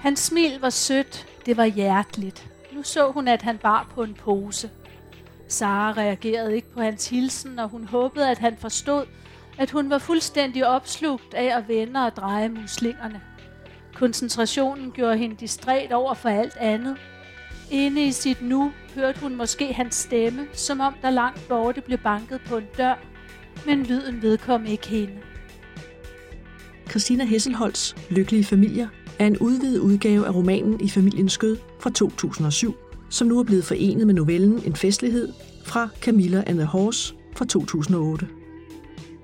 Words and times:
Hans 0.00 0.20
smil 0.20 0.60
var 0.60 0.70
sødt, 0.70 1.26
det 1.46 1.56
var 1.56 1.64
hjerteligt. 1.64 2.50
Nu 2.72 2.82
så 2.82 3.10
hun, 3.10 3.28
at 3.28 3.42
han 3.42 3.58
bar 3.58 3.90
på 3.94 4.02
en 4.02 4.14
pose. 4.14 4.70
Sara 5.48 5.92
reagerede 5.92 6.56
ikke 6.56 6.72
på 6.72 6.80
hans 6.80 7.08
hilsen, 7.08 7.58
og 7.58 7.68
hun 7.68 7.84
håbede, 7.84 8.30
at 8.30 8.38
han 8.38 8.56
forstod, 8.56 9.06
at 9.58 9.70
hun 9.70 9.90
var 9.90 9.98
fuldstændig 9.98 10.66
opslugt 10.66 11.34
af 11.34 11.56
at 11.58 11.68
vende 11.68 12.06
og 12.06 12.16
dreje 12.16 12.48
muslingerne. 12.48 13.20
Koncentrationen 13.94 14.90
gjorde 14.92 15.16
hende 15.16 15.36
distræt 15.36 15.92
over 15.92 16.14
for 16.14 16.28
alt 16.28 16.56
andet. 16.56 16.96
Inde 17.70 18.04
i 18.04 18.12
sit 18.12 18.42
nu 18.42 18.72
hørte 18.94 19.20
hun 19.20 19.36
måske 19.36 19.72
hans 19.72 19.94
stemme, 19.94 20.46
som 20.52 20.80
om 20.80 20.94
der 21.02 21.10
langt 21.10 21.48
borte 21.48 21.80
blev 21.80 21.98
banket 21.98 22.40
på 22.46 22.56
en 22.56 22.66
dør, 22.76 22.98
men 23.66 23.82
lyden 23.82 24.22
vedkom 24.22 24.66
ikke 24.66 24.88
hende. 24.88 25.18
Christina 26.90 27.24
Hesselholds 27.24 27.96
Lykkelige 28.10 28.44
Familier 28.44 28.88
er 29.20 29.26
en 29.26 29.38
udvidet 29.38 29.78
udgave 29.78 30.26
af 30.26 30.34
romanen 30.34 30.80
I 30.80 30.88
familiens 30.88 31.32
skød 31.32 31.56
fra 31.78 31.90
2007, 31.90 32.74
som 33.10 33.28
nu 33.28 33.38
er 33.38 33.42
blevet 33.42 33.64
forenet 33.64 34.06
med 34.06 34.14
novellen 34.14 34.62
En 34.66 34.76
festlighed 34.76 35.32
fra 35.64 35.88
Camilla 36.00 36.42
and 36.46 36.58
the 36.58 36.66
Horse 36.66 37.14
fra 37.36 37.44
2008. 37.44 38.26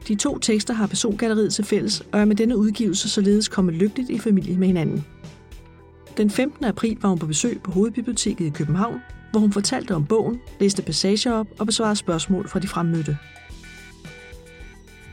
De 0.08 0.14
to 0.14 0.38
tekster 0.38 0.74
har 0.74 0.86
persongalleriet 0.86 1.54
til 1.54 1.64
fælles 1.64 2.02
og 2.12 2.20
er 2.20 2.24
med 2.24 2.36
denne 2.36 2.56
udgivelse 2.56 3.08
således 3.08 3.48
kommet 3.48 3.74
lykkeligt 3.74 4.10
i 4.10 4.18
familie 4.18 4.56
med 4.56 4.66
hinanden. 4.66 5.04
Den 6.16 6.30
15. 6.30 6.64
april 6.64 6.98
var 7.02 7.08
hun 7.08 7.18
på 7.18 7.26
besøg 7.26 7.60
på 7.64 7.70
Hovedbiblioteket 7.70 8.46
i 8.46 8.50
København, 8.50 9.00
hvor 9.30 9.40
hun 9.40 9.52
fortalte 9.52 9.94
om 9.94 10.06
bogen, 10.06 10.40
læste 10.60 10.82
passager 10.82 11.32
op 11.32 11.46
og 11.58 11.66
besvarede 11.66 11.96
spørgsmål 11.96 12.48
fra 12.48 12.60
de 12.60 12.68
fremmødte. 12.68 13.18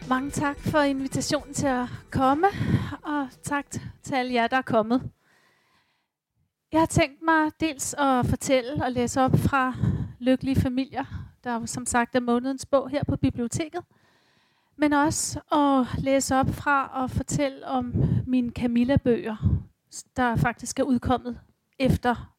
Mange 0.10 0.32
tak 0.32 0.60
for 0.60 0.80
invitationen 0.80 1.54
til 1.54 1.68
at 1.68 1.88
komme, 2.12 2.48
og 3.04 3.28
tak 3.44 3.66
til 4.04 4.16
alle 4.16 4.34
jer, 4.34 4.48
der 4.48 4.58
er 4.58 4.62
kommet. 4.62 5.12
Jeg 6.72 6.82
har 6.82 6.86
tænkt 6.86 7.22
mig 7.22 7.52
dels 7.60 7.96
at 7.98 8.26
fortælle 8.26 8.84
og 8.86 8.92
læse 8.92 9.22
op 9.22 9.32
fra 9.38 9.74
Lykkelige 10.20 10.56
Familier, 10.56 11.06
der 11.44 11.66
som 11.66 11.86
sagt 11.86 12.16
er 12.16 12.20
månedens 12.20 12.66
bog 12.66 12.90
her 12.90 13.04
på 13.04 13.18
biblioteket, 13.18 13.82
men 14.78 14.94
også 14.94 15.40
at 15.52 16.04
læse 16.04 16.36
op 16.36 16.50
fra 16.50 16.88
og 16.94 17.10
fortælle 17.10 17.68
om 17.68 17.94
mine 18.28 18.52
Camilla-bøger, 18.52 19.36
der 20.16 20.36
faktisk 20.36 20.80
er 20.80 20.84
udkommet 20.84 21.40
efter 21.80 22.36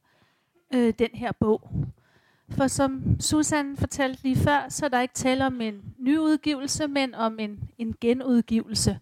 øh, 0.74 0.94
den 0.98 1.10
her 1.14 1.32
bog. 1.32 1.70
For 2.50 2.66
som 2.66 3.20
Susan 3.20 3.76
fortalte 3.76 4.22
lige 4.22 4.36
før, 4.36 4.68
så 4.68 4.84
er 4.84 4.88
der 4.88 5.00
ikke 5.00 5.14
tale 5.14 5.46
om 5.46 5.60
en 5.60 5.94
nyudgivelse, 5.98 6.88
men 6.88 7.14
om 7.14 7.38
en, 7.38 7.70
en 7.78 7.94
genudgivelse, 8.00 8.98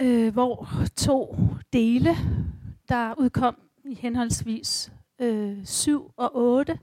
øh, 0.00 0.32
hvor 0.32 0.68
to 0.96 1.36
dele, 1.72 2.10
der 2.88 3.14
udkom 3.18 3.56
i 3.84 3.94
henholdsvis 3.94 4.92
øh, 5.18 5.66
7 5.66 6.12
og 6.16 6.36
8, 6.36 6.78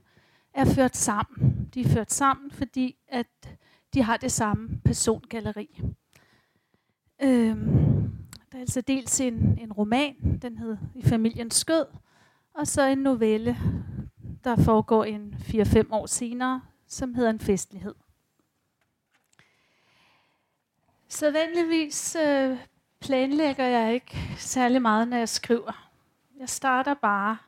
er 0.54 0.64
ført 0.64 0.96
sammen. 0.96 1.68
De 1.74 1.80
er 1.80 1.88
ført 1.88 2.12
sammen, 2.12 2.50
fordi 2.50 2.96
at 3.08 3.56
de 3.94 4.02
har 4.02 4.16
det 4.16 4.32
samme 4.32 4.68
persongalleri. 4.84 5.80
Øh, 7.22 7.56
der 8.52 8.58
er 8.58 8.60
altså 8.60 8.80
dels 8.80 9.20
en, 9.20 9.58
en 9.60 9.72
roman, 9.72 10.38
den 10.42 10.58
hed 10.58 10.76
I 10.94 11.02
familiens 11.02 11.54
skød, 11.54 11.84
og 12.54 12.66
så 12.66 12.82
en 12.82 12.98
novelle, 12.98 13.56
der 14.44 14.56
foregår 14.56 15.04
en 15.04 15.34
4-5 15.38 15.82
år 15.90 16.06
senere, 16.06 16.62
som 16.86 17.14
hedder 17.14 17.30
En 17.30 17.40
festlighed. 17.40 17.94
Så 21.08 21.30
vanligvis 21.30 22.16
øh, 22.16 22.58
planlægger 23.00 23.64
jeg 23.64 23.94
ikke 23.94 24.18
særlig 24.38 24.82
meget, 24.82 25.08
når 25.08 25.16
jeg 25.16 25.28
skriver. 25.28 25.90
Jeg 26.38 26.48
starter 26.48 26.94
bare 26.94 27.38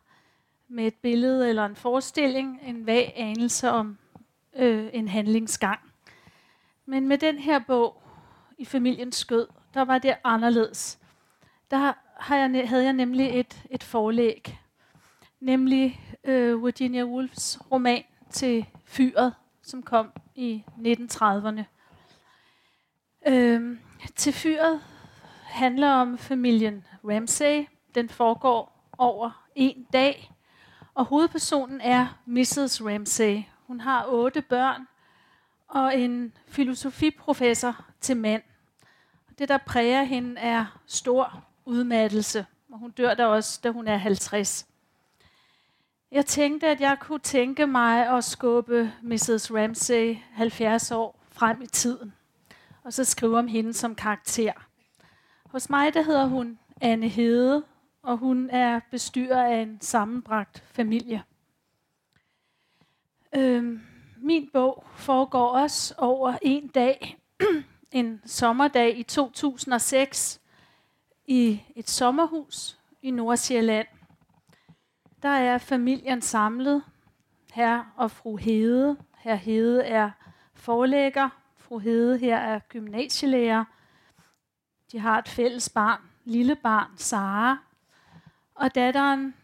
med 0.69 0.87
et 0.87 0.95
billede 0.95 1.49
eller 1.49 1.67
en 1.67 1.77
forestilling, 1.77 2.61
en 2.63 2.87
vag 2.87 3.13
anelse 3.17 3.71
om 3.71 3.99
øh, 4.57 4.91
en 4.93 5.09
handlingsgang. 5.09 5.81
Men 6.87 7.09
med 7.09 7.19
den 7.19 7.39
her 7.39 7.59
bog, 7.59 8.03
i 8.59 8.65
familiens 8.65 9.17
skød, 9.17 9.47
der 9.75 9.83
var 9.85 9.99
det 9.99 10.17
anderledes. 10.25 10.99
Der 11.71 11.93
har 12.19 12.37
jeg, 12.37 12.69
havde 12.69 12.85
jeg 12.85 12.93
nemlig 12.93 13.41
et, 13.41 13.63
et 13.71 13.83
forlæg, 13.83 14.59
nemlig 15.41 16.01
øh, 16.27 16.65
Virginia 16.65 17.05
Woolfs 17.05 17.59
roman 17.73 18.05
til 18.31 18.67
Fyret, 18.85 19.35
som 19.63 19.83
kom 19.83 20.13
i 20.35 20.65
1930'erne. 20.79 21.63
Øh, 23.27 23.79
til 24.17 24.33
Fyret 24.33 24.81
handler 25.45 25.91
om 25.91 26.19
familien 26.19 26.85
Ramsay. 27.05 27.65
Den 27.95 28.09
foregår 28.09 28.91
over 28.99 29.47
en 29.55 29.87
dag, 29.93 30.33
og 30.95 31.05
hovedpersonen 31.05 31.81
er 31.81 32.21
Mrs. 32.27 32.85
Ramsay. 32.85 33.43
Hun 33.67 33.81
har 33.81 34.07
otte 34.09 34.43
børn 34.43 34.87
og 35.69 35.99
en 35.99 36.33
filosofiprofessor 36.49 37.85
til 38.01 38.17
mand. 38.17 38.43
Det, 39.39 39.49
der 39.49 39.59
præger 39.59 40.03
hende, 40.03 40.41
er 40.41 40.81
stor 40.87 41.45
udmattelse, 41.65 42.47
og 42.73 42.79
hun 42.79 42.91
dør 42.91 43.15
der 43.15 43.27
også, 43.27 43.61
da 43.65 43.71
hun 43.71 43.89
er 43.89 43.97
50. 43.97 44.67
Jeg 46.17 46.27
tænkte, 46.27 46.67
at 46.67 46.81
jeg 46.81 46.97
kunne 47.01 47.19
tænke 47.19 47.67
mig 47.67 48.17
at 48.17 48.25
skubbe 48.25 48.93
Mrs. 49.03 49.55
Ramsey 49.55 50.17
70 50.33 50.91
år 50.91 51.25
frem 51.33 51.63
i 51.63 51.67
tiden, 51.67 52.13
og 52.85 52.93
så 52.93 53.05
skrive 53.05 53.39
om 53.39 53.49
hende 53.49 53.73
som 53.73 53.95
karakter. 53.95 54.53
Hos 55.45 55.71
mig 55.71 55.95
der 55.95 56.03
hedder 56.03 56.27
hun 56.27 56.59
Anne 56.81 57.09
Hede, 57.09 57.65
og 58.03 58.17
hun 58.17 58.51
er 58.51 58.81
bestyrer 58.91 59.45
af 59.45 59.57
en 59.57 59.81
sammenbragt 59.81 60.65
familie. 60.73 61.23
Øhm, 63.37 63.81
min 64.17 64.51
bog 64.53 64.85
foregår 64.97 65.49
også 65.49 65.95
over 65.99 66.39
en 66.43 66.69
dag, 66.69 67.19
en 67.93 68.21
sommerdag 68.25 68.99
i 68.99 69.03
2006, 69.03 70.41
i 71.27 71.61
et 71.75 71.91
sommerhus 71.91 72.79
i 73.03 73.11
Nordsjælland. 73.11 73.87
Der 75.23 75.29
er 75.29 75.59
familien 75.59 76.23
samlet. 76.23 76.83
Herr 77.53 77.93
og 77.97 78.11
fru 78.11 78.37
Hede. 78.37 78.97
Herr 79.19 79.35
Hede 79.35 79.85
er 79.85 80.11
forlægger. 80.55 81.29
Fru 81.57 81.79
Hede 81.79 82.19
her 82.19 82.37
er 82.37 82.59
gymnasielærer. 82.59 83.65
De 84.93 84.99
har 84.99 85.19
et 85.19 85.29
fælles 85.29 85.69
barn, 85.69 86.01
lille 86.25 86.55
barn, 86.55 86.91
Sara. 86.97 87.59
Og 88.55 88.75
datteren, 88.75 89.35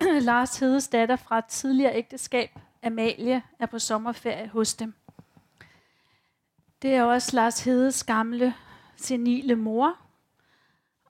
Lars 0.20 0.58
Hedes 0.58 0.88
datter 0.88 1.16
fra 1.16 1.38
et 1.38 1.44
tidligere 1.44 1.96
ægteskab, 1.96 2.58
Amalie, 2.82 3.42
er 3.58 3.66
på 3.66 3.78
sommerferie 3.78 4.48
hos 4.48 4.74
dem. 4.74 4.94
Det 6.82 6.94
er 6.94 7.02
også 7.02 7.36
Lars 7.36 7.64
Hedes 7.64 8.04
gamle, 8.04 8.54
senile 8.96 9.56
mor, 9.56 9.96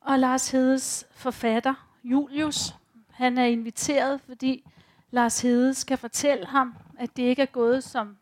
og 0.00 0.18
Lars 0.18 0.50
Hedes 0.50 1.06
forfatter, 1.10 1.88
Julius, 2.04 2.74
han 3.18 3.38
er 3.38 3.44
inviteret, 3.44 4.20
fordi 4.20 4.70
Lars 5.10 5.40
Hede 5.40 5.74
skal 5.74 5.98
fortælle 5.98 6.46
ham, 6.46 6.74
at 6.98 7.16
det 7.16 7.22
ikke 7.22 7.42
er 7.42 7.46
gået 7.46 7.84
som 7.84 8.16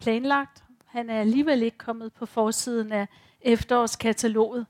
planlagt. 0.00 0.64
Han 0.86 1.10
er 1.10 1.20
alligevel 1.20 1.62
ikke 1.62 1.78
kommet 1.78 2.12
på 2.12 2.26
forsiden 2.26 2.92
af 2.92 3.08
efterårskataloget, 3.40 4.66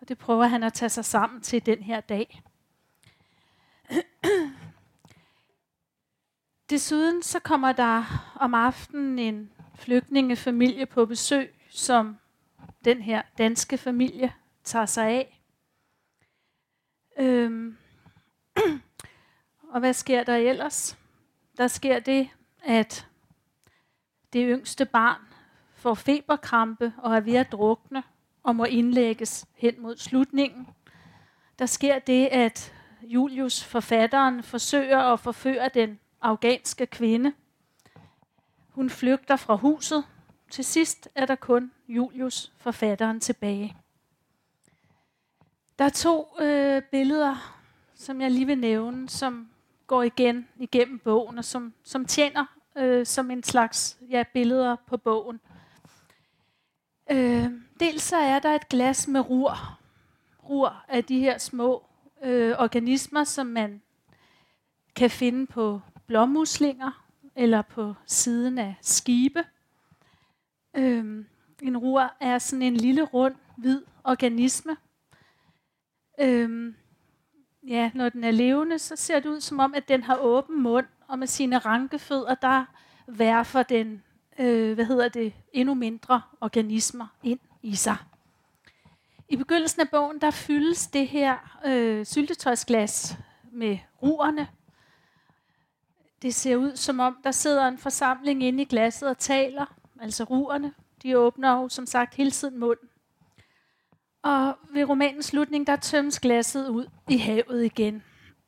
og 0.00 0.08
det 0.08 0.18
prøver 0.18 0.46
han 0.46 0.62
at 0.62 0.72
tage 0.72 0.88
sig 0.88 1.04
sammen 1.04 1.40
til 1.40 1.66
den 1.66 1.82
her 1.82 2.00
dag. 2.00 2.42
Desuden 6.70 7.22
så 7.22 7.38
kommer 7.38 7.72
der 7.72 8.04
om 8.40 8.54
aftenen 8.54 9.18
en 9.18 9.52
flygtningefamilie 9.74 10.86
på 10.86 11.06
besøg, 11.06 11.54
som 11.70 12.16
den 12.84 13.02
her 13.02 13.22
danske 13.38 13.78
familie 13.78 14.32
tager 14.64 14.86
sig 14.86 15.06
af. 15.06 15.42
Øhm. 17.18 17.76
Og 19.76 19.80
hvad 19.80 19.92
sker 19.92 20.24
der 20.24 20.36
ellers? 20.36 20.98
Der 21.56 21.68
sker 21.68 21.98
det, 21.98 22.28
at 22.64 23.08
det 24.32 24.46
yngste 24.48 24.84
barn 24.84 25.20
får 25.74 25.94
feberkrampe 25.94 26.92
og 26.98 27.16
er 27.16 27.20
ved 27.20 27.34
at 27.34 27.52
drukne 27.52 28.02
og 28.42 28.56
må 28.56 28.64
indlægges 28.64 29.46
hen 29.54 29.82
mod 29.82 29.96
slutningen. 29.96 30.68
Der 31.58 31.66
sker 31.66 31.98
det, 31.98 32.26
at 32.26 32.74
Julius, 33.02 33.64
forfatteren, 33.64 34.42
forsøger 34.42 34.98
at 34.98 35.20
forføre 35.20 35.70
den 35.74 35.98
afghanske 36.20 36.86
kvinde. 36.86 37.32
Hun 38.70 38.90
flygter 38.90 39.36
fra 39.36 39.54
huset. 39.54 40.04
Til 40.50 40.64
sidst 40.64 41.08
er 41.14 41.26
der 41.26 41.36
kun 41.36 41.72
Julius, 41.88 42.52
forfatteren, 42.56 43.20
tilbage. 43.20 43.76
Der 45.78 45.84
er 45.84 45.88
to 45.88 46.40
øh, 46.40 46.82
billeder, 46.82 47.62
som 47.94 48.20
jeg 48.20 48.30
lige 48.30 48.46
vil 48.46 48.58
nævne, 48.58 49.08
som 49.08 49.48
går 49.86 50.02
igen 50.02 50.48
igennem 50.58 50.98
bogen, 50.98 51.38
og 51.38 51.44
som, 51.44 51.74
som 51.84 52.04
tjener 52.04 52.44
øh, 52.78 53.06
som 53.06 53.30
en 53.30 53.42
slags 53.42 53.98
ja, 54.10 54.24
billeder 54.32 54.76
på 54.86 54.96
bogen. 54.96 55.40
Øh, 57.10 57.50
dels 57.80 58.02
så 58.02 58.16
er 58.16 58.38
der 58.38 58.54
et 58.54 58.68
glas 58.68 59.08
med 59.08 59.30
rur. 59.30 59.78
Rur 60.48 60.84
af 60.88 61.04
de 61.04 61.20
her 61.20 61.38
små 61.38 61.86
øh, 62.24 62.54
organismer, 62.58 63.24
som 63.24 63.46
man 63.46 63.82
kan 64.96 65.10
finde 65.10 65.46
på 65.46 65.80
blommuslinger 66.06 67.06
eller 67.36 67.62
på 67.62 67.94
siden 68.06 68.58
af 68.58 68.74
skibe. 68.80 69.44
Øh, 70.76 71.24
en 71.62 71.76
rur 71.76 72.12
er 72.20 72.38
sådan 72.38 72.62
en 72.62 72.76
lille 72.76 73.02
rund, 73.02 73.34
hvid 73.56 73.82
organisme. 74.04 74.76
Øh, 76.20 76.74
ja, 77.66 77.90
når 77.94 78.08
den 78.08 78.24
er 78.24 78.30
levende, 78.30 78.78
så 78.78 78.96
ser 78.96 79.20
det 79.20 79.28
ud 79.28 79.40
som 79.40 79.58
om, 79.58 79.74
at 79.74 79.88
den 79.88 80.02
har 80.02 80.16
åben 80.16 80.62
mund, 80.62 80.86
og 81.08 81.18
med 81.18 81.26
sine 81.26 81.58
rankefødder, 81.58 82.34
der 82.34 82.64
værfer 83.06 83.62
den, 83.62 84.02
øh, 84.38 84.74
hvad 84.74 84.84
hedder 84.84 85.08
det, 85.08 85.32
endnu 85.52 85.74
mindre 85.74 86.22
organismer 86.40 87.06
ind 87.22 87.38
i 87.62 87.74
sig. 87.74 87.96
I 89.28 89.36
begyndelsen 89.36 89.80
af 89.80 89.88
bogen, 89.90 90.20
der 90.20 90.30
fyldes 90.30 90.86
det 90.86 91.08
her 91.08 91.58
øh, 91.66 92.06
syltetøjsglas 92.06 93.16
med 93.52 93.78
ruerne. 94.02 94.48
Det 96.22 96.34
ser 96.34 96.56
ud 96.56 96.76
som 96.76 97.00
om, 97.00 97.16
der 97.24 97.30
sidder 97.30 97.68
en 97.68 97.78
forsamling 97.78 98.42
inde 98.42 98.62
i 98.62 98.66
glasset 98.66 99.08
og 99.08 99.18
taler, 99.18 99.74
altså 100.00 100.24
ruerne. 100.24 100.72
De 101.02 101.18
åbner 101.18 101.52
jo 101.52 101.68
som 101.68 101.86
sagt 101.86 102.14
hele 102.14 102.30
tiden 102.30 102.58
munden. 102.58 102.88
Og 104.26 104.58
ved 104.70 104.84
romanens 104.84 105.26
slutning, 105.26 105.66
der 105.66 105.76
tømmes 105.76 106.20
glasset 106.20 106.68
ud 106.68 106.86
i 107.08 107.16
havet 107.16 107.64
igen. 107.64 108.02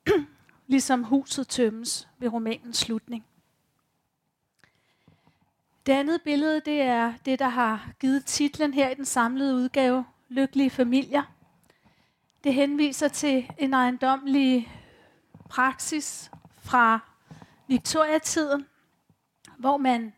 ligesom 0.67 1.03
huset 1.03 1.47
tømmes 1.47 2.07
ved 2.17 2.33
romanens 2.33 2.77
slutning. 2.77 3.25
Det 5.85 5.93
andet 5.93 6.21
billede, 6.21 6.61
det 6.65 6.81
er 6.81 7.13
det, 7.25 7.39
der 7.39 7.47
har 7.47 7.91
givet 7.99 8.25
titlen 8.25 8.73
her 8.73 8.89
i 8.89 8.93
den 8.93 9.05
samlede 9.05 9.55
udgave, 9.55 10.05
Lykkelige 10.29 10.69
familier. 10.69 11.23
Det 12.43 12.53
henviser 12.53 13.07
til 13.07 13.51
en 13.57 13.73
ejendomlig 13.73 14.71
praksis 15.49 16.31
fra 16.61 16.99
Victoriatiden, 17.67 18.65
hvor 19.57 19.77
man 19.77 20.13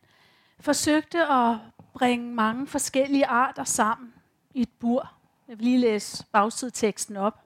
forsøgte 0.59 1.27
at 1.27 1.57
bringe 1.93 2.33
mange 2.33 2.67
forskellige 2.67 3.25
arter 3.25 3.63
sammen 3.63 4.13
i 4.53 4.61
et 4.61 4.69
bur. 4.79 5.20
Jeg 5.51 5.59
vil 5.59 5.65
lige 5.65 5.77
læse 5.77 6.25
bagsideteksten 6.31 7.17
op. 7.17 7.41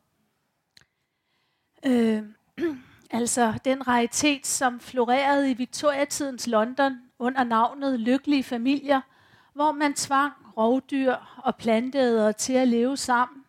Øh, 1.86 2.24
altså 3.20 3.60
den 3.66 3.88
raritet, 3.88 4.48
som 4.48 4.80
florerede 4.80 5.52
i 5.52 5.54
Victoriatidens 5.54 6.48
London 6.48 6.98
under 7.20 7.44
navnet 7.44 8.00
Lykkelige 8.00 8.44
Familier, 8.44 9.02
hvor 9.54 9.72
man 9.72 9.94
tvang 9.94 10.34
rovdyr 10.58 11.16
og 11.38 11.56
planteædere 11.56 12.34
til 12.34 12.54
at 12.54 12.68
leve 12.68 12.98
sammen. 12.98 13.44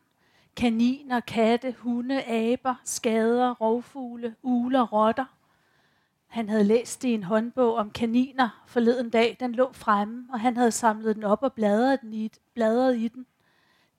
Kaniner, 0.56 1.20
katte, 1.20 1.74
hunde, 1.78 2.24
aber, 2.24 2.74
skader, 2.84 3.54
rovfugle, 3.54 4.34
ugler, 4.42 4.82
rotter. 4.82 5.24
Han 6.26 6.48
havde 6.48 6.64
læst 6.64 7.04
i 7.04 7.12
en 7.12 7.22
håndbog 7.22 7.74
om 7.74 7.90
kaniner 7.90 8.64
forleden 8.66 9.10
dag. 9.10 9.36
Den 9.40 9.52
lå 9.52 9.72
fremme, 9.72 10.28
og 10.32 10.40
han 10.40 10.56
havde 10.56 10.72
samlet 10.72 11.16
den 11.16 11.24
op 11.24 11.42
og 11.42 11.52
bladret, 11.52 12.00
den 12.00 12.14
i, 12.14 12.30
bladret 12.54 12.96
i 12.98 13.08
den. 13.08 13.26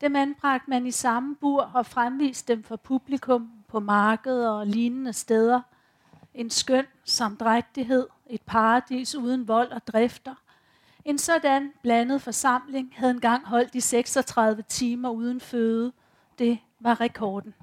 Dem 0.01 0.15
anbragte 0.15 0.69
man 0.69 0.85
i 0.85 0.91
samme 0.91 1.35
bur 1.35 1.61
og 1.61 1.85
fremviste 1.85 2.55
dem 2.55 2.63
for 2.63 2.75
publikum 2.75 3.51
på 3.67 3.79
markeder 3.79 4.49
og 4.49 4.67
lignende 4.67 5.13
steder. 5.13 5.61
En 6.33 6.49
skøn 6.49 6.85
samdrægtighed, 7.03 8.07
et 8.25 8.41
paradis 8.41 9.15
uden 9.15 9.47
vold 9.47 9.71
og 9.71 9.87
drifter. 9.87 10.35
En 11.05 11.17
sådan 11.17 11.73
blandet 11.83 12.21
forsamling 12.21 12.93
havde 12.95 13.11
engang 13.11 13.45
holdt 13.45 13.75
i 13.75 13.79
36 13.79 14.61
timer 14.61 15.09
uden 15.09 15.39
føde. 15.39 15.93
Det 16.39 16.59
var 16.79 17.01
rekorden. 17.01 17.53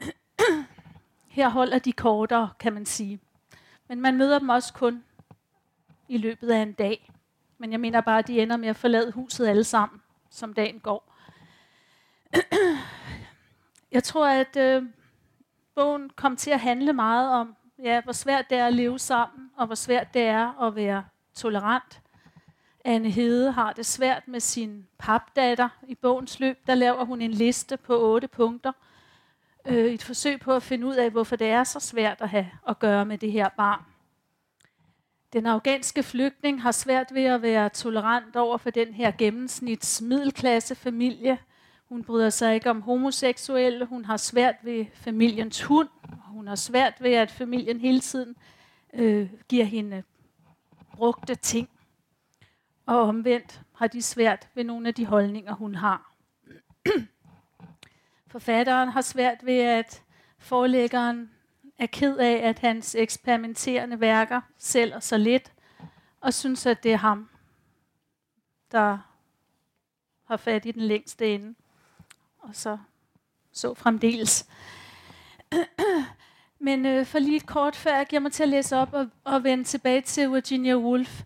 Her 1.28 1.48
holder 1.48 1.78
de 1.78 1.92
kortere, 1.92 2.50
kan 2.58 2.72
man 2.72 2.86
sige. 2.86 3.20
Men 3.88 4.00
man 4.00 4.16
møder 4.16 4.38
dem 4.38 4.48
også 4.48 4.72
kun 4.72 5.04
i 6.08 6.18
løbet 6.18 6.50
af 6.50 6.58
en 6.58 6.72
dag. 6.72 7.12
Men 7.58 7.72
jeg 7.72 7.80
mener 7.80 8.00
bare, 8.00 8.18
at 8.18 8.26
de 8.26 8.40
ender 8.40 8.56
med 8.56 8.68
at 8.68 8.76
forlade 8.76 9.12
huset 9.12 9.46
alle 9.46 9.64
sammen, 9.64 10.00
som 10.30 10.54
dagen 10.54 10.80
går. 10.80 11.15
Jeg 13.92 14.04
tror, 14.04 14.26
at 14.26 14.56
øh, 14.56 14.82
bogen 15.74 16.10
kom 16.10 16.36
til 16.36 16.50
at 16.50 16.60
handle 16.60 16.92
meget 16.92 17.30
om, 17.30 17.56
ja, 17.82 18.00
hvor 18.00 18.12
svært 18.12 18.50
det 18.50 18.58
er 18.58 18.66
at 18.66 18.74
leve 18.74 18.98
sammen, 18.98 19.50
og 19.56 19.66
hvor 19.66 19.74
svært 19.74 20.14
det 20.14 20.22
er 20.22 20.62
at 20.62 20.76
være 20.76 21.04
tolerant. 21.34 22.02
Anne 22.84 23.10
Hede 23.10 23.52
har 23.52 23.72
det 23.72 23.86
svært 23.86 24.28
med 24.28 24.40
sin 24.40 24.86
papdatter. 24.98 25.68
I 25.88 25.94
bogens 25.94 26.40
løb, 26.40 26.66
der 26.66 26.74
laver 26.74 27.04
hun 27.04 27.22
en 27.22 27.30
liste 27.30 27.76
på 27.76 28.12
otte 28.12 28.28
punkter. 28.28 28.72
Øh, 29.66 29.84
et 29.84 30.02
forsøg 30.02 30.40
på 30.40 30.52
at 30.52 30.62
finde 30.62 30.86
ud 30.86 30.94
af, 30.94 31.10
hvorfor 31.10 31.36
det 31.36 31.46
er 31.46 31.64
så 31.64 31.80
svært 31.80 32.20
at 32.20 32.28
have 32.28 32.50
at 32.68 32.78
gøre 32.78 33.04
med 33.04 33.18
det 33.18 33.32
her 33.32 33.48
barn. 33.48 33.80
Den 35.32 35.46
afghanske 35.46 36.02
flygtning 36.02 36.62
har 36.62 36.72
svært 36.72 37.14
ved 37.14 37.24
at 37.24 37.42
være 37.42 37.68
tolerant 37.68 38.36
over 38.36 38.56
for 38.58 38.70
den 38.70 38.94
her 38.94 39.12
gennemsnits 39.18 40.02
familie, 40.74 41.38
hun 41.88 42.04
bryder 42.04 42.30
sig 42.30 42.54
ikke 42.54 42.70
om 42.70 42.82
homoseksuelle. 42.82 43.84
Hun 43.84 44.04
har 44.04 44.16
svært 44.16 44.54
ved 44.62 44.86
familiens 44.94 45.62
hund. 45.62 45.88
og 46.02 46.28
Hun 46.28 46.46
har 46.46 46.54
svært 46.54 46.94
ved, 47.00 47.12
at 47.12 47.30
familien 47.30 47.80
hele 47.80 48.00
tiden 48.00 48.36
øh, 48.94 49.30
giver 49.48 49.64
hende 49.64 50.02
brugte 50.92 51.34
ting. 51.34 51.68
Og 52.86 53.00
omvendt 53.00 53.62
har 53.74 53.86
de 53.86 54.02
svært 54.02 54.48
ved 54.54 54.64
nogle 54.64 54.88
af 54.88 54.94
de 54.94 55.06
holdninger, 55.06 55.54
hun 55.54 55.74
har. 55.74 56.12
Forfatteren 58.32 58.88
har 58.88 59.00
svært 59.00 59.46
ved, 59.46 59.58
at 59.60 60.02
forlæggeren 60.38 61.30
er 61.78 61.86
ked 61.86 62.16
af, 62.18 62.48
at 62.48 62.58
hans 62.58 62.94
eksperimenterende 62.94 64.00
værker 64.00 64.40
sælger 64.58 65.00
så 65.00 65.16
lidt, 65.16 65.52
og 66.20 66.34
synes, 66.34 66.66
at 66.66 66.82
det 66.82 66.92
er 66.92 66.96
ham, 66.96 67.28
der 68.72 68.98
har 70.24 70.36
fat 70.36 70.66
i 70.66 70.72
den 70.72 70.82
længste 70.82 71.34
ende 71.34 71.54
og 72.48 72.54
så 72.54 72.78
så 73.56 73.74
fremdeles. 73.74 74.46
Men 76.58 76.86
øh, 76.86 77.06
for 77.06 77.18
lige 77.18 77.36
et 77.36 77.46
kort 77.46 77.76
før 77.76 77.96
jeg 77.96 78.06
giver 78.06 78.20
mig 78.20 78.32
til 78.32 78.42
at 78.42 78.48
læse 78.48 78.76
op 78.76 78.92
og, 78.92 79.08
og 79.24 79.44
vende 79.44 79.64
tilbage 79.64 80.00
til 80.00 80.32
Virginia 80.32 80.76
Woolf. 80.76 81.22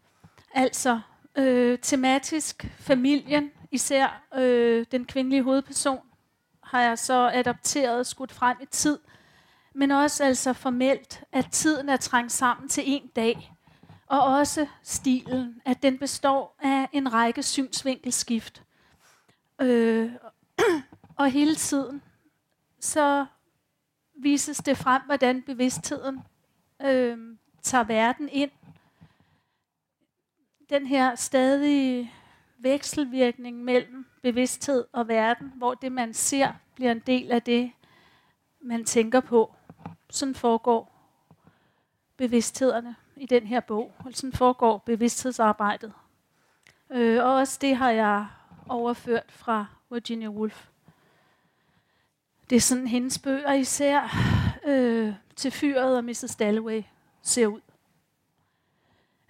Altså 0.54 1.00
øh, 1.36 1.78
tematisk 1.82 2.66
familien, 2.78 3.50
især 3.70 4.22
øh, 4.34 4.86
den 4.92 5.04
kvindelige 5.04 5.42
hovedperson, 5.42 5.98
har 6.62 6.80
jeg 6.80 6.98
så 6.98 7.30
adopteret 7.34 8.06
skudt 8.06 8.32
frem 8.32 8.56
i 8.62 8.66
tid. 8.66 8.98
Men 9.74 9.90
også 9.90 10.24
altså 10.24 10.52
formelt, 10.52 11.24
at 11.32 11.46
tiden 11.52 11.88
er 11.88 11.96
trængt 11.96 12.32
sammen 12.32 12.68
til 12.68 12.82
en 12.86 13.10
dag. 13.16 13.52
Og 14.06 14.22
også 14.22 14.66
stilen, 14.82 15.60
at 15.64 15.82
den 15.82 15.98
består 15.98 16.56
af 16.62 16.88
en 16.92 17.12
række 17.12 17.42
synsvinkelskift. 17.42 18.62
Øh, 19.60 20.10
og 21.20 21.30
hele 21.30 21.54
tiden, 21.54 22.02
så 22.78 23.26
vises 24.14 24.58
det 24.58 24.76
frem, 24.76 25.02
hvordan 25.06 25.42
bevidstheden 25.42 26.20
øh, 26.82 27.18
tager 27.62 27.84
verden 27.84 28.28
ind. 28.28 28.50
Den 30.70 30.86
her 30.86 31.14
stadige 31.14 32.12
vekselvirkning 32.58 33.64
mellem 33.64 34.06
bevidsthed 34.22 34.84
og 34.92 35.08
verden, 35.08 35.52
hvor 35.56 35.74
det, 35.74 35.92
man 35.92 36.14
ser, 36.14 36.52
bliver 36.74 36.92
en 36.92 37.02
del 37.06 37.32
af 37.32 37.42
det, 37.42 37.72
man 38.60 38.84
tænker 38.84 39.20
på. 39.20 39.54
Sådan 40.10 40.34
foregår 40.34 40.92
bevidsthederne 42.16 42.96
i 43.16 43.26
den 43.26 43.46
her 43.46 43.60
bog. 43.60 43.92
Og 43.98 44.12
sådan 44.12 44.32
foregår 44.32 44.78
bevidsthedsarbejdet. 44.78 45.92
Øh, 46.90 47.24
og 47.24 47.34
også 47.34 47.58
det 47.60 47.76
har 47.76 47.90
jeg 47.90 48.26
overført 48.68 49.32
fra 49.32 49.66
Virginia 49.90 50.28
Woolf. 50.28 50.69
Det 52.50 52.56
er 52.56 52.60
sådan, 52.60 52.86
hendes 52.86 53.18
bøger 53.18 53.52
især 53.52 54.16
øh, 54.64 55.14
til 55.36 55.50
fyret 55.50 55.96
og 55.96 56.04
Mrs. 56.04 56.36
Dalloway 56.38 56.82
ser 57.22 57.46
ud. 57.46 57.60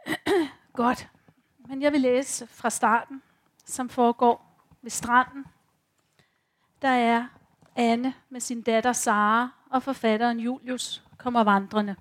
Godt. 0.72 1.08
Men 1.68 1.82
jeg 1.82 1.92
vil 1.92 2.00
læse 2.00 2.46
fra 2.46 2.70
starten, 2.70 3.22
som 3.64 3.88
foregår 3.88 4.62
ved 4.82 4.90
stranden. 4.90 5.44
Der 6.82 6.88
er 6.88 7.26
Anne 7.76 8.14
med 8.30 8.40
sin 8.40 8.62
datter 8.62 8.92
Sara 8.92 9.48
og 9.70 9.82
forfatteren 9.82 10.40
Julius 10.40 11.02
kommer 11.18 11.44
vandrende. 11.44 11.96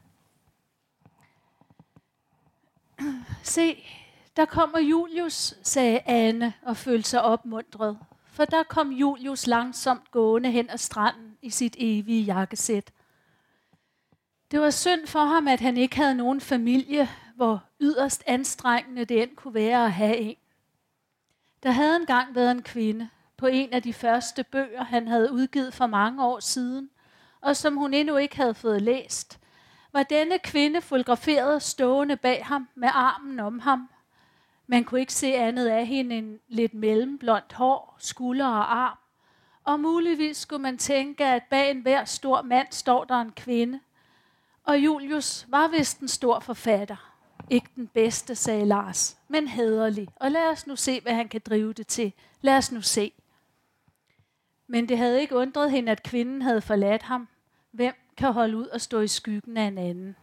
Se, 3.43 3.83
der 4.35 4.45
kommer 4.45 4.79
Julius, 4.79 5.55
sagde 5.63 5.99
Anne 6.05 6.53
og 6.61 6.77
følte 6.77 7.09
sig 7.09 7.21
opmuntret 7.21 7.99
for 8.39 8.45
der 8.45 8.63
kom 8.63 8.91
Julius 8.91 9.47
langsomt 9.47 10.11
gående 10.11 10.51
hen 10.51 10.69
ad 10.69 10.77
stranden 10.77 11.37
i 11.41 11.49
sit 11.49 11.75
evige 11.79 12.23
jakkesæt. 12.23 12.91
Det 14.51 14.61
var 14.61 14.69
synd 14.69 15.07
for 15.07 15.19
ham, 15.19 15.47
at 15.47 15.59
han 15.59 15.77
ikke 15.77 15.95
havde 15.95 16.15
nogen 16.15 16.41
familie, 16.41 17.09
hvor 17.35 17.63
yderst 17.79 18.23
anstrengende 18.25 19.05
det 19.05 19.23
end 19.23 19.35
kunne 19.35 19.53
være 19.53 19.85
at 19.85 19.91
have 19.91 20.17
en. 20.17 20.35
Der 21.63 21.71
havde 21.71 21.95
engang 21.95 22.35
været 22.35 22.51
en 22.51 22.61
kvinde 22.61 23.09
på 23.37 23.47
en 23.47 23.73
af 23.73 23.83
de 23.83 23.93
første 23.93 24.43
bøger, 24.43 24.83
han 24.83 25.07
havde 25.07 25.31
udgivet 25.31 25.73
for 25.73 25.87
mange 25.87 26.25
år 26.25 26.39
siden, 26.39 26.89
og 27.41 27.55
som 27.55 27.77
hun 27.77 27.93
endnu 27.93 28.17
ikke 28.17 28.35
havde 28.35 28.53
fået 28.53 28.81
læst, 28.81 29.39
var 29.93 30.03
denne 30.03 30.39
kvinde 30.39 30.81
fotograferet 30.81 31.61
stående 31.61 32.17
bag 32.17 32.45
ham 32.45 32.69
med 32.75 32.89
armen 32.93 33.39
om 33.39 33.59
ham. 33.59 33.89
Man 34.71 34.83
kunne 34.83 34.99
ikke 34.99 35.13
se 35.13 35.35
andet 35.35 35.67
af 35.67 35.85
hende 35.85 36.15
end 36.15 36.39
lidt 36.47 36.73
mellemblondt 36.73 37.53
hår, 37.53 37.95
skulder 37.99 38.47
og 38.47 38.77
arm. 38.77 38.97
Og 39.63 39.79
muligvis 39.79 40.37
skulle 40.37 40.61
man 40.61 40.77
tænke, 40.77 41.25
at 41.25 41.43
bag 41.49 41.71
en 41.71 41.81
hver 41.81 42.05
stor 42.05 42.41
mand 42.41 42.67
står 42.71 43.03
der 43.03 43.15
en 43.15 43.31
kvinde. 43.31 43.79
Og 44.63 44.79
Julius 44.79 45.45
var 45.47 45.67
vist 45.67 45.99
en 45.99 46.07
stor 46.07 46.39
forfatter. 46.39 47.15
Ikke 47.49 47.69
den 47.75 47.87
bedste, 47.87 48.35
sagde 48.35 48.65
Lars, 48.65 49.17
men 49.27 49.47
hederlig. 49.47 50.07
Og 50.15 50.31
lad 50.31 50.47
os 50.47 50.67
nu 50.67 50.75
se, 50.75 51.01
hvad 51.01 51.13
han 51.13 51.27
kan 51.27 51.41
drive 51.45 51.73
det 51.73 51.87
til. 51.87 52.13
Lad 52.41 52.57
os 52.57 52.71
nu 52.71 52.81
se. 52.81 53.11
Men 54.67 54.89
det 54.89 54.97
havde 54.97 55.21
ikke 55.21 55.35
undret 55.35 55.71
hende, 55.71 55.91
at 55.91 56.03
kvinden 56.03 56.41
havde 56.41 56.61
forladt 56.61 57.01
ham. 57.01 57.27
Hvem 57.71 57.93
kan 58.17 58.33
holde 58.33 58.57
ud 58.57 58.67
og 58.67 58.81
stå 58.81 58.99
i 58.99 59.07
skyggen 59.07 59.57
af 59.57 59.63
en 59.63 59.77
anden? 59.77 60.15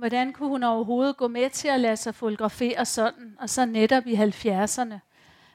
Hvordan 0.00 0.32
kunne 0.32 0.48
hun 0.48 0.62
overhovedet 0.62 1.16
gå 1.16 1.28
med 1.28 1.50
til 1.50 1.68
at 1.68 1.80
lade 1.80 1.96
sig 1.96 2.14
fotografere 2.14 2.86
sådan, 2.86 3.36
og 3.38 3.50
så 3.50 3.66
netop 3.66 4.06
i 4.06 4.14
70'erne? 4.14 4.94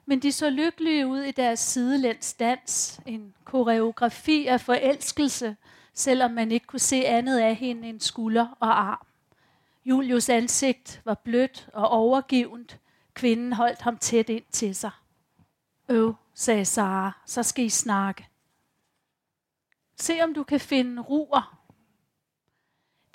Men 0.05 0.19
de 0.19 0.31
så 0.31 0.49
lykkelige 0.49 1.07
ud 1.07 1.19
i 1.19 1.31
deres 1.31 1.59
sidelæns 1.59 2.33
dans, 2.33 2.99
en 3.05 3.33
koreografi 3.43 4.47
af 4.47 4.61
forelskelse, 4.61 5.55
selvom 5.93 6.31
man 6.31 6.51
ikke 6.51 6.65
kunne 6.65 6.79
se 6.79 7.05
andet 7.05 7.39
af 7.39 7.55
hende 7.55 7.89
end 7.89 7.99
skulder 7.99 8.47
og 8.59 8.79
arm. 8.79 9.05
Julius 9.85 10.29
ansigt 10.29 11.01
var 11.05 11.13
blødt 11.13 11.69
og 11.73 11.89
overgivent. 11.89 12.79
Kvinden 13.13 13.53
holdt 13.53 13.81
ham 13.81 13.97
tæt 13.97 14.29
ind 14.29 14.43
til 14.51 14.75
sig. 14.75 14.91
Øv, 15.89 16.15
sagde 16.33 16.65
Sara, 16.65 17.11
så 17.25 17.43
skal 17.43 17.65
I 17.65 17.69
snakke. 17.69 18.27
Se 19.97 20.21
om 20.23 20.33
du 20.33 20.43
kan 20.43 20.59
finde 20.59 21.01
ruer. 21.01 21.64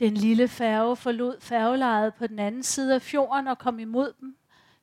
Den 0.01 0.15
lille 0.15 0.49
færge 0.49 0.97
forlod 0.97 1.41
færgelejet 1.41 2.15
på 2.15 2.27
den 2.27 2.39
anden 2.39 2.63
side 2.63 2.95
af 2.95 3.03
fjorden 3.03 3.47
og 3.47 3.59
kom 3.59 3.79
imod 3.79 4.13
dem. 4.21 4.37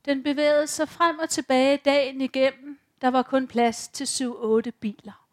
Den 0.05 0.23
bevægede 0.23 0.67
sig 0.67 0.89
frem 0.89 1.19
og 1.19 1.29
tilbage 1.29 1.77
dagen 1.85 2.21
igennem. 2.21 2.79
Der 3.01 3.07
var 3.07 3.21
kun 3.21 3.47
plads 3.47 3.87
til 3.87 4.03
7-8 4.03 4.71
biler. 4.79 5.27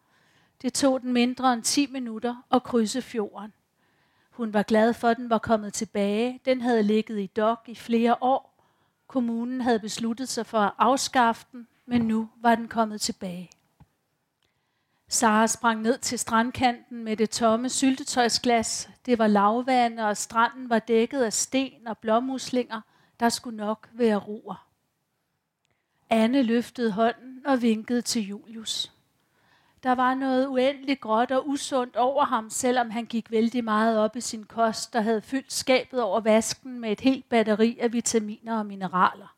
Det 0.63 0.73
tog 0.73 1.01
den 1.01 1.13
mindre 1.13 1.53
end 1.53 1.63
10 1.63 1.87
minutter 1.87 2.37
at 2.51 2.63
krydse 2.63 3.03
fjorden. 3.03 3.53
Hun 4.31 4.55
var 4.55 4.63
glad 4.63 4.95
for, 4.95 5.09
at 5.09 5.17
den 5.17 5.31
var 5.31 5.39
kommet 5.39 5.73
tilbage. 5.73 6.41
Den 6.45 6.61
havde 6.61 6.83
ligget 6.83 7.21
i 7.21 7.27
dok 7.27 7.65
i 7.67 7.75
flere 7.75 8.17
år. 8.21 8.65
Kommunen 9.07 9.61
havde 9.61 9.79
besluttet 9.79 10.29
sig 10.29 10.47
for 10.47 10.59
at 10.59 10.73
afskaffe 10.79 11.47
den, 11.53 11.67
men 11.87 12.03
nu 12.03 12.29
var 12.37 12.55
den 12.55 12.69
kommet 12.69 13.01
tilbage. 13.01 13.51
Sara 15.09 15.47
sprang 15.47 15.83
ned 15.83 15.99
til 15.99 16.19
strandkanten 16.19 17.05
med 17.05 17.17
det 17.17 17.31
tomme 17.31 17.69
syltetøjsglas. 17.69 18.91
Det 19.07 19.19
var 19.19 19.27
lavvand, 19.27 20.01
og 20.01 20.17
stranden 20.17 20.71
var 20.71 20.79
dækket 20.79 21.23
af 21.23 21.33
sten 21.33 21.87
og 21.87 21.99
blåmuslinger. 21.99 22.81
Der 23.21 23.29
skulle 23.29 23.57
nok 23.57 23.89
være 23.93 24.17
roer. 24.17 24.69
Anne 26.11 26.43
løftede 26.43 26.93
hånden 26.93 27.47
og 27.47 27.63
vinkede 27.63 28.03
til 28.03 28.23
Julius. 28.23 28.93
Der 29.83 29.95
var 29.95 30.15
noget 30.15 30.47
uendeligt 30.47 31.01
gråt 31.01 31.31
og 31.31 31.49
usundt 31.49 31.97
over 31.97 32.25
ham, 32.25 32.51
selvom 32.51 32.91
han 32.91 33.07
gik 33.07 33.31
vældig 33.31 33.65
meget 33.65 33.99
op 33.99 34.17
i 34.17 34.21
sin 34.21 34.45
kost, 34.45 34.93
der 34.93 35.01
havde 35.01 35.23
fyldt 35.23 35.53
skabet 35.53 36.03
over 36.03 36.21
vasken 36.21 36.81
med 36.81 36.93
et 36.93 37.01
helt 37.01 37.29
batteri 37.29 37.79
af 37.81 37.93
vitaminer 37.93 38.59
og 38.59 38.67
mineraler. 38.67 39.37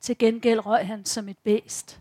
Til 0.00 0.18
gengæld 0.18 0.66
røg 0.66 0.86
han 0.86 1.04
som 1.04 1.28
et 1.28 1.38
bæst. 1.38 2.00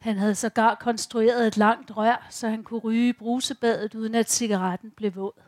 Han 0.00 0.18
havde 0.18 0.34
sågar 0.34 0.74
konstrueret 0.74 1.46
et 1.46 1.56
langt 1.56 1.96
rør, 1.96 2.26
så 2.30 2.48
han 2.48 2.64
kunne 2.64 2.80
ryge 2.80 3.08
i 3.08 3.12
brusebadet, 3.12 3.94
uden 3.94 4.14
at 4.14 4.30
cigaretten 4.30 4.90
blev 4.90 5.14
våd. 5.14 5.42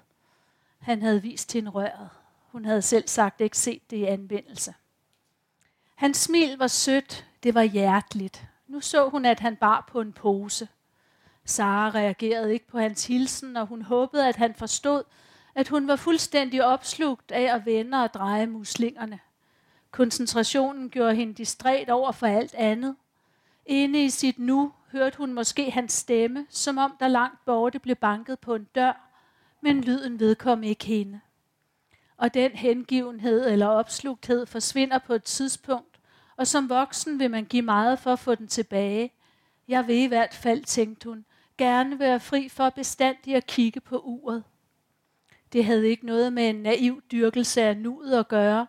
Han 0.79 1.03
havde 1.03 1.23
vist 1.23 1.53
hende 1.53 1.71
røret. 1.71 2.09
Hun 2.53 2.65
havde 2.65 2.83
selv 2.83 3.09
sagt 3.09 3.41
ikke 3.41 3.59
set 3.59 3.91
det 3.91 3.97
i 3.97 4.05
anvendelse. 4.05 4.75
Hans 5.95 6.17
smil 6.17 6.59
var 6.59 6.67
sødt, 6.67 7.27
det 7.43 7.55
var 7.55 7.63
hjerteligt. 7.63 8.47
Nu 8.69 8.81
så 8.81 9.09
hun, 9.09 9.25
at 9.25 9.41
han 9.41 9.57
bar 9.57 9.89
på 9.89 10.01
en 10.01 10.13
pose. 10.13 10.69
Sara 11.45 11.91
reagerede 11.91 12.53
ikke 12.53 12.69
på 12.69 12.79
hans 12.79 13.07
hilsen, 13.07 13.57
og 13.57 13.67
hun 13.67 13.83
håbede, 13.83 14.29
at 14.29 14.37
han 14.37 14.55
forstod, 14.55 15.03
at 15.55 15.69
hun 15.69 15.89
var 15.89 15.97
fuldstændig 15.97 16.65
opslugt 16.65 17.33
af 17.33 17.55
at 17.55 17.67
vende 17.67 18.03
og 18.03 18.15
dreje 18.15 18.47
muslingerne. 18.47 19.21
Koncentrationen 19.91 20.91
gjorde 20.91 21.15
hende 21.15 21.35
distræt 21.35 21.89
over 21.91 22.13
for 22.13 22.27
alt 22.27 22.55
andet. 22.55 22.97
Inde 23.67 24.05
i 24.05 24.11
sit 24.11 24.39
nu 24.39 24.73
hørte 24.93 25.19
hun 25.19 25.33
måske 25.33 25.71
hans 25.71 25.93
stemme, 25.93 26.47
som 26.51 26.79
om 26.79 26.97
der 27.01 27.09
langt 27.09 27.45
borte 27.45 27.79
blev 27.79 27.97
banket 27.97 28.39
på 28.39 28.55
en 28.55 28.65
dør, 28.65 29.09
men 29.61 29.81
lyden 29.81 30.21
vedkom 30.21 30.63
ikke 30.63 30.85
hende. 30.85 31.21
Og 32.17 32.35
den 32.35 32.51
hengivenhed 32.51 33.51
eller 33.51 33.67
opslugthed 33.67 34.47
forsvinder 34.47 34.99
på 34.99 35.15
et 35.15 35.25
tidspunkt, 35.25 36.01
og 36.37 36.47
som 36.47 36.69
voksen 36.69 37.19
vil 37.19 37.31
man 37.31 37.45
give 37.45 37.63
meget 37.63 37.99
for 37.99 38.13
at 38.13 38.19
få 38.19 38.35
den 38.35 38.49
tilbage. 38.49 39.13
Jeg 39.69 39.87
vil 39.87 39.97
i 39.97 40.07
hvert 40.07 40.35
fald, 40.35 40.65
tænkte 40.65 41.09
hun, 41.09 41.25
gerne 41.59 41.99
være 41.99 42.21
fri 42.21 42.49
for 42.49 42.71
bestandigt 42.71 43.37
at 43.37 43.47
kigge 43.47 43.81
på 43.81 43.99
uret. 43.99 44.45
Det 45.53 45.65
havde 45.65 45.89
ikke 45.89 46.07
noget 46.07 46.33
med 46.33 46.49
en 46.49 46.63
naiv 46.63 47.03
dyrkelse 47.13 47.63
af 47.63 47.77
nuet 47.77 48.13
at 48.13 48.29
gøre, 48.29 48.67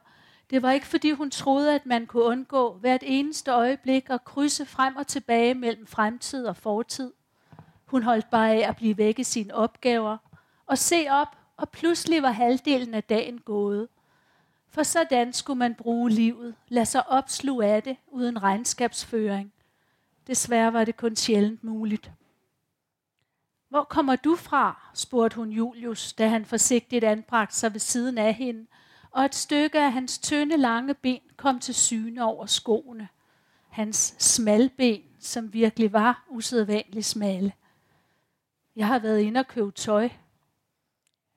det 0.49 0.61
var 0.61 0.71
ikke 0.71 0.85
fordi 0.85 1.11
hun 1.11 1.31
troede, 1.31 1.75
at 1.75 1.85
man 1.85 2.05
kunne 2.05 2.23
undgå 2.23 2.73
hvert 2.73 3.03
eneste 3.05 3.51
øjeblik 3.51 4.09
at 4.09 4.25
krydse 4.25 4.65
frem 4.65 4.95
og 4.95 5.07
tilbage 5.07 5.53
mellem 5.53 5.87
fremtid 5.87 6.45
og 6.45 6.57
fortid. 6.57 7.13
Hun 7.85 8.03
holdt 8.03 8.29
bare 8.29 8.51
af 8.51 8.69
at 8.69 8.75
blive 8.75 8.97
væk 8.97 9.19
i 9.19 9.23
sine 9.23 9.55
opgaver 9.55 10.17
og 10.65 10.77
se 10.77 11.07
op, 11.09 11.37
og 11.57 11.69
pludselig 11.69 12.23
var 12.23 12.31
halvdelen 12.31 12.93
af 12.93 13.03
dagen 13.03 13.39
gået. 13.39 13.87
For 14.69 14.83
sådan 14.83 15.33
skulle 15.33 15.59
man 15.59 15.75
bruge 15.75 16.09
livet, 16.09 16.55
lade 16.67 16.85
sig 16.85 17.09
opsluge 17.09 17.65
af 17.65 17.83
det 17.83 17.97
uden 18.07 18.43
regnskabsføring. 18.43 19.53
Desværre 20.27 20.73
var 20.73 20.85
det 20.85 20.97
kun 20.97 21.15
sjældent 21.15 21.63
muligt. 21.63 22.11
Hvor 23.69 23.83
kommer 23.83 24.15
du 24.15 24.35
fra? 24.35 24.91
spurgte 24.93 25.35
hun 25.35 25.49
Julius, 25.49 26.13
da 26.13 26.27
han 26.27 26.45
forsigtigt 26.45 27.03
anbragte 27.03 27.55
sig 27.55 27.73
ved 27.73 27.79
siden 27.79 28.17
af 28.17 28.33
hende 28.33 28.67
og 29.13 29.25
et 29.25 29.35
stykke 29.35 29.79
af 29.79 29.91
hans 29.91 30.19
tynde 30.19 30.57
lange 30.57 30.93
ben 30.93 31.21
kom 31.37 31.59
til 31.59 31.75
syne 31.75 32.23
over 32.23 32.45
skoene. 32.45 33.07
Hans 33.69 34.15
smalben, 34.19 35.01
som 35.19 35.53
virkelig 35.53 35.93
var 35.93 36.25
usædvanligt 36.29 37.05
smalle. 37.05 37.53
Jeg 38.75 38.87
har 38.87 38.99
været 38.99 39.19
inde 39.19 39.39
og 39.39 39.47
købe 39.47 39.71
tøj. 39.71 40.09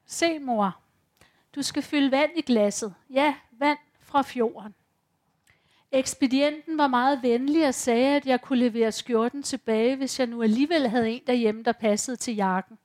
Se, 0.06 0.38
mor, 0.38 0.78
du 1.54 1.62
skal 1.62 1.83
fylde 1.83 2.11
vand 2.11 2.30
i 2.37 2.40
glasset. 2.40 2.95
Ja, 3.11 3.35
vand 3.50 3.78
fra 4.00 4.23
fjorden. 4.23 4.75
Ekspedienten 5.92 6.78
var 6.78 6.87
meget 6.87 7.23
venlig 7.23 7.68
og 7.68 7.75
sagde, 7.75 8.16
at 8.16 8.26
jeg 8.26 8.40
kunne 8.40 8.59
levere 8.59 8.92
skjorten 8.92 9.42
tilbage, 9.42 9.97
hvis 9.97 10.18
jeg 10.18 10.26
nu 10.26 10.42
alligevel 10.42 10.88
havde 10.88 11.11
en 11.11 11.23
derhjemme, 11.26 11.62
der 11.62 11.73
passede 11.73 12.16
til 12.16 12.35
jakken. 12.35 12.78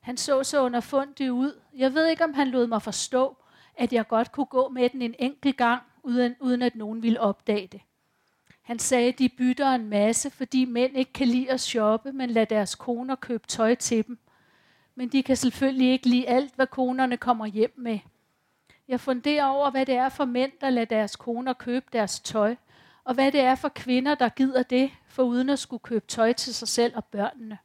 Han 0.00 0.16
så 0.16 0.42
så 0.42 0.62
underfundig 0.62 1.32
ud. 1.32 1.60
Jeg 1.74 1.94
ved 1.94 2.06
ikke, 2.06 2.24
om 2.24 2.34
han 2.34 2.48
lod 2.48 2.66
mig 2.66 2.82
forstå, 2.82 3.36
at 3.76 3.92
jeg 3.92 4.08
godt 4.08 4.32
kunne 4.32 4.46
gå 4.46 4.68
med 4.68 4.88
den 4.88 5.02
en 5.02 5.14
enkelt 5.18 5.56
gang, 5.56 5.82
uden, 6.02 6.34
uden 6.40 6.62
at 6.62 6.76
nogen 6.76 7.02
ville 7.02 7.20
opdage 7.20 7.66
det. 7.66 7.80
Han 8.62 8.78
sagde, 8.78 9.08
at 9.08 9.18
de 9.18 9.28
bytter 9.28 9.70
en 9.70 9.88
masse, 9.88 10.30
fordi 10.30 10.64
mænd 10.64 10.96
ikke 10.96 11.12
kan 11.12 11.28
lide 11.28 11.50
at 11.50 11.60
shoppe, 11.60 12.12
men 12.12 12.30
lader 12.30 12.46
deres 12.46 12.74
koner 12.74 13.14
købe 13.14 13.46
tøj 13.46 13.74
til 13.74 14.06
dem. 14.06 14.18
Men 14.94 15.08
de 15.08 15.22
kan 15.22 15.36
selvfølgelig 15.36 15.90
ikke 15.90 16.08
lide 16.08 16.28
alt, 16.28 16.54
hvad 16.54 16.66
konerne 16.66 17.16
kommer 17.16 17.46
hjem 17.46 17.72
med. 17.76 17.98
Jeg 18.88 19.00
funderer 19.00 19.44
over, 19.44 19.70
hvad 19.70 19.86
det 19.86 19.94
er 19.94 20.08
for 20.08 20.24
mænd, 20.24 20.52
der 20.60 20.70
lader 20.70 20.86
deres 20.86 21.16
koner 21.16 21.52
købe 21.52 21.86
deres 21.92 22.20
tøj, 22.20 22.56
og 23.04 23.14
hvad 23.14 23.32
det 23.32 23.40
er 23.40 23.54
for 23.54 23.68
kvinder, 23.68 24.14
der 24.14 24.28
gider 24.28 24.62
det, 24.62 24.90
for 25.06 25.22
uden 25.22 25.48
at 25.48 25.58
skulle 25.58 25.80
købe 25.80 26.04
tøj 26.08 26.32
til 26.32 26.54
sig 26.54 26.68
selv 26.68 26.96
og 26.96 27.04
børnene. 27.04 27.58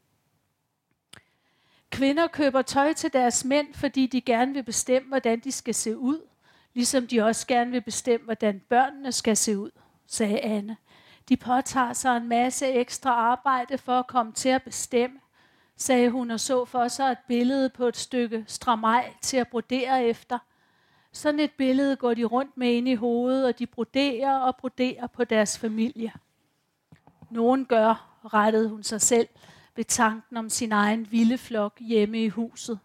Kvinder 1.98 2.28
køber 2.28 2.62
tøj 2.62 2.94
til 2.94 3.14
deres 3.14 3.46
mænd, 3.46 3.74
fordi 3.74 4.08
de 4.08 4.22
gerne 4.22 4.54
vil 4.54 4.64
bestemme, 4.64 5.08
hvordan 5.08 5.40
de 5.40 5.52
skal 5.52 5.74
se 5.74 5.98
ud, 5.98 6.28
ligesom 6.74 7.08
de 7.08 7.22
også 7.22 7.48
gerne 7.48 7.72
vil 7.72 7.82
bestemme, 7.82 8.26
hvordan 8.26 8.62
børnene 8.70 9.12
skal 9.12 9.38
se 9.38 9.58
ud, 9.58 9.72
sagde 10.08 10.40
Anne. 10.40 10.78
De 11.30 11.38
påtager 11.38 11.94
sig 11.94 12.18
en 12.18 12.28
masse 12.28 12.68
ekstra 12.68 13.10
arbejde 13.10 13.78
for 13.78 14.00
at 14.00 14.08
komme 14.08 14.32
til 14.32 14.50
at 14.50 14.64
bestemme, 14.64 15.20
sagde 15.78 16.10
hun 16.10 16.32
og 16.32 16.40
så 16.40 16.66
for 16.66 16.88
sig 16.88 17.12
et 17.12 17.18
billede 17.28 17.70
på 17.70 17.88
et 17.88 17.98
stykke 17.98 18.44
stramaj 18.48 19.14
til 19.22 19.38
at 19.38 19.48
brodere 19.48 20.04
efter. 20.04 20.40
Sådan 21.12 21.40
et 21.40 21.52
billede 21.52 21.96
går 21.96 22.14
de 22.14 22.24
rundt 22.24 22.58
med 22.58 22.74
ind 22.74 22.88
i 22.88 22.96
hovedet, 22.96 23.46
og 23.46 23.60
de 23.60 23.66
broderer 23.66 24.38
og 24.38 24.56
broderer 24.56 25.08
på 25.08 25.24
deres 25.24 25.60
familie. 25.60 26.14
Nogen 27.30 27.66
gør, 27.66 28.20
rettede 28.34 28.70
hun 28.70 28.84
sig 28.84 29.02
selv, 29.02 29.28
ved 29.78 29.86
tanken 29.86 30.38
om 30.38 30.50
sin 30.50 30.72
egen 30.72 31.12
vilde 31.12 31.38
flok 31.38 31.80
hjemme 31.80 32.24
i 32.24 32.30
huset. 32.30 32.80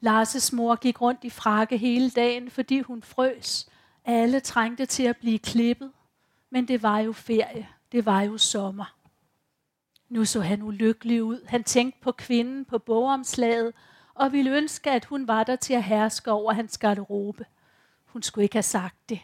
Larses 0.00 0.52
mor 0.52 0.76
gik 0.76 1.00
rundt 1.00 1.24
i 1.24 1.30
frakke 1.30 1.76
hele 1.76 2.10
dagen, 2.10 2.50
fordi 2.50 2.80
hun 2.80 3.02
frøs. 3.02 3.68
Alle 4.04 4.40
trængte 4.40 4.86
til 4.86 5.02
at 5.02 5.16
blive 5.16 5.38
klippet. 5.38 5.92
Men 6.50 6.68
det 6.68 6.82
var 6.82 6.98
jo 6.98 7.12
ferie. 7.12 7.68
Det 7.92 8.06
var 8.06 8.22
jo 8.22 8.38
sommer. 8.38 8.96
Nu 10.08 10.24
så 10.24 10.40
han 10.40 10.62
ulykkelig 10.62 11.22
ud. 11.22 11.46
Han 11.46 11.64
tænkte 11.64 12.00
på 12.00 12.12
kvinden 12.12 12.64
på 12.64 12.78
bogomslaget, 12.78 13.72
og 14.14 14.32
ville 14.32 14.50
ønske, 14.50 14.90
at 14.90 15.04
hun 15.04 15.28
var 15.28 15.44
der 15.44 15.56
til 15.56 15.74
at 15.74 15.84
herske 15.84 16.30
over 16.30 16.52
hans 16.52 16.78
garderobe. 16.78 17.46
Hun 18.04 18.22
skulle 18.22 18.42
ikke 18.42 18.56
have 18.56 18.62
sagt 18.62 19.08
det. 19.08 19.20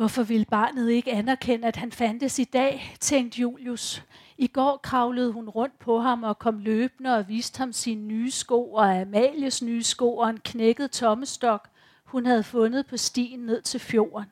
Hvorfor 0.00 0.22
ville 0.22 0.44
barnet 0.44 0.90
ikke 0.90 1.12
anerkende, 1.12 1.68
at 1.68 1.76
han 1.76 1.92
fandtes 1.92 2.38
i 2.38 2.44
dag, 2.44 2.96
tænkte 3.00 3.40
Julius. 3.40 4.02
I 4.38 4.46
går 4.46 4.76
kravlede 4.76 5.32
hun 5.32 5.48
rundt 5.48 5.78
på 5.78 5.98
ham 5.98 6.22
og 6.22 6.38
kom 6.38 6.58
løbende 6.58 7.16
og 7.16 7.28
viste 7.28 7.58
ham 7.58 7.72
sine 7.72 8.02
nye 8.02 8.30
sko 8.30 8.72
og 8.72 9.00
Amalies 9.00 9.62
nye 9.62 9.82
sko 9.82 10.16
og 10.16 10.30
en 10.30 10.40
knækket 10.44 10.90
tommestok, 10.90 11.68
hun 12.04 12.26
havde 12.26 12.42
fundet 12.42 12.86
på 12.86 12.96
stien 12.96 13.40
ned 13.40 13.62
til 13.62 13.80
fjorden. 13.80 14.30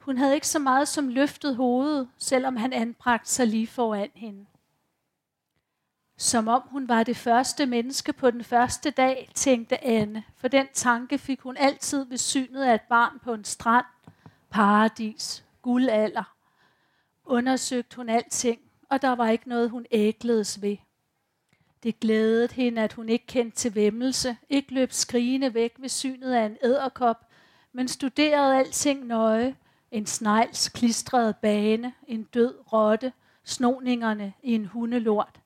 Hun 0.00 0.18
havde 0.18 0.34
ikke 0.34 0.48
så 0.48 0.58
meget 0.58 0.88
som 0.88 1.08
løftet 1.08 1.56
hovedet, 1.56 2.08
selvom 2.18 2.56
han 2.56 2.72
anbragte 2.72 3.30
sig 3.30 3.46
lige 3.46 3.66
foran 3.66 4.10
hende. 4.14 4.46
Som 6.16 6.48
om 6.48 6.62
hun 6.66 6.88
var 6.88 7.02
det 7.02 7.16
første 7.16 7.66
menneske 7.66 8.12
på 8.12 8.30
den 8.30 8.44
første 8.44 8.90
dag, 8.90 9.30
tænkte 9.34 9.84
Anne, 9.84 10.24
for 10.36 10.48
den 10.48 10.66
tanke 10.72 11.18
fik 11.18 11.40
hun 11.40 11.56
altid 11.56 12.04
ved 12.04 12.18
synet 12.18 12.62
af 12.62 12.74
et 12.74 12.82
barn 12.88 13.18
på 13.18 13.34
en 13.34 13.44
strand, 13.44 13.84
paradis, 14.54 15.44
guldalder. 15.62 16.34
Undersøgte 17.24 17.96
hun 17.96 18.08
alting, 18.08 18.60
og 18.90 19.02
der 19.02 19.12
var 19.14 19.28
ikke 19.28 19.48
noget, 19.48 19.70
hun 19.70 19.86
ægledes 19.90 20.62
ved. 20.62 20.76
Det 21.82 22.00
glædede 22.00 22.48
hende, 22.52 22.82
at 22.82 22.92
hun 22.92 23.08
ikke 23.08 23.26
kendte 23.26 23.56
til 23.56 23.74
vemmelse, 23.74 24.36
ikke 24.48 24.74
løb 24.74 24.92
skrigende 24.92 25.54
væk 25.54 25.74
ved 25.78 25.88
synet 25.88 26.32
af 26.32 26.46
en 26.46 26.56
æderkop, 26.62 27.26
men 27.72 27.88
studerede 27.88 28.58
alting 28.58 29.06
nøje, 29.06 29.56
en 29.90 30.06
snegls 30.06 30.68
klistrede 30.68 31.34
bane, 31.42 31.94
en 32.06 32.22
død 32.22 32.54
rotte, 32.72 33.12
snoningerne 33.44 34.32
i 34.42 34.54
en 34.54 34.66
hundelort. 34.66 35.40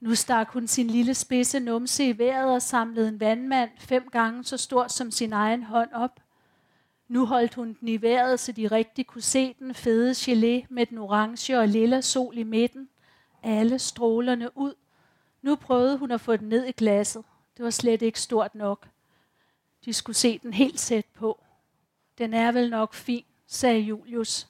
Nu 0.00 0.14
stak 0.14 0.48
hun 0.48 0.66
sin 0.66 0.86
lille 0.86 1.14
spidse 1.14 1.60
numse 1.60 2.08
i 2.08 2.18
vejret 2.18 2.54
og 2.54 2.62
samlede 2.62 3.08
en 3.08 3.20
vandmand 3.20 3.70
fem 3.78 4.08
gange 4.10 4.44
så 4.44 4.56
stor 4.56 4.88
som 4.88 5.10
sin 5.10 5.32
egen 5.32 5.62
hånd 5.62 5.92
op. 5.92 6.20
Nu 7.12 7.26
holdt 7.26 7.54
hun 7.54 7.76
den 7.80 7.88
i 7.88 8.02
vejret, 8.02 8.40
så 8.40 8.52
de 8.52 8.66
rigtig 8.66 9.06
kunne 9.06 9.22
se 9.22 9.54
den 9.58 9.74
fede 9.74 10.10
gelé 10.10 10.66
med 10.68 10.86
den 10.86 10.98
orange 10.98 11.58
og 11.58 11.68
lilla 11.68 12.00
sol 12.00 12.38
i 12.38 12.42
midten. 12.42 12.88
Alle 13.42 13.78
strålerne 13.78 14.58
ud. 14.58 14.74
Nu 15.42 15.56
prøvede 15.56 15.98
hun 15.98 16.10
at 16.10 16.20
få 16.20 16.36
den 16.36 16.48
ned 16.48 16.66
i 16.66 16.72
glasset. 16.72 17.24
Det 17.56 17.64
var 17.64 17.70
slet 17.70 18.02
ikke 18.02 18.20
stort 18.20 18.54
nok. 18.54 18.88
De 19.84 19.92
skulle 19.92 20.16
se 20.16 20.38
den 20.38 20.52
helt 20.52 20.80
sæt 20.80 21.04
på. 21.14 21.44
Den 22.18 22.34
er 22.34 22.52
vel 22.52 22.70
nok 22.70 22.94
fin, 22.94 23.24
sagde 23.46 23.80
Julius. 23.80 24.48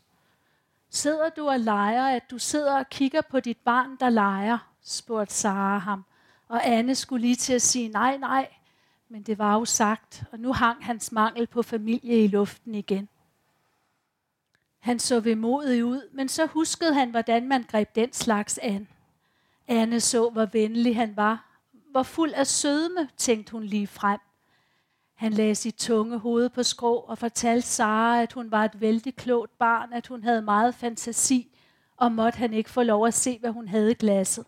Sidder 0.90 1.28
du 1.28 1.49
og 1.49 1.61
leger, 1.61 2.07
at 2.07 2.31
du 2.31 2.38
sidder 2.38 2.78
og 2.78 2.88
kigger 2.90 3.21
på 3.21 3.40
dit 3.40 3.59
barn, 3.59 3.97
der 4.00 4.11
leger? 4.11 4.59
spurgte 4.83 5.35
Sara 5.35 5.78
ham. 5.78 6.04
Og 6.49 6.66
Anne 6.66 6.95
skulle 6.95 7.23
lige 7.23 7.37
til 7.37 7.52
at 7.52 7.62
sige 7.62 7.88
nej, 7.88 8.16
nej, 8.16 8.49
men 9.12 9.23
det 9.23 9.38
var 9.38 9.54
jo 9.54 9.64
sagt, 9.64 10.25
og 10.33 10.38
nu 10.38 10.52
hang 10.52 10.85
hans 10.85 11.12
mangel 11.12 11.47
på 11.47 11.62
familie 11.62 12.25
i 12.25 12.28
luften 12.28 12.75
igen. 12.75 13.09
Han 14.78 14.99
så 14.99 15.21
vemodig 15.21 15.85
ud, 15.85 16.09
men 16.12 16.28
så 16.28 16.47
huskede 16.47 16.95
han, 16.95 17.11
hvordan 17.11 17.49
man 17.49 17.62
greb 17.62 17.95
den 17.95 18.12
slags 18.12 18.59
an. 18.62 18.88
Anne 19.69 20.00
så, 20.00 20.31
hvor 20.31 20.47
venlig 20.52 20.97
han 20.97 21.16
var. 21.16 21.59
Hvor 21.90 22.02
fuld 22.02 22.33
af 22.33 22.47
sødme, 22.47 23.09
tænkte 23.16 23.52
hun 23.52 23.64
lige 23.64 23.87
frem. 23.87 24.21
Han 25.14 25.33
lagde 25.33 25.54
sit 25.54 25.75
tunge 25.75 26.19
hoved 26.19 26.49
på 26.49 26.62
skrå 26.62 26.95
og 26.97 27.19
fortalte 27.19 27.69
Sara, 27.69 28.23
at 28.23 28.33
hun 28.33 28.50
var 28.50 28.64
et 28.64 28.81
vældig 28.81 29.16
klogt 29.16 29.59
barn, 29.59 29.92
at 29.92 30.07
hun 30.07 30.23
havde 30.23 30.42
meget 30.42 30.75
fantasi, 30.75 31.59
og 31.97 32.12
måtte 32.12 32.37
han 32.37 32.54
ikke 32.54 32.71
få 32.71 32.83
lov 32.83 33.07
at 33.07 33.14
se, 33.14 33.38
hvad 33.38 33.50
hun 33.50 33.69
havde 33.69 33.90
i 33.90 33.95
glasset. 33.95 34.47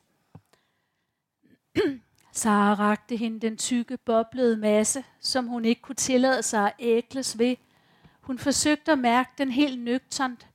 Sara 2.37 2.75
rakte 2.75 3.17
hende 3.17 3.41
den 3.41 3.57
tykke, 3.57 3.97
boblede 3.97 4.57
masse, 4.57 5.05
som 5.21 5.47
hun 5.47 5.65
ikke 5.65 5.83
kunne 5.83 5.97
tillade 5.97 6.43
sig 6.43 6.67
at 6.67 6.75
ægles 6.79 7.39
ved. 7.39 7.57
Hun 8.21 8.39
forsøgte 8.39 8.93
at 8.93 8.99
mærke 8.99 9.31
den 9.39 9.51
helt 9.51 9.81
nøgternt, 9.81 10.47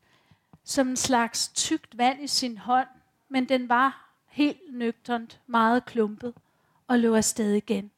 som 0.63 0.87
en 0.87 0.97
slags 0.97 1.47
tykt 1.47 1.97
vand 1.97 2.23
i 2.23 2.27
sin 2.27 2.57
hånd, 2.57 2.87
men 3.29 3.49
den 3.49 3.69
var 3.69 4.11
helt 4.27 4.59
nøgternt, 4.73 5.39
meget 5.47 5.85
klumpet, 5.85 6.33
og 6.87 6.99
lå 6.99 7.15
afsted 7.15 7.53
igen. 7.53 7.91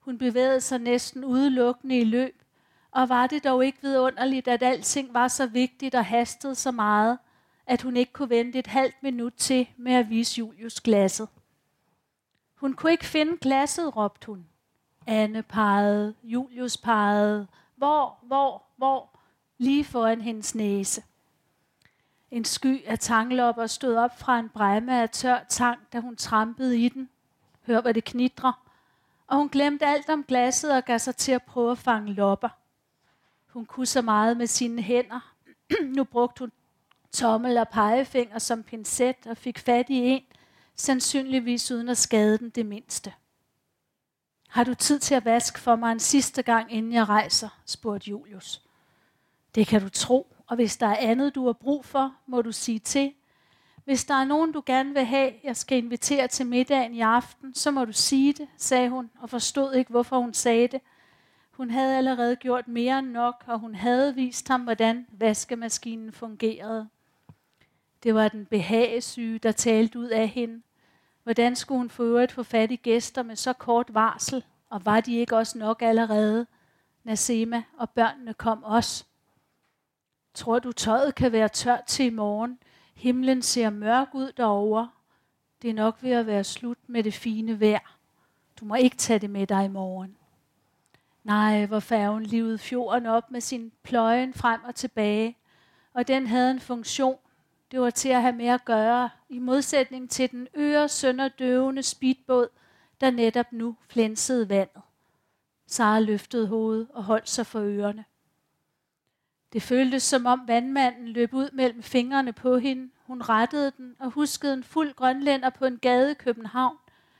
Hun 0.00 0.18
bevægede 0.18 0.60
sig 0.60 0.78
næsten 0.78 1.24
udelukkende 1.24 1.98
i 1.98 2.04
løb, 2.04 2.42
og 2.90 3.08
var 3.08 3.26
det 3.26 3.44
dog 3.44 3.64
ikke 3.64 3.78
vidunderligt, 3.82 4.48
at 4.48 4.62
alting 4.62 5.14
var 5.14 5.28
så 5.28 5.46
vigtigt 5.46 5.94
og 5.94 6.04
hastede 6.04 6.54
så 6.54 6.70
meget, 6.70 7.18
at 7.66 7.82
hun 7.82 7.96
ikke 7.96 8.12
kunne 8.12 8.30
vente 8.30 8.58
et 8.58 8.66
halvt 8.66 9.02
minut 9.02 9.34
til 9.36 9.68
med 9.76 9.92
at 9.92 10.10
vise 10.10 10.38
Julius 10.38 10.80
glasset. 10.80 11.28
Hun 12.64 12.72
kunne 12.72 12.92
ikke 12.92 13.06
finde 13.06 13.36
glasset, 13.36 13.96
råbte 13.96 14.26
hun. 14.26 14.46
Anne 15.06 15.42
pegede, 15.42 16.14
Julius 16.22 16.76
pegede, 16.76 17.46
hvor, 17.76 18.18
hvor, 18.22 18.62
hvor, 18.76 19.10
lige 19.58 19.84
foran 19.84 20.20
hendes 20.20 20.54
næse. 20.54 21.02
En 22.30 22.44
sky 22.44 22.84
af 22.86 22.98
tanglopper 22.98 23.66
stod 23.66 23.96
op 23.96 24.18
fra 24.18 24.38
en 24.38 24.48
bremme 24.48 25.02
af 25.02 25.10
tør 25.10 25.38
tang, 25.48 25.78
da 25.92 26.00
hun 26.00 26.16
trampede 26.16 26.78
i 26.78 26.88
den. 26.88 27.08
Hør, 27.66 27.80
hvad 27.80 27.94
det 27.94 28.04
knitrer 28.04 28.52
og 29.26 29.36
hun 29.36 29.48
glemte 29.48 29.86
alt 29.86 30.08
om 30.08 30.24
glasset 30.24 30.76
og 30.76 30.84
gav 30.84 30.98
sig 30.98 31.16
til 31.16 31.32
at 31.32 31.42
prøve 31.42 31.70
at 31.70 31.78
fange 31.78 32.12
lopper. 32.12 32.48
Hun 33.46 33.66
kunne 33.66 33.86
så 33.86 34.02
meget 34.02 34.36
med 34.36 34.46
sine 34.46 34.82
hænder. 34.82 35.32
nu 35.96 36.04
brugte 36.04 36.40
hun 36.40 36.52
tommel 37.12 37.58
og 37.58 37.68
pegefinger 37.68 38.38
som 38.38 38.62
pincet 38.62 39.26
og 39.26 39.36
fik 39.36 39.58
fat 39.58 39.86
i 39.88 39.94
en, 39.94 40.22
sandsynligvis 40.76 41.70
uden 41.70 41.88
at 41.88 41.98
skade 41.98 42.38
den 42.38 42.50
det 42.50 42.66
mindste. 42.66 43.12
Har 44.48 44.64
du 44.64 44.74
tid 44.74 44.98
til 44.98 45.14
at 45.14 45.24
vaske 45.24 45.60
for 45.60 45.76
mig 45.76 45.92
en 45.92 46.00
sidste 46.00 46.42
gang, 46.42 46.72
inden 46.72 46.92
jeg 46.92 47.08
rejser? 47.08 47.48
spurgte 47.66 48.10
Julius. 48.10 48.62
Det 49.54 49.66
kan 49.66 49.80
du 49.80 49.88
tro, 49.88 50.36
og 50.46 50.56
hvis 50.56 50.76
der 50.76 50.86
er 50.86 50.96
andet, 50.96 51.34
du 51.34 51.46
har 51.46 51.52
brug 51.52 51.84
for, 51.84 52.14
må 52.26 52.42
du 52.42 52.52
sige 52.52 52.78
til, 52.78 53.12
hvis 53.84 54.04
der 54.04 54.14
er 54.14 54.24
nogen, 54.24 54.52
du 54.52 54.62
gerne 54.66 54.94
vil 54.94 55.04
have, 55.04 55.32
jeg 55.44 55.56
skal 55.56 55.78
invitere 55.78 56.28
til 56.28 56.46
middagen 56.46 56.94
i 56.94 57.00
aften, 57.00 57.54
så 57.54 57.70
må 57.70 57.84
du 57.84 57.92
sige 57.92 58.32
det, 58.32 58.48
sagde 58.56 58.90
hun, 58.90 59.10
og 59.20 59.30
forstod 59.30 59.74
ikke, 59.74 59.90
hvorfor 59.90 60.18
hun 60.18 60.34
sagde 60.34 60.68
det. 60.68 60.80
Hun 61.50 61.70
havde 61.70 61.96
allerede 61.96 62.36
gjort 62.36 62.68
mere 62.68 62.98
end 62.98 63.08
nok, 63.08 63.44
og 63.46 63.58
hun 63.58 63.74
havde 63.74 64.14
vist 64.14 64.48
ham, 64.48 64.60
hvordan 64.60 65.06
vaskemaskinen 65.12 66.12
fungerede. 66.12 66.88
Det 68.04 68.14
var 68.14 68.28
den 68.28 68.46
behagesyge, 68.46 69.38
der 69.38 69.52
talte 69.52 69.98
ud 69.98 70.08
af 70.08 70.28
hende. 70.28 70.62
Hvordan 71.22 71.56
skulle 71.56 71.78
hun 71.78 71.90
for 71.90 72.04
øvrigt 72.04 72.32
få 72.32 72.42
fat 72.42 72.70
i 72.70 72.76
gæster 72.76 73.22
med 73.22 73.36
så 73.36 73.52
kort 73.52 73.94
varsel, 73.94 74.44
og 74.70 74.86
var 74.86 75.00
de 75.00 75.16
ikke 75.16 75.36
også 75.36 75.58
nok 75.58 75.82
allerede? 75.82 76.46
Nasema 77.04 77.62
og 77.78 77.90
børnene 77.90 78.34
kom 78.34 78.64
også. 78.64 79.04
Tror 80.34 80.58
du, 80.58 80.72
tøjet 80.72 81.14
kan 81.14 81.32
være 81.32 81.48
tørt 81.48 81.84
til 81.86 82.06
i 82.06 82.10
morgen? 82.10 82.58
Himlen 82.94 83.42
ser 83.42 83.70
mørk 83.70 84.08
ud 84.14 84.32
derovre. 84.32 84.90
Det 85.62 85.70
er 85.70 85.74
nok 85.74 85.96
ved 86.00 86.10
at 86.10 86.26
være 86.26 86.44
slut 86.44 86.78
med 86.86 87.02
det 87.02 87.14
fine 87.14 87.60
vejr. 87.60 87.96
Du 88.60 88.64
må 88.64 88.74
ikke 88.74 88.96
tage 88.96 89.18
det 89.18 89.30
med 89.30 89.46
dig 89.46 89.64
i 89.64 89.68
morgen. 89.68 90.16
Nej, 91.24 91.66
hvor 91.66 91.80
færgen 91.80 92.22
livede 92.22 92.58
fjorden 92.58 93.06
op 93.06 93.30
med 93.30 93.40
sin 93.40 93.72
pløjen 93.82 94.34
frem 94.34 94.60
og 94.64 94.74
tilbage, 94.74 95.36
og 95.94 96.08
den 96.08 96.26
havde 96.26 96.50
en 96.50 96.60
funktion. 96.60 97.18
Det 97.74 97.82
var 97.82 97.90
til 97.90 98.08
at 98.08 98.22
have 98.22 98.36
med 98.36 98.46
at 98.46 98.64
gøre, 98.64 99.10
i 99.28 99.38
modsætning 99.38 100.10
til 100.10 100.30
den 100.30 100.48
øre 100.56 100.88
sønderdøvende 100.88 101.82
speedbåd, 101.82 102.48
der 103.00 103.10
netop 103.10 103.52
nu 103.52 103.76
flænsede 103.88 104.48
vandet. 104.48 104.82
Sara 105.66 106.00
løftede 106.00 106.46
hovedet 106.46 106.88
og 106.90 107.04
holdt 107.04 107.28
sig 107.28 107.46
for 107.46 107.60
ørerne. 107.60 108.04
Det 109.52 109.62
føltes 109.62 110.02
som 110.02 110.26
om 110.26 110.42
vandmanden 110.46 111.08
løb 111.08 111.34
ud 111.34 111.50
mellem 111.52 111.82
fingrene 111.82 112.32
på 112.32 112.56
hende. 112.56 112.90
Hun 113.06 113.22
rettede 113.22 113.72
den 113.76 113.96
og 113.98 114.10
huskede 114.10 114.54
en 114.54 114.64
fuld 114.64 114.94
grønlænder 114.94 115.50
på 115.50 115.64
en 115.64 115.78
gade 115.78 116.10
i 116.10 116.14
København. 116.14 116.76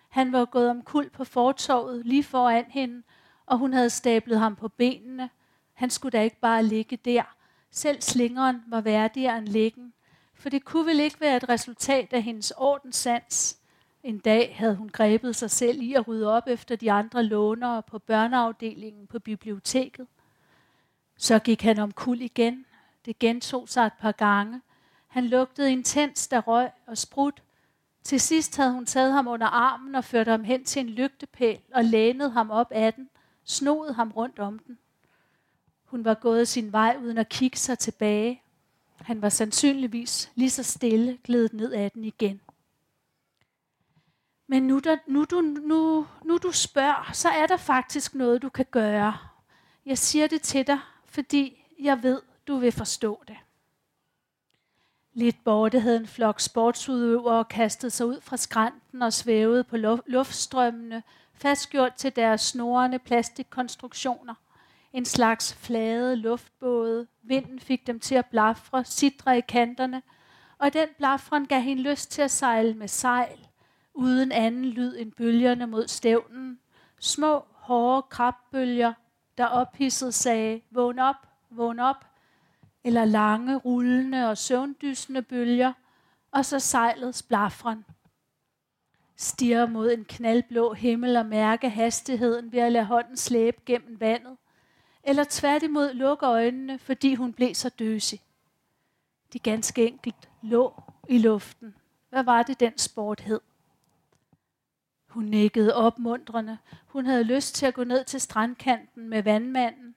Han 0.09 0.33
var 0.33 0.45
gået 0.45 0.71
om 0.71 0.83
kul 0.83 1.11
på 1.11 1.25
fortorvet 1.25 2.07
lige 2.07 2.25
foran 2.25 2.67
hende, 2.69 3.03
og 3.47 3.59
hun 3.59 3.73
havde 3.73 3.91
stablet 3.91 4.39
ham 4.39 4.57
på 4.57 4.69
benene. 4.69 5.31
Han 5.73 5.91
skulle 5.91 6.19
da 6.19 6.23
ikke 6.23 6.41
bare 6.41 6.63
ligge 6.63 6.97
der. 6.97 7.37
Selv 7.71 8.01
slingeren 8.01 8.63
var 8.67 8.81
værdigere 8.81 9.39
end 9.39 9.49
liggen, 9.49 9.95
for 10.35 10.49
det 10.49 10.65
kunne 10.65 10.87
vel 10.87 11.01
ikke 11.01 11.21
være 11.21 11.37
et 11.37 11.49
resultat 11.49 12.13
af 12.13 12.23
hendes 12.23 12.51
ordenssans. 12.57 13.59
En 14.03 14.19
dag 14.19 14.57
havde 14.59 14.75
hun 14.75 14.89
grebet 14.89 15.37
sig 15.37 15.51
selv 15.51 15.83
i 15.83 15.95
at 15.95 16.09
rydde 16.09 16.31
op 16.31 16.47
efter 16.47 16.77
de 16.77 16.93
andre 16.93 17.23
lånere 17.23 17.83
på 17.83 17.99
børneafdelingen 17.99 19.07
på 19.07 19.19
biblioteket. 19.19 20.07
Så 21.17 21.39
gik 21.39 21.63
han 21.63 21.79
om 21.79 21.93
kul 21.93 22.21
igen. 22.21 22.67
Det 23.05 23.19
gentog 23.19 23.69
sig 23.69 23.87
et 23.87 23.93
par 24.01 24.13
gange. 24.13 24.61
Han 25.09 25.27
lugtede 25.27 25.73
intens 25.73 26.29
af 26.33 26.47
røg 26.47 26.71
og 26.87 26.99
sprut. 26.99 27.43
Til 28.05 28.21
sidst 28.21 28.57
havde 28.57 28.73
hun 28.73 28.87
taget 28.87 29.13
ham 29.13 29.29
under 29.29 29.47
armen 29.47 29.95
og 29.95 30.05
ført 30.05 30.29
ham 30.29 30.45
hen 30.45 30.65
til 30.65 30.81
en 30.81 30.89
lygtepæl 30.89 31.61
og 31.75 31.85
lænede 31.85 32.31
ham 32.31 32.51
op 32.51 32.69
af 32.71 32.95
den, 32.95 33.09
snoede 33.45 33.93
ham 33.93 34.11
rundt 34.11 34.39
om 34.39 34.59
den. 34.59 34.79
Hun 35.85 36.05
var 36.05 36.15
gået 36.15 36.49
sin 36.49 36.73
vej 36.73 36.97
uden 37.03 37.19
at 37.19 37.29
kigge 37.29 37.59
sig 37.59 37.79
tilbage. 37.79 38.43
Han 39.05 39.23
var 39.23 39.29
sandsynligvis 39.29 40.31
lige 40.35 40.51
så 40.51 40.63
stille 40.63 41.19
glædet 41.25 41.53
ned 41.53 41.73
ad 41.73 41.91
den 41.91 42.05
igen. 42.05 42.41
Men 44.47 44.63
nu, 44.63 44.79
der, 44.79 44.97
nu, 45.07 45.25
du, 45.25 45.41
nu, 45.41 46.07
nu 46.25 46.39
du 46.39 46.53
spørger, 46.53 47.11
så 47.13 47.29
er 47.29 47.47
der 47.47 47.57
faktisk 47.57 48.15
noget, 48.15 48.43
du 48.43 48.49
kan 48.49 48.67
gøre. 48.71 49.19
Jeg 49.87 49.99
siger 49.99 50.27
det 50.27 50.43
til 50.43 50.67
dig, 50.67 50.79
fordi 51.05 51.65
jeg 51.81 52.03
ved, 52.03 52.23
du 52.47 52.57
vil 52.57 52.73
forstå 52.73 53.23
det. 53.29 53.37
Lidt 55.13 55.45
borte 55.45 55.81
havde 55.81 55.97
en 55.97 56.07
flok 56.07 56.41
sportsudøvere 56.41 57.45
kastet 57.45 57.93
sig 57.93 58.07
ud 58.07 58.21
fra 58.21 58.37
skrænten 58.37 59.03
og 59.03 59.13
svævede 59.13 59.65
på 59.65 59.77
luftstrømmene, 60.07 61.03
fastgjort 61.33 61.95
til 61.95 62.17
deres 62.17 62.41
snorende 62.41 62.99
plastikkonstruktioner. 62.99 64.35
En 64.95 65.05
slags 65.05 65.55
flade 65.55 66.17
luftbåde. 66.17 67.07
Vinden 67.23 67.61
fik 67.61 67.87
dem 67.87 68.01
til 68.01 68.15
at 68.15 68.27
blafre, 68.27 68.85
sidre 68.85 69.39
i 69.39 69.41
kanterne, 69.41 70.03
og 70.59 70.73
den 70.73 70.89
blafren 70.99 71.47
gav 71.47 71.61
hende 71.61 71.83
lyst 71.83 72.11
til 72.11 72.23
at 72.23 72.31
sejle 72.31 72.75
med 72.75 72.89
sejl, 72.89 73.49
uden 73.95 74.33
anden 74.33 74.65
lyd 74.65 74.97
end 74.99 75.13
bølgerne 75.13 75.67
mod 75.67 75.89
stævnen. 75.89 76.59
Små, 77.01 77.45
hårde 77.53 78.03
krabbølger, 78.03 78.93
der 79.39 79.47
ophidset 79.47 80.15
sagde, 80.15 80.61
vågn 80.71 80.99
op, 80.99 81.29
vågn 81.51 81.79
op, 81.79 82.07
eller 82.85 83.05
lange, 83.05 83.57
rullende 83.57 84.29
og 84.31 84.39
søvndysende 84.39 85.23
bølger, 85.23 85.73
og 86.33 86.45
så 86.45 86.59
sejlets 86.59 87.23
blafren. 87.23 87.85
Stiger 89.17 89.67
mod 89.67 89.93
en 89.93 90.05
knaldblå 90.05 90.73
himmel 90.73 91.17
og 91.17 91.27
mærke 91.27 91.69
hastigheden 91.69 92.53
ved 92.53 92.61
at 92.61 92.73
lade 92.73 92.85
hånden 92.85 93.17
slæbe 93.17 93.63
gennem 93.67 94.01
vandet, 94.01 94.37
eller 95.07 95.25
tværtimod 95.29 95.95
lukke 95.95 96.27
øjnene, 96.27 96.79
fordi 96.79 97.15
hun 97.15 97.33
blev 97.33 97.55
så 97.55 97.69
døsig. 97.69 98.21
De 99.33 99.39
ganske 99.39 99.87
enkelt 99.87 100.29
lå 100.43 100.83
i 101.09 101.19
luften. 101.19 101.75
Hvad 102.09 102.25
var 102.25 102.43
det, 102.43 102.61
den 102.61 102.79
sport 102.79 103.21
hed? 103.21 103.41
Hun 105.09 105.25
nikkede 105.25 105.75
opmuntrende. 105.75 106.59
Hun 106.87 107.07
havde 107.07 107.25
lyst 107.25 107.55
til 107.55 107.67
at 107.67 107.75
gå 107.75 107.85
ned 107.85 108.05
til 108.05 108.21
strandkanten 108.21 109.09
med 109.09 109.23
vandmanden. 109.23 109.95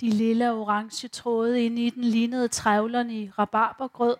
De 0.00 0.10
lille 0.10 0.52
orange 0.52 1.08
tråde 1.08 1.64
inde 1.64 1.86
i 1.86 1.90
den 1.90 2.04
lignede 2.04 2.48
trævlerne 2.48 3.14
i 3.14 3.30
rabarbergrød. 3.30 4.16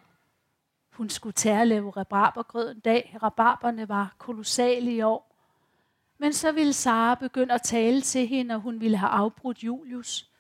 Hun 0.93 1.11
skulle 1.11 1.33
tage 1.33 1.61
at 1.61 1.69
lave 1.69 1.91
rabarbergrød 1.91 2.71
en 2.71 2.81
dag. 2.81 3.17
Rabarberne 3.23 3.89
var 3.89 4.15
kolossale 4.19 4.93
i 4.93 5.03
år. 5.03 5.32
Men 6.23 6.33
så 6.33 6.53
ville 6.53 6.73
Sara 6.73 7.15
begynde 7.15 7.55
at 7.55 7.63
tale 7.63 8.01
til 8.01 8.29
hende, 8.29 8.55
og 8.55 8.61
hun 8.61 8.81
ville 8.81 8.97
have 8.97 9.11
afbrudt 9.11 9.65
Julius. 9.65 10.31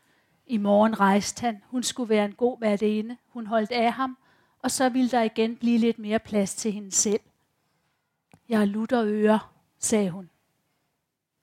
I 0.47 0.57
morgen 0.57 1.01
rejste 1.01 1.41
han. 1.41 1.63
Hun 1.67 1.83
skulle 1.83 2.09
være 2.09 2.25
en 2.25 2.33
god 2.33 2.61
værtinde. 2.61 3.17
Hun 3.29 3.47
holdt 3.47 3.71
af 3.71 3.93
ham, 3.93 4.19
og 4.59 4.71
så 4.71 4.89
ville 4.89 5.11
der 5.11 5.23
igen 5.23 5.57
blive 5.57 5.79
lidt 5.79 5.99
mere 5.99 6.19
plads 6.19 6.55
til 6.55 6.73
hende 6.73 6.93
selv. 6.93 7.21
Jeg 8.49 8.61
er 8.61 8.65
lutter 8.65 9.05
ører, 9.05 9.53
sagde 9.79 10.11
hun. 10.11 10.31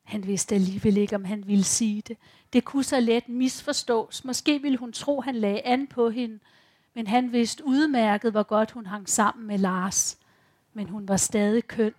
Han 0.04 0.28
vidste 0.28 0.56
alligevel 0.56 0.97
ikke, 0.97 1.15
om 1.15 1.25
han 1.25 1.47
ville 1.47 1.63
sige 1.63 2.02
det. 2.02 2.17
Det 2.54 2.65
kunne 2.65 2.84
så 2.84 2.99
let 2.99 3.30
misforstås. 3.30 4.25
Måske 4.25 4.62
ville 4.62 4.78
hun 4.78 4.91
tro, 4.91 5.21
han 5.21 5.36
lagde 5.36 5.62
an 5.62 5.88
på 5.88 6.10
hende, 6.10 6.39
men 6.93 7.08
han 7.08 7.32
vidste 7.32 7.65
udmærket, 7.65 8.32
hvor 8.32 8.43
godt 8.43 8.71
hun 8.71 8.86
hang 8.86 9.10
sammen 9.10 9.47
med 9.47 9.58
Lars. 9.58 10.17
Men 10.73 10.89
hun 10.89 11.08
var 11.08 11.17
stadig 11.17 11.67
køn. 11.67 11.93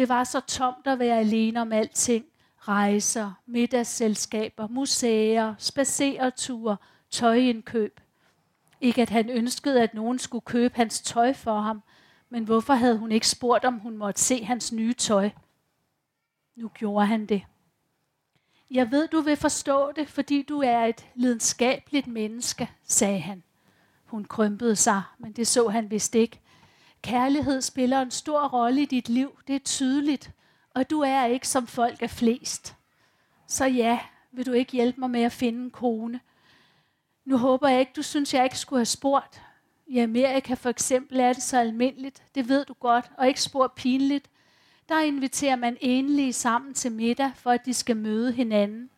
Det 0.00 0.08
var 0.08 0.24
så 0.24 0.40
tomt 0.40 0.86
at 0.86 0.98
være 0.98 1.18
alene 1.18 1.60
om 1.60 1.72
alting. 1.72 2.24
Rejser, 2.58 3.32
middagsselskaber, 3.46 4.68
museer, 4.68 5.54
spacereture, 5.58 6.76
tøjindkøb. 7.10 8.00
Ikke 8.80 9.02
at 9.02 9.10
han 9.10 9.30
ønskede, 9.30 9.82
at 9.82 9.94
nogen 9.94 10.18
skulle 10.18 10.42
købe 10.42 10.76
hans 10.76 11.00
tøj 11.00 11.32
for 11.32 11.60
ham, 11.60 11.82
men 12.30 12.44
hvorfor 12.44 12.74
havde 12.74 12.98
hun 12.98 13.12
ikke 13.12 13.28
spurgt, 13.28 13.64
om 13.64 13.78
hun 13.78 13.96
måtte 13.96 14.20
se 14.20 14.44
hans 14.44 14.72
nye 14.72 14.94
tøj? 14.94 15.30
Nu 16.56 16.68
gjorde 16.68 17.06
han 17.06 17.26
det. 17.26 17.42
Jeg 18.70 18.90
ved, 18.90 19.08
du 19.08 19.20
vil 19.20 19.36
forstå 19.36 19.92
det, 19.92 20.08
fordi 20.08 20.42
du 20.42 20.60
er 20.60 20.84
et 20.84 21.06
lidenskabeligt 21.14 22.06
menneske, 22.06 22.70
sagde 22.84 23.20
han. 23.20 23.42
Hun 24.04 24.24
krympede 24.24 24.76
sig, 24.76 25.02
men 25.18 25.32
det 25.32 25.46
så 25.46 25.68
han 25.68 25.90
vist 25.90 26.14
ikke. 26.14 26.40
Kærlighed 27.02 27.60
spiller 27.60 28.02
en 28.02 28.10
stor 28.10 28.48
rolle 28.48 28.82
i 28.82 28.84
dit 28.84 29.08
liv, 29.08 29.38
det 29.46 29.54
er 29.54 29.58
tydeligt, 29.58 30.30
og 30.74 30.90
du 30.90 31.00
er 31.00 31.24
ikke 31.24 31.48
som 31.48 31.66
folk 31.66 32.02
er 32.02 32.06
flest. 32.08 32.76
Så 33.46 33.66
ja, 33.66 33.98
vil 34.32 34.46
du 34.46 34.52
ikke 34.52 34.72
hjælpe 34.72 35.00
mig 35.00 35.10
med 35.10 35.22
at 35.22 35.32
finde 35.32 35.64
en 35.64 35.70
kone? 35.70 36.20
Nu 37.24 37.36
håber 37.36 37.68
jeg 37.68 37.80
ikke, 37.80 37.92
du 37.96 38.02
synes, 38.02 38.34
jeg 38.34 38.44
ikke 38.44 38.58
skulle 38.58 38.80
have 38.80 38.86
spurgt. 38.86 39.42
I 39.86 39.98
Amerika 39.98 40.54
for 40.54 40.70
eksempel 40.70 41.20
er 41.20 41.32
det 41.32 41.42
så 41.42 41.58
almindeligt, 41.58 42.22
det 42.34 42.48
ved 42.48 42.64
du 42.64 42.72
godt, 42.72 43.10
og 43.18 43.28
ikke 43.28 43.42
spor 43.42 43.72
pinligt. 43.76 44.30
Der 44.88 45.00
inviterer 45.00 45.56
man 45.56 45.76
enlige 45.80 46.32
sammen 46.32 46.74
til 46.74 46.92
middag, 46.92 47.32
for 47.36 47.50
at 47.50 47.64
de 47.64 47.74
skal 47.74 47.96
møde 47.96 48.32
hinanden. 48.32 48.90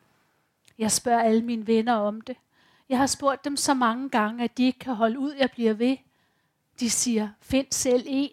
Jeg 0.78 0.92
spørger 0.92 1.22
alle 1.22 1.42
mine 1.42 1.66
venner 1.66 1.94
om 1.94 2.20
det. 2.20 2.36
Jeg 2.88 2.98
har 2.98 3.06
spurgt 3.06 3.44
dem 3.44 3.56
så 3.56 3.74
mange 3.74 4.08
gange, 4.08 4.44
at 4.44 4.58
de 4.58 4.64
ikke 4.64 4.78
kan 4.78 4.94
holde 4.94 5.18
ud, 5.18 5.32
jeg 5.32 5.50
bliver 5.50 5.72
ved. 5.74 5.96
De 6.82 6.90
siger, 6.90 7.28
find 7.40 7.66
selv 7.70 8.04
en. 8.06 8.30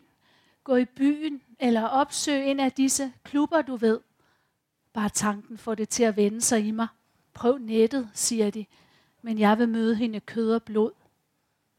Gå 0.63 0.75
i 0.75 0.85
byen, 0.85 1.41
eller 1.59 1.83
opsøg 1.83 2.51
en 2.51 2.59
af 2.59 2.71
disse 2.71 3.13
klubber, 3.23 3.61
du 3.61 3.75
ved. 3.75 3.99
Bare 4.93 5.09
tanken 5.09 5.57
får 5.57 5.75
det 5.75 5.89
til 5.89 6.03
at 6.03 6.15
vende 6.17 6.41
sig 6.41 6.65
i 6.65 6.71
mig. 6.71 6.87
Prøv 7.33 7.57
nettet, 7.57 8.09
siger 8.13 8.49
de. 8.49 8.65
Men 9.21 9.39
jeg 9.39 9.57
vil 9.57 9.69
møde 9.69 9.95
hende 9.95 10.19
kød 10.19 10.51
og 10.51 10.63
blod. 10.63 10.91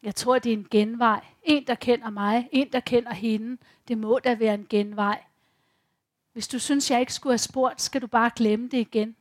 Jeg 0.02 0.14
tror, 0.14 0.38
det 0.38 0.52
er 0.52 0.56
en 0.56 0.66
genvej. 0.70 1.24
En, 1.42 1.66
der 1.66 1.74
kender 1.74 2.10
mig, 2.10 2.48
en, 2.52 2.72
der 2.72 2.80
kender 2.80 3.14
hende. 3.14 3.56
Det 3.88 3.98
må 3.98 4.18
da 4.18 4.34
være 4.34 4.54
en 4.54 4.66
genvej. 4.68 5.24
Hvis 6.32 6.48
du 6.48 6.58
synes, 6.58 6.90
jeg 6.90 7.00
ikke 7.00 7.14
skulle 7.14 7.32
have 7.32 7.38
spurgt, 7.38 7.82
skal 7.82 8.02
du 8.02 8.06
bare 8.06 8.30
glemme 8.36 8.68
det 8.68 8.78
igen. 8.78 9.16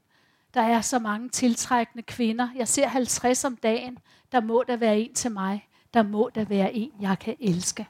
Der 0.54 0.62
er 0.62 0.82
så 0.82 1.00
mange 1.00 1.30
tiltrækkende 1.30 2.04
kvinder. 2.04 2.50
Jeg 2.56 2.68
ser 2.68 2.88
50 2.88 3.46
om 3.46 3.56
dagen. 3.56 4.00
Der 4.32 4.42
må 4.42 4.64
der 4.68 4.78
være 4.78 5.00
en 5.00 5.14
til 5.14 5.32
mig. 5.32 5.69
Der 5.94 6.04
må 6.04 6.30
der 6.36 6.46
være 6.46 6.74
en, 6.74 6.92
jeg 7.02 7.20
kan 7.20 7.38
elske. 7.40 7.88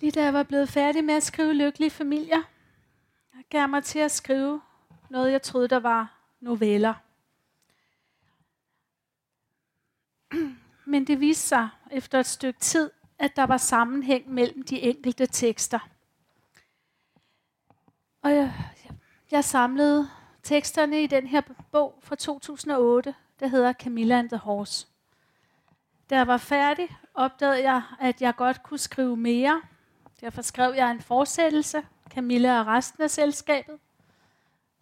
Lige 0.00 0.10
da 0.10 0.24
jeg 0.24 0.34
var 0.34 0.42
blevet 0.42 0.68
færdig 0.68 1.04
med 1.04 1.14
at 1.14 1.22
skrive 1.22 1.52
Lykkelige 1.52 1.90
Familier, 1.90 2.42
jeg 3.34 3.44
gav 3.50 3.68
mig 3.68 3.84
til 3.84 3.98
at 3.98 4.10
skrive 4.10 4.60
noget, 5.10 5.32
jeg 5.32 5.42
troede, 5.42 5.68
der 5.68 5.80
var 5.80 6.18
noveller. 6.40 6.94
Men 10.84 11.06
det 11.06 11.20
viste 11.20 11.48
sig 11.48 11.68
efter 11.90 12.20
et 12.20 12.26
stykke 12.26 12.60
tid, 12.60 12.90
at 13.18 13.36
der 13.36 13.44
var 13.44 13.56
sammenhæng 13.56 14.30
mellem 14.30 14.62
de 14.62 14.80
enkelte 14.80 15.26
tekster. 15.26 15.88
Og 18.22 18.34
jeg, 18.34 18.52
jeg 19.30 19.44
samlede 19.44 20.10
teksterne 20.42 21.02
i 21.02 21.06
den 21.06 21.26
her 21.26 21.40
bog 21.72 21.98
fra 22.02 22.16
2008, 22.16 23.14
der 23.40 23.46
hedder 23.46 23.72
Camilla 23.72 24.18
and 24.18 24.28
the 24.28 24.38
Horse. 24.38 24.86
Da 26.10 26.16
jeg 26.16 26.26
var 26.26 26.36
færdig, 26.36 26.88
opdagede 27.14 27.70
jeg, 27.70 27.82
at 28.00 28.22
jeg 28.22 28.36
godt 28.36 28.62
kunne 28.62 28.78
skrive 28.78 29.16
mere. 29.16 29.62
Derfor 30.20 30.42
skrev 30.42 30.74
jeg 30.74 30.90
en 30.90 31.00
fortsættelse, 31.00 31.82
Camilla 32.10 32.60
og 32.60 32.66
resten 32.66 33.02
af 33.02 33.10
selskabet. 33.10 33.78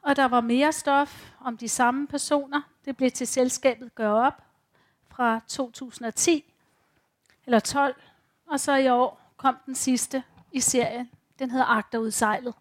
Og 0.03 0.17
der 0.17 0.25
var 0.25 0.41
mere 0.41 0.73
stof 0.73 1.33
om 1.41 1.57
de 1.57 1.69
samme 1.69 2.07
personer. 2.07 2.63
Det 2.85 2.97
blev 2.97 3.11
til 3.11 3.27
selskabet 3.27 3.95
Gør 3.95 4.11
op 4.11 4.43
fra 5.11 5.41
2010 5.49 6.55
eller 7.47 7.61
12. 7.61 8.03
Og 8.47 8.61
så 8.61 8.75
i 8.75 8.89
år 8.89 9.21
kom 9.37 9.57
den 9.67 9.75
sidste 9.75 10.23
i 10.53 10.61
serien. 10.61 11.11
Den 11.39 11.51
hedder 11.51 11.67
Agterudsejlet. 11.67 12.55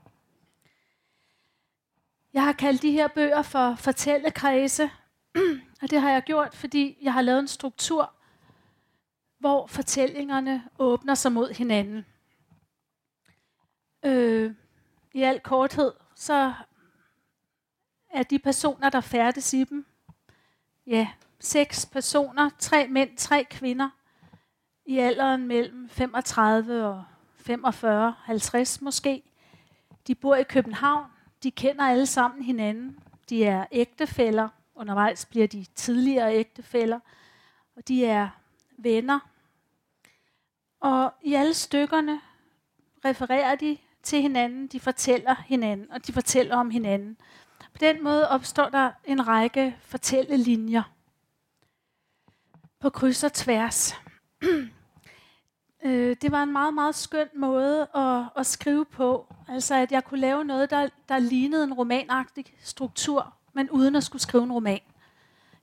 Jeg 2.33 2.43
har 2.43 2.53
kaldt 2.53 2.81
de 2.81 2.91
her 2.91 3.07
bøger 3.07 3.41
for 3.41 3.75
fortællekredse, 3.75 4.91
og 5.81 5.89
det 5.89 6.01
har 6.01 6.11
jeg 6.11 6.23
gjort, 6.23 6.55
fordi 6.55 6.97
jeg 7.01 7.13
har 7.13 7.21
lavet 7.21 7.39
en 7.39 7.47
struktur, 7.47 8.13
hvor 9.39 9.67
fortællingerne 9.67 10.63
åbner 10.79 11.15
sig 11.15 11.31
mod 11.31 11.53
hinanden. 11.53 12.05
Øh, 14.05 14.55
I 15.13 15.21
al 15.21 15.39
korthed, 15.39 15.93
så 16.15 16.53
er 18.09 18.23
de 18.23 18.39
personer, 18.39 18.89
der 18.89 19.01
færdes 19.01 19.53
i 19.53 19.63
dem, 19.63 19.85
ja, 20.87 21.07
seks 21.39 21.85
personer, 21.85 22.49
tre 22.59 22.87
mænd, 22.87 23.17
tre 23.17 23.43
kvinder, 23.49 23.89
i 24.85 24.97
alderen 24.97 25.47
mellem 25.47 25.89
35 25.89 26.85
og 26.85 27.03
45, 27.35 28.15
50 28.17 28.81
måske. 28.81 29.23
De 30.07 30.15
bor 30.15 30.35
i 30.35 30.43
København, 30.43 31.05
de 31.43 31.52
kender 31.52 31.84
alle 31.84 32.06
sammen 32.06 32.43
hinanden, 32.43 32.99
de 33.30 33.45
er 33.45 33.65
ægtefæller, 33.71 34.49
undervejs 34.75 35.25
bliver 35.25 35.47
de 35.47 35.65
tidligere 35.75 36.36
ægtefæller, 36.36 36.99
og 37.75 37.88
de 37.88 38.06
er 38.06 38.30
venner. 38.78 39.19
Og 40.80 41.13
i 41.23 41.34
alle 41.34 41.54
stykkerne 41.54 42.21
refererer 43.06 43.56
de 43.56 43.78
til 44.04 44.21
hinanden, 44.21 44.67
de 44.67 44.80
fortæller 44.80 45.36
hinanden, 45.45 45.91
og 45.91 46.08
de 46.08 46.13
fortæller 46.13 46.56
om 46.56 46.69
hinanden. 46.69 47.17
På 47.60 47.78
den 47.80 48.04
måde 48.04 48.30
opstår 48.30 48.69
der 48.69 48.91
en 49.06 49.28
række 49.28 49.78
fortællelinjer 49.82 50.84
på 52.80 52.89
kryds 52.89 53.23
og 53.23 53.34
tværs. 53.34 53.95
Øh, 55.83 56.15
det 56.21 56.31
var 56.31 56.43
en 56.43 56.51
meget, 56.51 56.73
meget 56.73 56.95
skøn 56.95 57.27
måde 57.35 57.87
at, 57.95 58.23
at 58.35 58.45
skrive 58.45 58.85
på. 58.85 59.33
Altså 59.47 59.75
at 59.75 59.91
jeg 59.91 60.03
kunne 60.03 60.19
lave 60.19 60.45
noget, 60.45 60.69
der, 60.69 60.89
der 61.09 61.19
lignede 61.19 61.63
en 61.63 61.73
romanagtig 61.73 62.45
struktur, 62.63 63.33
men 63.53 63.69
uden 63.69 63.95
at 63.95 64.03
skulle 64.03 64.21
skrive 64.21 64.43
en 64.43 64.51
roman. 64.51 64.79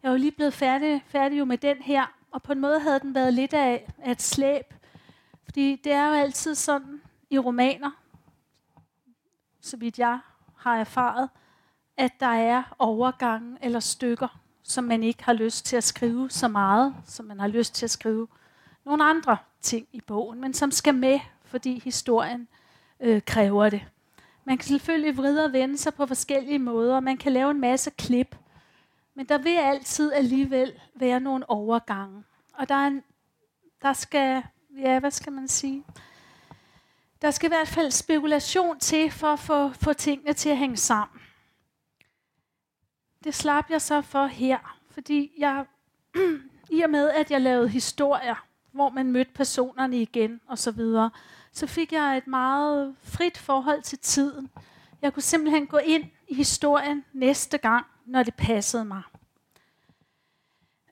Jeg 0.02 0.10
var 0.10 0.16
lige 0.16 0.32
blevet 0.32 0.54
færdig, 0.54 1.04
færdig 1.06 1.38
jo 1.38 1.44
med 1.44 1.58
den 1.58 1.76
her, 1.76 2.12
og 2.30 2.42
på 2.42 2.52
en 2.52 2.60
måde 2.60 2.80
havde 2.80 3.00
den 3.00 3.14
været 3.14 3.34
lidt 3.34 3.54
af, 3.54 3.92
af 3.98 4.10
et 4.10 4.22
slæb. 4.22 4.74
Fordi 5.44 5.80
det 5.84 5.92
er 5.92 6.08
jo 6.08 6.14
altid 6.14 6.54
sådan 6.54 7.00
i 7.30 7.38
romaner, 7.38 7.90
så 9.60 9.76
vidt 9.76 9.98
jeg 9.98 10.18
har 10.56 10.76
erfaret, 10.76 11.28
at 11.96 12.12
der 12.20 12.26
er 12.26 12.62
overgange 12.78 13.58
eller 13.62 13.80
stykker, 13.80 14.40
som 14.62 14.84
man 14.84 15.02
ikke 15.02 15.24
har 15.24 15.32
lyst 15.32 15.66
til 15.66 15.76
at 15.76 15.84
skrive 15.84 16.30
så 16.30 16.48
meget, 16.48 16.94
som 17.04 17.26
man 17.26 17.40
har 17.40 17.48
lyst 17.48 17.74
til 17.74 17.86
at 17.86 17.90
skrive 17.90 18.28
nogle 18.86 19.04
andre 19.04 19.36
ting 19.60 19.88
i 19.92 20.00
bogen, 20.00 20.40
men 20.40 20.54
som 20.54 20.70
skal 20.70 20.94
med, 20.94 21.20
fordi 21.44 21.80
historien 21.84 22.48
øh, 23.00 23.22
kræver 23.22 23.70
det. 23.70 23.84
Man 24.44 24.58
kan 24.58 24.66
selvfølgelig 24.66 25.16
vride 25.16 25.44
og 25.44 25.52
vende 25.52 25.78
sig 25.78 25.94
på 25.94 26.06
forskellige 26.06 26.58
måder, 26.58 27.00
man 27.00 27.16
kan 27.16 27.32
lave 27.32 27.50
en 27.50 27.60
masse 27.60 27.90
klip, 27.90 28.36
men 29.14 29.26
der 29.26 29.38
vil 29.38 29.56
altid 29.56 30.12
alligevel 30.12 30.72
være 30.94 31.20
nogle 31.20 31.50
overgange. 31.50 32.24
Og 32.52 32.68
der, 32.68 32.74
er 32.74 32.86
en, 32.86 33.02
der 33.82 33.92
skal, 33.92 34.42
ja, 34.78 34.98
hvad 34.98 35.10
skal 35.10 35.32
man 35.32 35.48
sige? 35.48 35.84
Der 37.22 37.30
skal 37.30 37.46
i 37.46 37.54
hvert 37.54 37.68
fald 37.68 37.90
spekulation 37.90 38.78
til 38.78 39.10
for 39.10 39.26
at 39.26 39.38
få, 39.38 39.68
få 39.68 39.92
tingene 39.92 40.32
til 40.32 40.48
at 40.48 40.56
hænge 40.56 40.76
sammen. 40.76 41.20
Det 43.24 43.34
slap 43.34 43.70
jeg 43.70 43.82
så 43.82 44.02
for 44.02 44.26
her, 44.26 44.78
fordi 44.90 45.32
jeg, 45.38 45.64
i 46.78 46.80
og 46.80 46.90
med 46.90 47.10
at 47.10 47.30
jeg 47.30 47.40
lavede 47.40 47.68
historier, 47.68 48.45
hvor 48.76 48.88
man 48.88 49.12
mødte 49.12 49.30
personerne 49.34 50.02
igen 50.02 50.40
og 50.46 50.58
så 50.58 50.70
videre, 50.70 51.10
så 51.52 51.66
fik 51.66 51.92
jeg 51.92 52.16
et 52.16 52.26
meget 52.26 52.96
frit 53.02 53.38
forhold 53.38 53.82
til 53.82 53.98
tiden. 53.98 54.50
Jeg 55.02 55.14
kunne 55.14 55.22
simpelthen 55.22 55.66
gå 55.66 55.76
ind 55.76 56.04
i 56.28 56.34
historien 56.34 57.04
næste 57.12 57.58
gang, 57.58 57.86
når 58.06 58.22
det 58.22 58.34
passede 58.34 58.84
mig. 58.84 59.02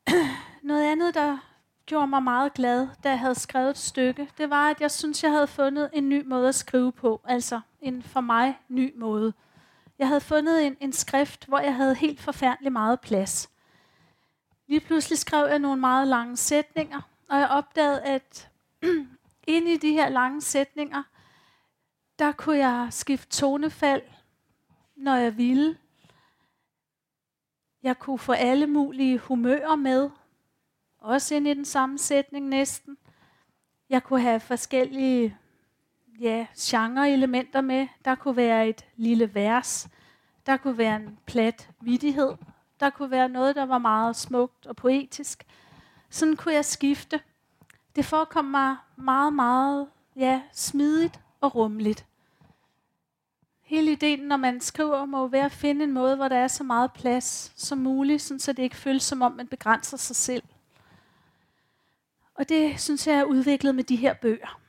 Noget 0.63 0.85
andet, 0.85 1.15
der 1.15 1.39
gjorde 1.87 2.07
mig 2.07 2.23
meget 2.23 2.55
glad, 2.55 2.89
da 3.05 3.09
jeg 3.09 3.19
havde 3.19 3.35
skrevet 3.35 3.71
et 3.71 3.79
stykke, 3.79 4.31
det 4.39 4.51
var, 4.51 4.71
at 4.71 4.81
jeg 4.81 4.91
synes, 4.91 5.23
jeg 5.23 5.33
havde 5.33 5.47
fundet 5.47 5.91
en 5.93 6.09
ny 6.09 6.27
måde 6.27 6.49
at 6.49 6.55
skrive 6.55 6.93
på. 6.93 7.21
Altså 7.25 7.61
en 7.81 8.03
for 8.03 8.21
mig 8.21 8.59
ny 8.69 8.93
måde. 8.97 9.33
Jeg 9.99 10.09
havde 10.09 10.21
fundet 10.21 10.67
en, 10.67 10.77
en 10.81 10.93
skrift, 10.93 11.47
hvor 11.47 11.59
jeg 11.59 11.75
havde 11.75 11.95
helt 11.95 12.21
forfærdelig 12.21 12.73
meget 12.73 13.01
plads. 13.01 13.51
Lige 14.67 14.81
pludselig 14.81 15.19
skrev 15.19 15.47
jeg 15.47 15.59
nogle 15.59 15.81
meget 15.81 16.09
lange 16.09 16.37
sætninger, 16.37 17.01
og 17.29 17.39
jeg 17.39 17.49
opdagede, 17.49 18.03
at 18.03 18.51
inde 19.47 19.73
i 19.73 19.77
de 19.77 19.93
her 19.93 20.09
lange 20.09 20.41
sætninger, 20.41 21.03
der 22.19 22.33
kunne 22.33 22.57
jeg 22.59 22.89
skifte 22.91 23.29
tonefald, 23.29 24.03
når 24.97 25.15
jeg 25.15 25.37
ville. 25.37 25.79
Jeg 27.83 27.99
kunne 27.99 28.19
få 28.19 28.33
alle 28.33 28.67
mulige 28.67 29.19
humører 29.19 29.77
med, 29.77 30.11
også 30.99 31.35
ind 31.35 31.49
i 31.49 31.55
den 31.55 31.65
samme 31.65 31.99
sætning 31.99 32.49
næsten. 32.49 32.97
Jeg 33.89 34.03
kunne 34.03 34.21
have 34.21 34.41
forskellige 34.41 35.37
ja, 36.21 36.47
genre-elementer 36.59 37.61
med. 37.61 37.89
Der 38.05 38.15
kunne 38.15 38.37
være 38.37 38.69
et 38.69 38.87
lille 38.97 39.35
vers. 39.35 39.89
Der 40.47 40.57
kunne 40.57 40.79
være 40.79 40.97
en 40.97 41.19
plat 41.27 41.71
vidighed. 41.81 42.33
Der 42.81 42.91
kunne 42.91 43.11
være 43.11 43.29
noget, 43.29 43.57
der 43.57 43.65
var 43.65 43.79
meget 43.79 44.17
smukt 44.17 44.67
og 44.67 44.77
poetisk. 44.77 45.47
Sådan 46.15 46.37
kunne 46.37 46.55
jeg 46.55 46.65
skifte. 46.65 47.21
Det 47.97 48.05
forekom 48.05 48.45
mig 48.45 48.77
meget, 48.97 49.33
meget 49.33 49.89
ja, 50.17 50.43
smidigt 50.53 51.21
og 51.41 51.55
rummeligt. 51.55 52.07
Hele 53.63 53.93
ideen, 53.93 54.21
når 54.21 54.37
man 54.37 54.61
skriver, 54.61 55.05
må 55.05 55.29
være 55.29 55.45
at 55.45 55.53
finde 55.53 55.85
en 55.85 55.93
måde, 55.93 56.17
hvor 56.17 56.29
der 56.29 56.37
er 56.37 56.49
så 56.49 56.65
meget 56.65 56.93
plads 56.93 57.53
som 57.57 57.79
muligt, 57.79 58.23
sådan 58.23 58.41
så 58.41 58.53
det 58.53 58.63
ikke 58.63 58.77
føles 58.77 59.03
som 59.03 59.23
om, 59.23 59.33
man 59.33 59.49
begrænser 59.49 59.97
sig 59.97 60.17
selv. 60.17 60.43
Og 62.35 62.49
det 62.49 62.81
synes 62.81 63.07
jeg 63.07 63.15
er 63.15 63.25
udviklet 63.25 63.75
med 63.75 63.85
de 63.85 63.97
her 63.97 64.15
bøger. 64.15 64.61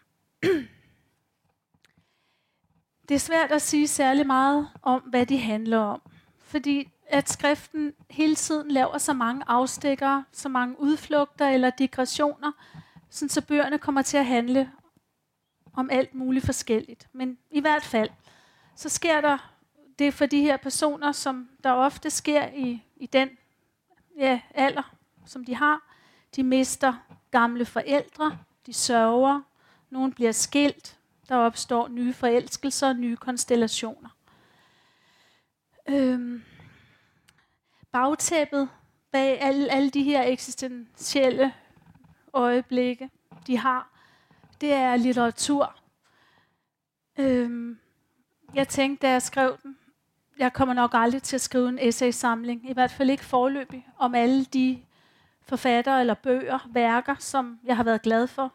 Det 3.10 3.16
er 3.16 3.20
svært 3.20 3.52
at 3.52 3.62
sige 3.62 3.88
særlig 3.88 4.28
meget 4.28 4.70
om, 4.82 5.02
hvad 5.02 5.26
de 5.26 5.38
handler 5.38 5.80
om. 5.80 6.02
Fordi 6.38 6.92
at 7.08 7.30
skriften 7.30 7.94
hele 8.10 8.36
tiden 8.36 8.72
laver 8.72 8.98
så 8.98 9.14
mange 9.14 9.44
afstikker, 9.48 10.24
så 10.32 10.50
mange 10.50 10.80
udflugter 10.80 11.48
eller 11.48 11.70
digressioner, 11.70 12.52
sådan 13.10 13.30
så 13.30 13.42
bøgerne 13.42 13.78
kommer 13.78 14.02
til 14.02 14.18
at 14.18 14.26
handle 14.26 14.72
om 15.74 15.90
alt 15.92 16.16
muligt 16.16 16.46
forskelligt. 16.46 17.08
Men 17.14 17.38
i 17.52 17.60
hvert 17.60 17.84
fald, 17.84 18.10
så 18.76 18.90
sker 18.90 19.22
der 19.22 19.56
det 20.00 20.14
for 20.14 20.26
de 20.26 20.42
her 20.42 20.58
personer, 20.58 21.12
som 21.12 21.50
der 21.64 21.72
ofte 21.72 22.10
sker 22.10 22.48
i, 22.48 22.84
i 22.96 23.06
den 23.06 23.30
ja, 24.18 24.42
alder, 24.54 24.96
som 25.26 25.46
de 25.46 25.56
har. 25.56 25.92
De 26.36 26.44
mister 26.44 26.94
gamle 27.32 27.66
forældre, 27.66 28.38
de 28.66 28.74
sørger, 28.74 29.42
nogen 29.90 30.14
bliver 30.14 30.32
skilt, 30.32 30.98
der 31.30 31.36
opstår 31.36 31.88
nye 31.88 32.14
forelskelser 32.14 32.88
og 32.88 32.96
nye 32.96 33.18
konstellationer. 33.18 34.10
Øhm, 35.88 36.44
bagtæppet 37.96 38.70
bag 39.12 39.42
alle, 39.42 39.72
alle 39.72 39.90
de 39.90 40.04
her 40.04 40.24
eksistentielle 40.24 41.54
øjeblikke, 42.34 43.10
de 43.48 43.58
har, 43.58 43.90
det 44.62 44.74
er 44.74 44.96
litteratur. 44.96 45.76
Øhm, 47.20 47.80
jeg 48.54 48.68
tænkte, 48.68 49.08
da 49.08 49.12
jeg 49.12 49.22
skrev 49.22 49.58
den, 49.64 49.78
jeg 50.38 50.54
kommer 50.54 50.74
nok 50.74 50.92
aldrig 50.94 51.24
til 51.24 51.36
at 51.36 51.42
skrive 51.42 51.70
en 51.70 51.80
essay-samling, 51.82 52.70
i 52.70 52.74
hvert 52.74 52.92
fald 52.92 53.10
ikke 53.10 53.26
forløbig, 53.26 53.88
om 53.98 54.16
alle 54.16 54.46
de 54.46 54.82
forfattere 55.42 56.00
eller 56.00 56.14
bøger, 56.14 56.60
værker, 56.70 57.16
som 57.20 57.60
jeg 57.64 57.76
har 57.76 57.84
været 57.84 58.02
glad 58.02 58.28
for. 58.28 58.54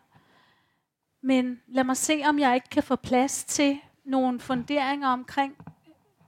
Men 1.22 1.60
lad 1.66 1.84
mig 1.84 1.96
se, 1.96 2.22
om 2.26 2.38
jeg 2.38 2.54
ikke 2.54 2.68
kan 2.68 2.82
få 2.82 2.96
plads 2.96 3.44
til 3.44 3.80
nogle 4.04 4.40
funderinger 4.40 5.08
omkring 5.08 5.56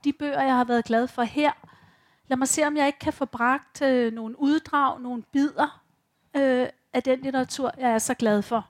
de 0.03 0.13
bøger, 0.13 0.41
jeg 0.41 0.55
har 0.55 0.63
været 0.63 0.85
glad 0.85 1.07
for 1.07 1.23
her. 1.23 1.72
Lad 2.27 2.37
mig 2.37 2.47
se, 2.47 2.67
om 2.67 2.77
jeg 2.77 2.87
ikke 2.87 2.99
kan 2.99 3.13
få 3.13 3.25
bragt 3.25 3.81
øh, 3.81 4.13
nogle 4.13 4.39
uddrag, 4.39 5.01
nogle 5.01 5.23
bidder 5.23 5.83
øh, 6.35 6.67
af 6.93 7.03
den 7.03 7.19
litteratur, 7.19 7.71
jeg 7.77 7.91
er 7.91 7.97
så 7.97 8.13
glad 8.13 8.41
for. 8.41 8.67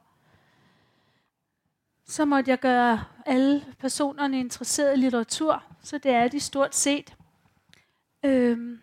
Så 2.05 2.25
måtte 2.25 2.51
jeg 2.51 2.59
gøre 2.59 3.03
alle 3.25 3.75
personerne 3.79 4.39
interesseret 4.39 4.93
i 4.93 4.99
litteratur, 4.99 5.63
så 5.81 5.97
det 5.97 6.11
er 6.11 6.27
de 6.27 6.39
stort 6.39 6.75
set. 6.75 7.15
Øhm, 8.23 8.81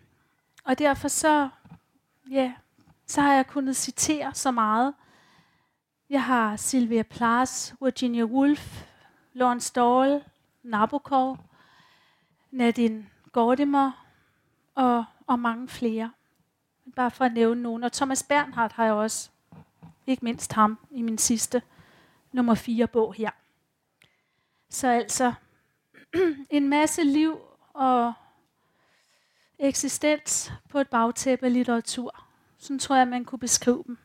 og 0.63 0.79
derfor 0.79 1.07
så, 1.07 1.49
ja, 2.29 2.53
så 3.07 3.21
har 3.21 3.33
jeg 3.33 3.47
kunnet 3.47 3.75
citere 3.75 4.33
så 4.33 4.51
meget. 4.51 4.93
Jeg 6.09 6.23
har 6.23 6.55
Sylvia 6.55 7.03
Plath, 7.03 7.73
Virginia 7.81 8.23
Woolf, 8.23 8.85
Lawrence 9.33 9.73
Dahl, 9.75 10.23
Nabokov, 10.63 11.37
Nadine 12.51 13.05
Gordimer 13.31 14.00
og, 14.81 15.05
og 15.27 15.39
mange 15.39 15.67
flere. 15.67 16.11
Bare 16.95 17.11
for 17.11 17.25
at 17.25 17.33
nævne 17.33 17.61
nogen. 17.61 17.83
Og 17.83 17.91
Thomas 17.91 18.23
Bernhardt 18.23 18.73
har 18.73 18.85
jeg 18.85 18.93
også, 18.93 19.29
ikke 20.07 20.25
mindst 20.25 20.53
ham, 20.53 20.79
i 20.91 21.01
min 21.01 21.17
sidste 21.17 21.61
nummer 22.31 22.55
fire 22.55 22.87
bog 22.87 23.13
her. 23.13 23.31
Så 24.69 24.87
altså 24.87 25.33
en 26.49 26.69
masse 26.69 27.03
liv 27.03 27.39
og 27.73 28.13
eksistens 29.59 30.51
på 30.69 30.79
et 30.79 30.89
bagtæppe 30.89 31.45
af 31.45 31.53
litteratur. 31.53 32.25
Sådan 32.57 32.79
tror 32.79 32.95
jeg, 32.95 33.07
man 33.07 33.25
kunne 33.25 33.39
beskrive 33.39 33.83
dem. 33.87 33.97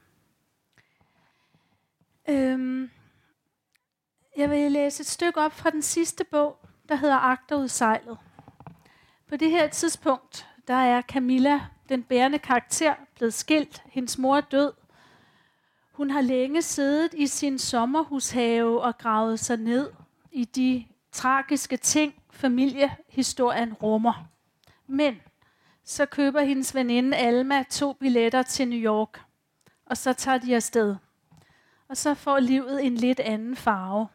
Øhm, 2.29 2.91
jeg 4.37 4.51
vil 4.51 4.73
læse 4.73 5.01
et 5.01 5.07
stykke 5.07 5.41
op 5.41 5.53
fra 5.53 5.71
den 5.71 5.83
sidste 5.83 6.25
bog, 6.25 6.59
der 6.89 6.95
hedder 6.95 7.17
Agterudsejlet. 7.17 8.19
På 9.29 9.37
det 9.37 9.51
her 9.51 9.69
tidspunkt, 9.69 10.49
der 10.69 10.75
er 10.75 11.03
Camilla, 11.03 11.61
den 11.89 12.03
bærende 12.03 12.39
karakter, 12.39 12.95
blevet 13.15 13.35
skilt. 13.35 13.83
Hendes 13.87 14.19
mor 14.19 14.37
er 14.37 14.41
død. 14.41 14.73
Hun 15.93 16.11
har 16.11 16.21
længe 16.21 16.63
siddet 16.63 17.15
i 17.15 17.27
sin 17.27 17.59
sommerhushave 17.59 18.83
og 18.83 18.99
gravet 18.99 19.41
sig 19.41 19.57
ned 19.57 19.93
i 20.33 20.45
de 20.45 20.87
tragiske 21.13 21.77
ting, 21.77 22.15
familiehistorien 22.31 23.75
rummer. 23.75 24.29
Men 24.87 25.21
så 25.85 26.07
køber 26.07 26.41
hendes 26.41 26.75
veninde 26.75 27.17
Alma 27.17 27.63
to 27.63 27.93
billetter 27.93 28.43
til 28.43 28.69
New 28.69 28.79
York, 28.79 29.21
og 29.87 29.97
så 29.97 30.13
tager 30.13 30.39
de 30.39 30.55
afsted. 30.55 30.97
Og 31.89 31.97
så 31.97 32.15
får 32.15 32.39
livet 32.39 32.85
en 32.85 32.95
lidt 32.95 33.21
anden 33.21 33.57
farve. 33.57 34.09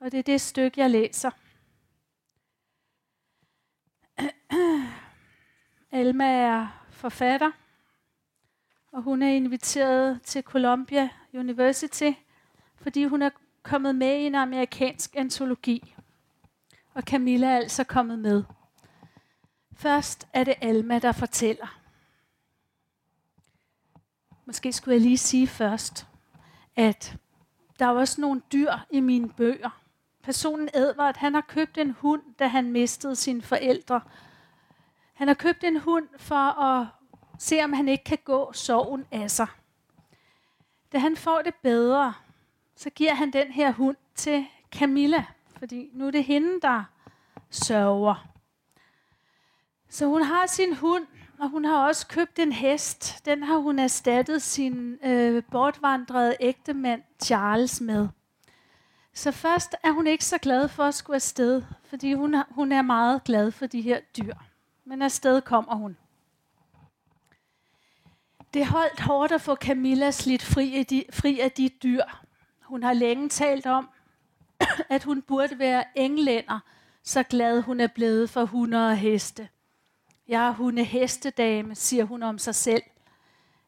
Og 0.00 0.12
det 0.12 0.18
er 0.18 0.22
det 0.22 0.40
stykke, 0.40 0.80
jeg 0.80 0.90
læser. 0.90 1.30
Alma 5.96 6.24
er 6.24 6.86
forfatter, 6.90 7.50
og 8.92 9.02
hun 9.02 9.22
er 9.22 9.28
inviteret 9.28 10.22
til 10.22 10.42
Columbia 10.42 11.08
University, 11.34 12.10
fordi 12.76 13.04
hun 13.04 13.22
er 13.22 13.30
kommet 13.62 13.94
med 13.94 14.16
i 14.16 14.26
en 14.26 14.34
amerikansk 14.34 15.16
antologi. 15.16 15.94
Og 16.94 17.02
Camilla 17.02 17.46
er 17.46 17.56
altså 17.56 17.84
kommet 17.84 18.18
med. 18.18 18.44
Først 19.72 20.28
er 20.32 20.44
det 20.44 20.54
Alma, 20.60 20.98
der 20.98 21.12
fortæller. 21.12 21.80
Måske 24.44 24.72
skulle 24.72 24.92
jeg 24.92 25.02
lige 25.02 25.18
sige 25.18 25.46
først, 25.46 26.06
at 26.76 27.16
der 27.78 27.86
er 27.86 27.90
også 27.90 28.20
nogle 28.20 28.42
dyr 28.52 28.72
i 28.90 29.00
mine 29.00 29.28
bøger. 29.28 29.80
Personen 30.22 30.68
Edvard, 30.74 31.16
han 31.16 31.34
har 31.34 31.44
købt 31.48 31.78
en 31.78 31.90
hund, 31.90 32.22
da 32.38 32.46
han 32.46 32.72
mistede 32.72 33.16
sine 33.16 33.42
forældre. 33.42 34.00
Han 35.16 35.28
har 35.28 35.34
købt 35.34 35.64
en 35.64 35.80
hund 35.80 36.08
for 36.16 36.60
at 36.60 36.86
se, 37.38 37.64
om 37.64 37.72
han 37.72 37.88
ikke 37.88 38.04
kan 38.04 38.18
gå 38.24 38.52
sorgen 38.52 39.04
af 39.10 39.30
sig. 39.30 39.46
Da 40.92 40.98
han 40.98 41.16
får 41.16 41.42
det 41.42 41.54
bedre, 41.62 42.14
så 42.76 42.90
giver 42.90 43.14
han 43.14 43.30
den 43.30 43.52
her 43.52 43.72
hund 43.72 43.96
til 44.14 44.46
Camilla, 44.72 45.24
fordi 45.58 45.90
nu 45.92 46.06
er 46.06 46.10
det 46.10 46.24
hende, 46.24 46.60
der 46.60 46.84
sørger. 47.50 48.28
Så 49.88 50.06
hun 50.06 50.22
har 50.22 50.46
sin 50.46 50.76
hund, 50.76 51.06
og 51.38 51.48
hun 51.48 51.64
har 51.64 51.86
også 51.86 52.06
købt 52.06 52.38
en 52.38 52.52
hest. 52.52 53.24
Den 53.24 53.42
har 53.42 53.58
hun 53.58 53.78
erstattet 53.78 54.42
sin 54.42 54.98
øh, 55.04 55.42
bortvandrede 55.50 56.36
ægtemand 56.40 57.02
Charles 57.24 57.80
med. 57.80 58.08
Så 59.14 59.32
først 59.32 59.74
er 59.82 59.90
hun 59.90 60.06
ikke 60.06 60.24
så 60.24 60.38
glad 60.38 60.68
for 60.68 60.84
at 60.84 60.94
skulle 60.94 61.14
afsted, 61.14 61.62
fordi 61.84 62.12
hun, 62.12 62.36
hun 62.50 62.72
er 62.72 62.82
meget 62.82 63.24
glad 63.24 63.50
for 63.50 63.66
de 63.66 63.80
her 63.80 64.00
dyr. 64.00 64.34
Men 64.88 65.02
afsted 65.02 65.40
kommer 65.40 65.74
hun. 65.74 65.96
Det 68.54 68.66
holdt 68.66 69.00
hårdt 69.00 69.32
at 69.32 69.40
få 69.40 69.54
Camilla 69.54 70.10
slidt 70.10 70.42
fri 70.42 70.78
af, 70.78 70.86
de, 70.86 71.04
fri 71.12 71.40
af 71.40 71.52
de 71.52 71.68
dyr. 71.68 72.02
Hun 72.62 72.82
har 72.82 72.92
længe 72.92 73.28
talt 73.28 73.66
om, 73.66 73.88
at 74.90 75.04
hun 75.04 75.22
burde 75.22 75.58
være 75.58 75.84
englænder, 75.94 76.60
så 77.02 77.22
glad 77.22 77.60
hun 77.60 77.80
er 77.80 77.86
blevet 77.86 78.30
for 78.30 78.44
hunde 78.44 78.88
og 78.88 78.96
heste. 78.96 79.48
Jeg 80.28 80.46
er 80.46 80.52
hunde 80.52 80.84
hestedame, 80.84 81.74
siger 81.74 82.04
hun 82.04 82.22
om 82.22 82.38
sig 82.38 82.54
selv. 82.54 82.82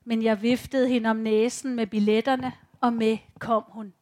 Men 0.04 0.22
jeg 0.22 0.42
viftede 0.42 0.88
hende 0.88 1.10
om 1.10 1.16
næsen 1.16 1.74
med 1.74 1.86
billetterne, 1.86 2.52
og 2.80 2.92
med 2.92 3.18
kom 3.38 3.64
hun. 3.68 3.92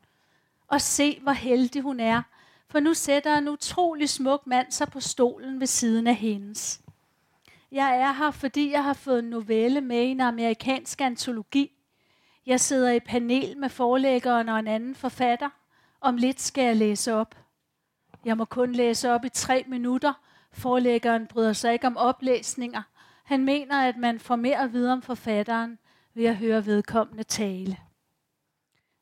Og 0.68 0.80
se, 0.80 1.20
hvor 1.22 1.32
heldig 1.32 1.82
hun 1.82 2.00
er, 2.00 2.22
for 2.68 2.80
nu 2.80 2.94
sætter 2.94 3.38
en 3.38 3.48
utrolig 3.48 4.08
smuk 4.08 4.46
mand 4.46 4.70
sig 4.70 4.88
på 4.88 5.00
stolen 5.00 5.60
ved 5.60 5.66
siden 5.66 6.06
af 6.06 6.14
hendes. 6.14 6.80
Jeg 7.72 8.00
er 8.00 8.12
her, 8.12 8.30
fordi 8.30 8.70
jeg 8.70 8.84
har 8.84 8.92
fået 8.92 9.18
en 9.18 9.30
novelle 9.30 9.80
med 9.80 10.02
i 10.02 10.06
en 10.06 10.20
amerikansk 10.20 11.00
antologi. 11.00 11.72
Jeg 12.46 12.60
sidder 12.60 12.92
i 12.92 13.00
panel 13.00 13.58
med 13.58 13.68
forlæggeren 13.68 14.48
og 14.48 14.58
en 14.58 14.66
anden 14.66 14.94
forfatter. 14.94 15.48
Om 16.00 16.16
lidt 16.16 16.40
skal 16.40 16.64
jeg 16.64 16.76
læse 16.76 17.14
op. 17.14 17.34
Jeg 18.24 18.36
må 18.36 18.44
kun 18.44 18.72
læse 18.72 19.10
op 19.10 19.24
i 19.24 19.28
tre 19.28 19.64
minutter. 19.68 20.12
Forlæggeren 20.52 21.26
bryder 21.26 21.52
sig 21.52 21.72
ikke 21.72 21.86
om 21.86 21.96
oplæsninger. 21.96 22.82
Han 23.24 23.44
mener, 23.44 23.80
at 23.80 23.96
man 23.96 24.18
får 24.18 24.36
mere 24.36 24.62
at 24.62 24.72
vide 24.72 24.92
om 24.92 25.02
forfatteren 25.02 25.78
ved 26.14 26.24
at 26.24 26.36
høre 26.36 26.66
vedkommende 26.66 27.22
tale. 27.22 27.76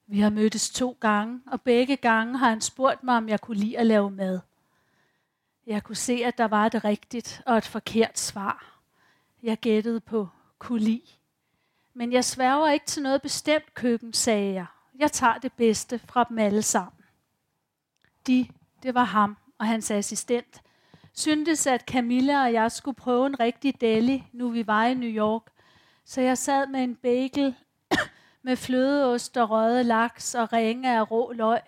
Vi 0.07 0.21
har 0.21 0.31
mødtes 0.31 0.71
to 0.71 0.97
gange, 1.01 1.41
og 1.47 1.61
begge 1.61 1.97
gange 1.97 2.39
har 2.39 2.49
han 2.49 2.61
spurgt 2.61 3.03
mig, 3.03 3.17
om 3.17 3.29
jeg 3.29 3.41
kunne 3.41 3.57
lide 3.57 3.79
at 3.79 3.87
lave 3.87 4.11
mad. 4.11 4.41
Jeg 5.67 5.83
kunne 5.83 5.97
se, 5.97 6.13
at 6.25 6.39
der 6.39 6.45
var 6.45 6.67
et 6.67 6.85
rigtigt 6.85 7.43
og 7.47 7.59
et 7.59 7.65
forkert 7.65 8.19
svar. 8.19 8.81
Jeg 9.43 9.59
gættede 9.59 10.01
på 10.01 10.29
kuli. 10.59 11.19
Men 11.95 12.13
jeg 12.13 12.25
sværger 12.25 12.71
ikke 12.71 12.87
til 12.87 13.03
noget 13.03 13.23
bestemt 13.23 13.75
køkken, 13.75 14.13
sagde 14.13 14.55
jeg. 14.55 14.67
Jeg 14.99 15.13
tager 15.13 15.39
det 15.39 15.53
bedste 15.53 15.99
fra 15.99 16.25
dem 16.25 16.39
alle 16.39 16.63
sammen. 16.63 17.05
De, 18.27 18.49
det 18.83 18.95
var 18.95 19.05
ham 19.05 19.37
og 19.59 19.67
hans 19.67 19.91
assistent, 19.91 20.63
syntes, 21.13 21.67
at 21.67 21.81
Camilla 21.81 22.43
og 22.43 22.53
jeg 22.53 22.73
skulle 22.73 22.97
prøve 22.97 23.27
en 23.27 23.41
rigtig 23.41 23.81
deli, 23.81 24.25
nu 24.33 24.49
vi 24.49 24.67
var 24.67 24.85
i 24.85 24.95
New 24.95 25.11
York. 25.11 25.43
Så 26.05 26.21
jeg 26.21 26.39
sad 26.39 26.67
med 26.67 26.85
en 26.85 26.97
bagel 26.97 27.55
med 28.43 28.57
flødeost 28.57 29.37
og 29.37 29.51
røget 29.51 29.87
laks 29.87 30.35
og 30.35 30.53
ringe 30.53 30.97
af 30.97 31.11
rå 31.11 31.33
løg. 31.33 31.61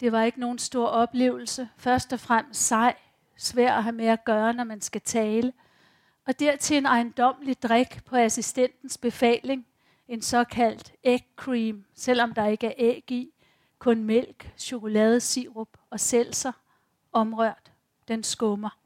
Det 0.00 0.12
var 0.12 0.22
ikke 0.22 0.40
nogen 0.40 0.58
stor 0.58 0.86
oplevelse. 0.86 1.68
Først 1.76 2.12
og 2.12 2.20
fremmest 2.20 2.66
sej, 2.66 2.94
svær 3.38 3.72
at 3.72 3.82
have 3.82 3.92
med 3.92 4.06
at 4.06 4.24
gøre, 4.24 4.52
når 4.52 4.64
man 4.64 4.80
skal 4.80 5.00
tale. 5.00 5.52
Og 6.26 6.40
dertil 6.40 6.76
en 6.76 6.86
ejendomlig 6.86 7.62
drik 7.62 8.04
på 8.04 8.16
assistentens 8.16 8.98
befaling, 8.98 9.66
en 10.08 10.22
såkaldt 10.22 10.92
egg 11.02 11.24
cream, 11.36 11.84
selvom 11.94 12.34
der 12.34 12.46
ikke 12.46 12.66
er 12.66 12.74
æg 12.76 13.10
i, 13.10 13.32
kun 13.78 14.04
mælk, 14.04 14.52
chokoladesirup 14.58 15.68
og 15.90 16.00
selser, 16.00 16.52
omrørt. 17.12 17.72
Den 18.08 18.24
skummer. 18.24 18.78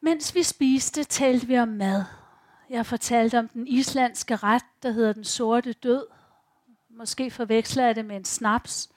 Mens 0.00 0.34
vi 0.34 0.42
spiste, 0.42 1.04
talte 1.04 1.46
vi 1.46 1.58
om 1.58 1.68
mad. 1.68 2.04
Jeg 2.70 2.86
fortalte 2.86 3.38
om 3.38 3.48
den 3.48 3.66
islandske 3.66 4.36
ret, 4.36 4.64
der 4.82 4.90
hedder 4.90 5.12
den 5.12 5.24
sorte 5.24 5.72
død. 5.72 6.06
Måske 6.88 7.30
forveksler 7.30 7.84
jeg 7.84 7.96
det 7.96 8.04
med 8.04 8.16
en 8.16 8.24
snaps 8.24 8.90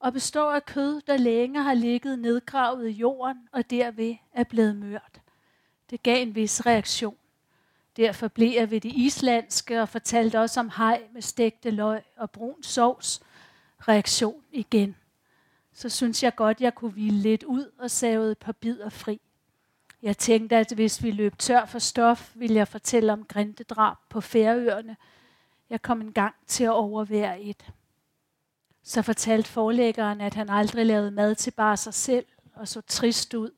og 0.00 0.12
består 0.12 0.52
af 0.52 0.64
kød, 0.64 1.00
der 1.00 1.16
længe 1.16 1.62
har 1.62 1.74
ligget 1.74 2.18
nedgravet 2.18 2.88
i 2.88 2.92
jorden 2.92 3.48
og 3.52 3.70
derved 3.70 4.16
er 4.32 4.44
blevet 4.44 4.76
mørt. 4.76 5.20
Det 5.90 6.02
gav 6.02 6.22
en 6.22 6.34
vis 6.34 6.66
reaktion. 6.66 7.16
Derfor 7.96 8.28
blev 8.28 8.52
jeg 8.52 8.70
ved 8.70 8.80
det 8.80 8.92
islandske 8.92 9.82
og 9.82 9.88
fortalte 9.88 10.40
også 10.40 10.60
om 10.60 10.70
hej 10.76 11.02
med 11.12 11.22
stegte 11.22 11.70
løg 11.70 12.02
og 12.16 12.30
brun 12.30 12.62
sovs. 12.62 13.20
Reaktion 13.88 14.42
igen. 14.52 14.96
Så 15.72 15.88
synes 15.88 16.22
jeg 16.22 16.34
godt, 16.34 16.60
jeg 16.60 16.74
kunne 16.74 16.90
hvile 16.90 17.18
lidt 17.18 17.42
ud 17.42 17.70
og 17.78 17.90
savede 17.90 18.32
et 18.32 18.38
par 18.38 18.52
bidder 18.52 18.88
fri. 18.88 19.20
Jeg 20.02 20.18
tænkte, 20.18 20.56
at 20.56 20.72
hvis 20.72 21.02
vi 21.02 21.10
løb 21.10 21.38
tør 21.38 21.64
for 21.64 21.78
stof, 21.78 22.32
ville 22.34 22.56
jeg 22.56 22.68
fortælle 22.68 23.12
om 23.12 23.24
grindedrab 23.24 23.96
på 24.08 24.20
Færøerne. 24.20 24.96
Jeg 25.70 25.82
kom 25.82 26.00
en 26.00 26.12
gang 26.12 26.34
til 26.46 26.64
at 26.64 26.70
overvære 26.70 27.40
et. 27.40 27.72
Så 28.82 29.02
fortalte 29.02 29.48
forlæggeren, 29.48 30.20
at 30.20 30.34
han 30.34 30.50
aldrig 30.50 30.86
lavede 30.86 31.10
mad 31.10 31.34
til 31.34 31.50
bare 31.50 31.76
sig 31.76 31.94
selv, 31.94 32.26
og 32.54 32.68
så 32.68 32.80
trist 32.80 33.34
ud. 33.34 33.50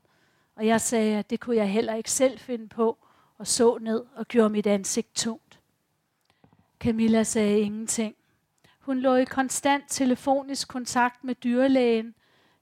Og 0.56 0.66
jeg 0.66 0.80
sagde, 0.80 1.18
at 1.18 1.30
det 1.30 1.40
kunne 1.40 1.56
jeg 1.56 1.70
heller 1.70 1.94
ikke 1.94 2.10
selv 2.10 2.38
finde 2.38 2.68
på, 2.68 2.98
og 3.38 3.46
så 3.46 3.78
ned 3.78 4.04
og 4.14 4.28
gjorde 4.28 4.50
mit 4.50 4.66
ansigt 4.66 5.14
tungt. 5.14 5.60
Camilla 6.80 7.22
sagde 7.22 7.60
ingenting. 7.60 8.14
Hun 8.80 9.00
lå 9.00 9.14
i 9.14 9.24
konstant 9.24 9.84
telefonisk 9.88 10.68
kontakt 10.68 11.24
med 11.24 11.34
dyrlægen. 11.34 12.14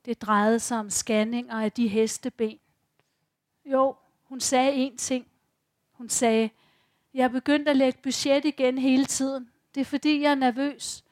Det 0.04 0.22
drejede 0.22 0.60
sig 0.60 0.78
om 0.78 0.90
scanninger 0.90 1.54
af 1.54 1.72
de 1.72 1.88
hesteben. 1.88 2.58
Jo, 3.64 3.96
hun 4.22 4.40
sagde 4.40 4.86
én 4.88 4.96
ting. 4.96 5.26
Hun 5.92 6.08
sagde, 6.08 6.50
jeg 7.14 7.24
er 7.24 7.28
begyndt 7.28 7.68
at 7.68 7.76
lægge 7.76 7.98
budget 8.02 8.44
igen 8.44 8.78
hele 8.78 9.04
tiden. 9.04 9.50
Det 9.74 9.80
er 9.80 9.84
fordi, 9.84 10.20
jeg 10.22 10.30
er 10.30 10.34
nervøs. 10.34 11.04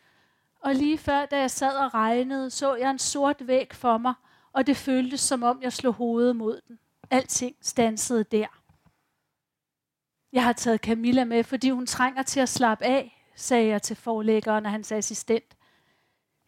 Og 0.61 0.75
lige 0.75 0.99
før, 0.99 1.27
da 1.27 1.39
jeg 1.39 1.51
sad 1.51 1.77
og 1.77 1.95
regnede, 1.95 2.51
så 2.51 2.75
jeg 2.75 2.91
en 2.91 2.99
sort 2.99 3.47
væg 3.47 3.75
for 3.75 3.99
mig, 3.99 4.15
og 4.53 4.67
det 4.67 4.77
føltes, 4.77 5.21
som 5.21 5.43
om 5.43 5.63
jeg 5.63 5.73
slog 5.73 5.95
hovedet 5.95 6.37
mod 6.37 6.61
den. 6.69 6.79
Alting 7.11 7.57
stansede 7.61 8.25
der. 8.25 8.47
Jeg 10.33 10.45
har 10.45 10.53
taget 10.53 10.81
Camilla 10.81 11.25
med, 11.25 11.45
fordi 11.45 11.71
hun 11.71 11.87
trænger 11.87 12.23
til 12.23 12.41
at 12.41 12.49
slappe 12.49 12.85
af, 12.85 13.25
sagde 13.37 13.69
jeg 13.69 13.83
til 13.83 13.97
forlæggeren 13.97 14.67
og 14.67 14.73
hans 14.73 14.93
assistent. 14.93 15.57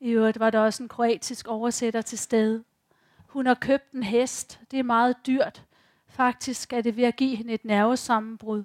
I 0.00 0.10
øvrigt 0.10 0.40
var 0.40 0.50
der 0.50 0.58
også 0.58 0.82
en 0.82 0.88
kroatisk 0.88 1.48
oversætter 1.48 2.02
til 2.02 2.18
stede. 2.18 2.64
Hun 3.26 3.46
har 3.46 3.54
købt 3.54 3.92
en 3.92 4.02
hest. 4.02 4.60
Det 4.70 4.78
er 4.78 4.82
meget 4.82 5.16
dyrt. 5.26 5.66
Faktisk 6.08 6.72
er 6.72 6.80
det 6.80 6.96
ved 6.96 7.04
at 7.04 7.16
give 7.16 7.36
hende 7.36 7.52
et 7.52 7.64
nervesammenbrud. 7.64 8.64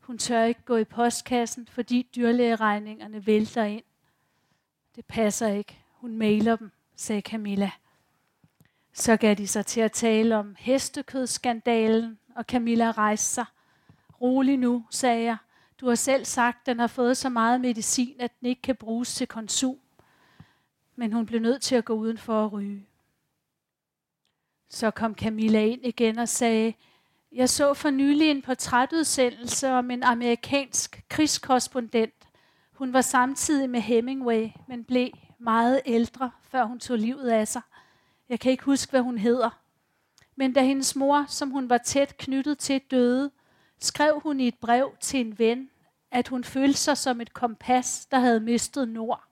Hun 0.00 0.18
tør 0.18 0.44
ikke 0.44 0.62
gå 0.64 0.76
i 0.76 0.84
postkassen, 0.84 1.66
fordi 1.66 2.08
dyrlægeregningerne 2.16 3.26
vælter 3.26 3.64
ind. 3.64 3.84
Det 4.96 5.04
passer 5.06 5.48
ikke. 5.48 5.78
Hun 5.92 6.16
mailer 6.16 6.56
dem, 6.56 6.70
sagde 6.96 7.20
Camilla. 7.20 7.70
Så 8.92 9.16
gav 9.16 9.34
de 9.34 9.48
sig 9.48 9.66
til 9.66 9.80
at 9.80 9.92
tale 9.92 10.36
om 10.36 10.56
hestekødskandalen, 10.58 12.18
og 12.36 12.44
Camilla 12.44 12.90
rejste 12.90 13.34
sig. 13.34 13.44
Rolig 14.20 14.56
nu, 14.56 14.84
sagde 14.90 15.24
jeg. 15.24 15.36
Du 15.80 15.88
har 15.88 15.94
selv 15.94 16.24
sagt, 16.24 16.60
at 16.60 16.66
den 16.66 16.78
har 16.78 16.86
fået 16.86 17.16
så 17.16 17.28
meget 17.28 17.60
medicin, 17.60 18.16
at 18.20 18.40
den 18.40 18.48
ikke 18.48 18.62
kan 18.62 18.76
bruges 18.76 19.14
til 19.14 19.26
konsum. 19.26 19.78
Men 20.96 21.12
hun 21.12 21.26
blev 21.26 21.40
nødt 21.40 21.62
til 21.62 21.74
at 21.74 21.84
gå 21.84 21.94
uden 21.94 22.18
for 22.18 22.44
at 22.44 22.52
ryge. 22.52 22.86
Så 24.70 24.90
kom 24.90 25.14
Camilla 25.14 25.64
ind 25.64 25.84
igen 25.84 26.18
og 26.18 26.28
sagde, 26.28 26.74
jeg 27.32 27.48
så 27.48 27.74
for 27.74 27.90
nylig 27.90 28.30
en 28.30 28.42
portrætudsendelse 28.42 29.68
om 29.68 29.90
en 29.90 30.02
amerikansk 30.02 31.04
krigskorrespondent. 31.08 32.25
Hun 32.76 32.92
var 32.92 33.00
samtidig 33.00 33.70
med 33.70 33.80
Hemingway, 33.80 34.48
men 34.68 34.84
blev 34.84 35.10
meget 35.38 35.80
ældre, 35.86 36.30
før 36.42 36.64
hun 36.64 36.80
tog 36.80 36.98
livet 36.98 37.28
af 37.28 37.48
sig. 37.48 37.62
Jeg 38.28 38.40
kan 38.40 38.52
ikke 38.52 38.64
huske, 38.64 38.90
hvad 38.90 39.00
hun 39.00 39.18
hedder. 39.18 39.50
Men 40.36 40.52
da 40.52 40.62
hendes 40.62 40.96
mor, 40.96 41.24
som 41.28 41.50
hun 41.50 41.70
var 41.70 41.78
tæt 41.78 42.16
knyttet 42.16 42.58
til, 42.58 42.80
døde, 42.90 43.30
skrev 43.78 44.20
hun 44.22 44.40
i 44.40 44.48
et 44.48 44.58
brev 44.58 44.96
til 45.00 45.20
en 45.20 45.38
ven, 45.38 45.70
at 46.10 46.28
hun 46.28 46.44
følte 46.44 46.78
sig 46.78 46.96
som 46.96 47.20
et 47.20 47.32
kompas, 47.32 48.06
der 48.06 48.18
havde 48.18 48.40
mistet 48.40 48.88
nord. 48.88 49.24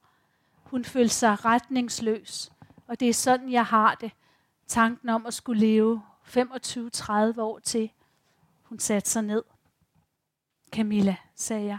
Hun 0.62 0.84
følte 0.84 1.14
sig 1.14 1.44
retningsløs, 1.44 2.52
og 2.86 3.00
det 3.00 3.08
er 3.08 3.14
sådan, 3.14 3.52
jeg 3.52 3.64
har 3.64 3.94
det. 3.94 4.12
Tanken 4.68 5.08
om 5.08 5.26
at 5.26 5.34
skulle 5.34 5.60
leve 5.60 6.02
25-30 6.26 7.40
år 7.40 7.58
til. 7.58 7.90
Hun 8.62 8.78
satte 8.78 9.10
sig 9.10 9.22
ned. 9.22 9.42
Camilla, 10.72 11.16
sagde 11.34 11.64
jeg. 11.64 11.78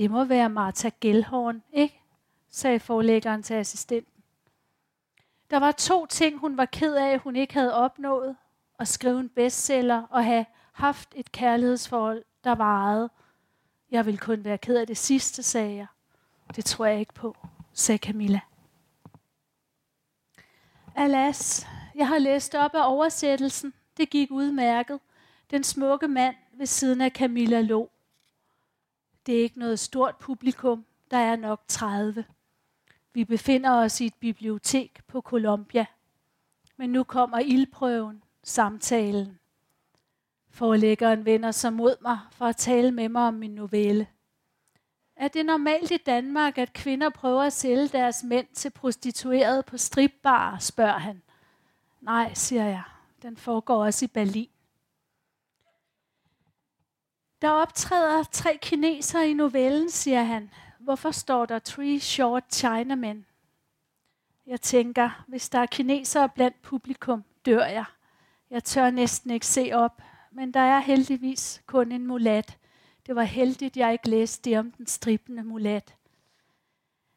Det 0.00 0.10
må 0.10 0.24
være 0.24 0.48
Martha 0.48 0.90
Gellhorn, 1.00 1.62
ikke? 1.72 2.00
sagde 2.50 2.80
forlæggeren 2.80 3.42
til 3.42 3.54
assistenten. 3.54 4.22
Der 5.50 5.58
var 5.58 5.72
to 5.72 6.06
ting, 6.06 6.38
hun 6.38 6.56
var 6.56 6.64
ked 6.64 6.94
af, 6.94 7.18
hun 7.18 7.36
ikke 7.36 7.54
havde 7.54 7.74
opnået. 7.74 8.36
At 8.78 8.88
skrive 8.88 9.20
en 9.20 9.28
bestseller 9.28 10.02
og 10.10 10.24
have 10.24 10.46
haft 10.72 11.08
et 11.16 11.32
kærlighedsforhold, 11.32 12.24
der 12.44 12.54
varede. 12.54 13.10
Jeg 13.90 14.06
vil 14.06 14.18
kun 14.18 14.44
være 14.44 14.58
ked 14.58 14.76
af 14.76 14.86
det 14.86 14.96
sidste, 14.96 15.42
sagde 15.42 15.76
jeg. 15.76 15.86
Det 16.56 16.64
tror 16.64 16.86
jeg 16.86 17.00
ikke 17.00 17.14
på, 17.14 17.36
sagde 17.72 17.98
Camilla. 17.98 18.40
Alas, 20.96 21.66
jeg 21.94 22.08
har 22.08 22.18
læst 22.18 22.54
op 22.54 22.74
af 22.74 22.92
oversættelsen. 22.92 23.74
Det 23.96 24.10
gik 24.10 24.30
udmærket. 24.30 25.00
Den 25.50 25.64
smukke 25.64 26.08
mand 26.08 26.36
ved 26.52 26.66
siden 26.66 27.00
af 27.00 27.10
Camilla 27.10 27.60
lå. 27.60 27.90
Det 29.26 29.38
er 29.38 29.42
ikke 29.42 29.58
noget 29.58 29.78
stort 29.78 30.16
publikum. 30.16 30.84
Der 31.10 31.16
er 31.16 31.36
nok 31.36 31.60
30. 31.68 32.24
Vi 33.12 33.24
befinder 33.24 33.70
os 33.70 34.00
i 34.00 34.06
et 34.06 34.14
bibliotek 34.14 35.00
på 35.06 35.20
Columbia. 35.20 35.86
Men 36.76 36.90
nu 36.90 37.02
kommer 37.02 37.38
ildprøven, 37.38 38.22
samtalen. 38.42 39.38
Forlæggeren 40.50 41.24
vender 41.24 41.50
sig 41.50 41.72
mod 41.72 41.96
mig 42.02 42.18
for 42.32 42.46
at 42.46 42.56
tale 42.56 42.92
med 42.92 43.08
mig 43.08 43.22
om 43.22 43.34
min 43.34 43.50
novelle. 43.50 44.06
Er 45.16 45.28
det 45.28 45.46
normalt 45.46 45.90
i 45.90 45.96
Danmark, 45.96 46.58
at 46.58 46.72
kvinder 46.72 47.08
prøver 47.08 47.42
at 47.42 47.52
sælge 47.52 47.88
deres 47.88 48.22
mænd 48.24 48.46
til 48.54 48.70
prostituerede 48.70 49.62
på 49.62 49.76
stripbar, 49.76 50.58
spørger 50.58 50.98
han. 50.98 51.22
Nej, 52.00 52.34
siger 52.34 52.64
jeg. 52.64 52.82
Den 53.22 53.36
foregår 53.36 53.84
også 53.84 54.04
i 54.04 54.08
Berlin. 54.08 54.48
Der 57.42 57.50
optræder 57.50 58.22
tre 58.22 58.58
kinesere 58.62 59.30
i 59.30 59.34
novellen, 59.34 59.90
siger 59.90 60.22
han. 60.22 60.50
Hvorfor 60.78 61.10
står 61.10 61.46
der 61.46 61.58
Three 61.58 62.00
Short 62.00 62.44
Chinamen? 62.52 63.26
Jeg 64.46 64.60
tænker, 64.60 65.24
hvis 65.28 65.48
der 65.48 65.58
er 65.58 65.66
kinesere 65.66 66.28
blandt 66.28 66.62
publikum, 66.62 67.24
dør 67.46 67.64
jeg. 67.64 67.84
Jeg 68.50 68.64
tør 68.64 68.90
næsten 68.90 69.30
ikke 69.30 69.46
se 69.46 69.72
op, 69.72 70.02
men 70.30 70.54
der 70.54 70.60
er 70.60 70.80
heldigvis 70.80 71.62
kun 71.66 71.92
en 71.92 72.06
mulat. 72.06 72.58
Det 73.06 73.16
var 73.16 73.22
heldigt, 73.22 73.76
jeg 73.76 73.92
ikke 73.92 74.08
læste 74.08 74.50
det 74.50 74.58
om 74.58 74.70
den 74.70 74.86
stribende 74.86 75.42
mulat. 75.42 75.94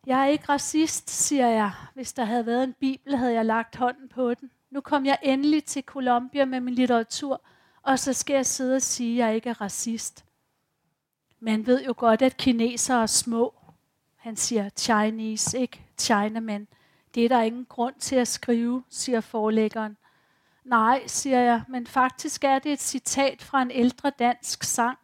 Jeg 0.06 0.22
er 0.22 0.26
ikke 0.26 0.50
racist, 0.50 1.10
siger 1.10 1.48
jeg. 1.48 1.72
Hvis 1.94 2.14
der 2.14 2.26
havde 2.26 2.46
været 2.46 2.64
en 2.64 2.74
bibel, 2.74 3.18
havde 3.18 3.34
jeg 3.34 3.46
lagt 3.46 3.76
hånden 3.76 4.10
på 4.10 4.34
den. 4.34 4.52
Nu 4.70 4.82
kom 4.82 5.06
jeg 5.06 5.18
endelig 5.22 5.66
til 5.66 5.84
Colombia 5.84 6.46
med 6.46 6.60
min 6.60 6.76
litteratur, 6.76 7.42
og 7.84 8.00
så 8.00 8.14
skal 8.14 8.34
jeg 8.34 8.46
sidde 8.46 8.76
og 8.76 8.82
sige, 8.82 9.24
at 9.24 9.28
jeg 9.28 9.36
ikke 9.36 9.50
er 9.50 9.62
racist. 9.62 10.26
Man 11.40 11.66
ved 11.66 11.86
jo 11.86 11.94
godt, 11.98 12.22
at 12.22 12.38
kinesere 12.38 13.02
er 13.02 13.06
små. 13.06 13.54
Han 14.16 14.36
siger 14.36 14.70
Chinese, 14.70 15.60
ikke 15.60 15.86
Chinaman. 15.98 16.68
Det 17.16 17.26
er 17.26 17.30
der 17.30 17.42
ingen 17.42 17.66
grund 17.66 17.96
til 18.00 18.16
at 18.16 18.28
skrive, 18.28 18.84
siger 18.90 19.22
forlæggeren. 19.22 19.98
Nej, 20.64 21.08
siger 21.08 21.40
jeg, 21.40 21.64
men 21.70 21.88
faktisk 21.88 22.44
er 22.44 22.60
det 22.60 22.72
et 22.74 22.82
citat 22.82 23.42
fra 23.42 23.62
en 23.62 23.72
ældre 23.72 24.12
dansk 24.20 24.64
sang. 24.64 24.98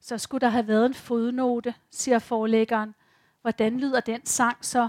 Så 0.00 0.18
skulle 0.18 0.40
der 0.40 0.48
have 0.48 0.68
været 0.68 0.86
en 0.86 0.94
fodnote, 0.94 1.74
siger 1.90 2.18
forlæggeren. 2.18 2.94
Hvordan 3.40 3.80
lyder 3.80 4.00
den 4.00 4.26
sang 4.26 4.64
så? 4.64 4.88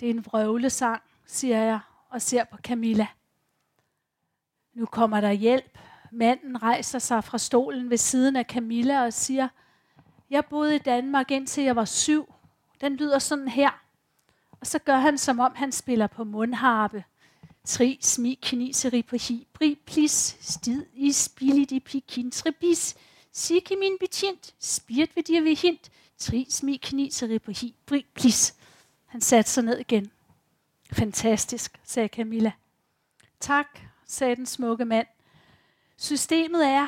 Det 0.00 0.06
er 0.06 0.14
en 0.14 0.26
vrøvlesang, 0.26 1.02
siger 1.26 1.62
jeg 1.62 1.80
og 2.08 2.22
ser 2.22 2.44
på 2.44 2.56
Camilla. 2.56 3.06
Nu 4.74 4.86
kommer 4.86 5.20
der 5.20 5.32
hjælp. 5.32 5.78
Manden 6.12 6.62
rejser 6.62 6.98
sig 6.98 7.24
fra 7.24 7.38
stolen 7.38 7.90
ved 7.90 7.96
siden 7.96 8.36
af 8.36 8.44
Camilla 8.44 9.04
og 9.04 9.12
siger, 9.12 9.48
jeg 10.30 10.44
boede 10.44 10.76
i 10.76 10.78
Danmark 10.78 11.30
indtil 11.30 11.64
jeg 11.64 11.76
var 11.76 11.84
syv. 11.84 12.34
Den 12.80 12.96
lyder 12.96 13.18
sådan 13.18 13.48
her. 13.48 13.70
Og 14.60 14.66
så 14.66 14.78
gør 14.78 14.96
han, 14.96 15.18
som 15.18 15.40
om 15.40 15.52
han 15.54 15.72
spiller 15.72 16.06
på 16.06 16.24
mundharpe. 16.24 17.04
Tri, 17.64 17.98
smi, 18.02 18.38
kniseri 18.42 19.02
på 19.02 19.16
hibri, 19.16 19.78
plis, 19.86 20.36
stid, 20.40 20.86
i 20.94 21.14
billig, 21.36 21.70
de 21.70 21.80
pikin, 21.80 22.30
tribis, 22.30 22.96
Sikke 23.32 23.76
min 23.76 23.96
betjent, 24.00 24.54
spirt 24.58 25.16
ved 25.16 25.22
dir 25.22 25.40
ved 25.40 25.56
hint, 25.56 25.90
tri, 26.18 26.46
smi, 26.48 26.76
kniseri 26.76 27.38
på 27.38 27.50
hibri, 27.50 28.06
plis. 28.14 28.54
Han 29.06 29.20
satte 29.20 29.50
sig 29.50 29.64
ned 29.64 29.78
igen. 29.78 30.10
Fantastisk, 30.92 31.80
sagde 31.84 32.08
Camilla. 32.08 32.52
Tak, 33.40 33.80
sagde 34.10 34.36
den 34.36 34.46
smukke 34.46 34.84
mand. 34.84 35.06
Systemet 35.96 36.66
er, 36.66 36.86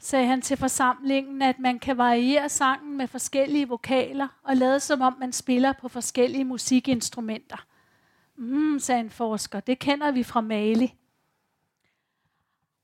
sagde 0.00 0.26
han 0.26 0.42
til 0.42 0.56
forsamlingen, 0.56 1.42
at 1.42 1.58
man 1.58 1.78
kan 1.78 1.98
variere 1.98 2.48
sangen 2.48 2.96
med 2.96 3.08
forskellige 3.08 3.68
vokaler 3.68 4.28
og 4.42 4.56
lade 4.56 4.80
som 4.80 5.00
om 5.00 5.16
man 5.20 5.32
spiller 5.32 5.72
på 5.72 5.88
forskellige 5.88 6.44
musikinstrumenter. 6.44 7.66
Mm, 8.36 8.78
sagde 8.78 9.00
en 9.00 9.10
forsker, 9.10 9.60
det 9.60 9.78
kender 9.78 10.10
vi 10.10 10.22
fra 10.22 10.40
Mali. 10.40 10.94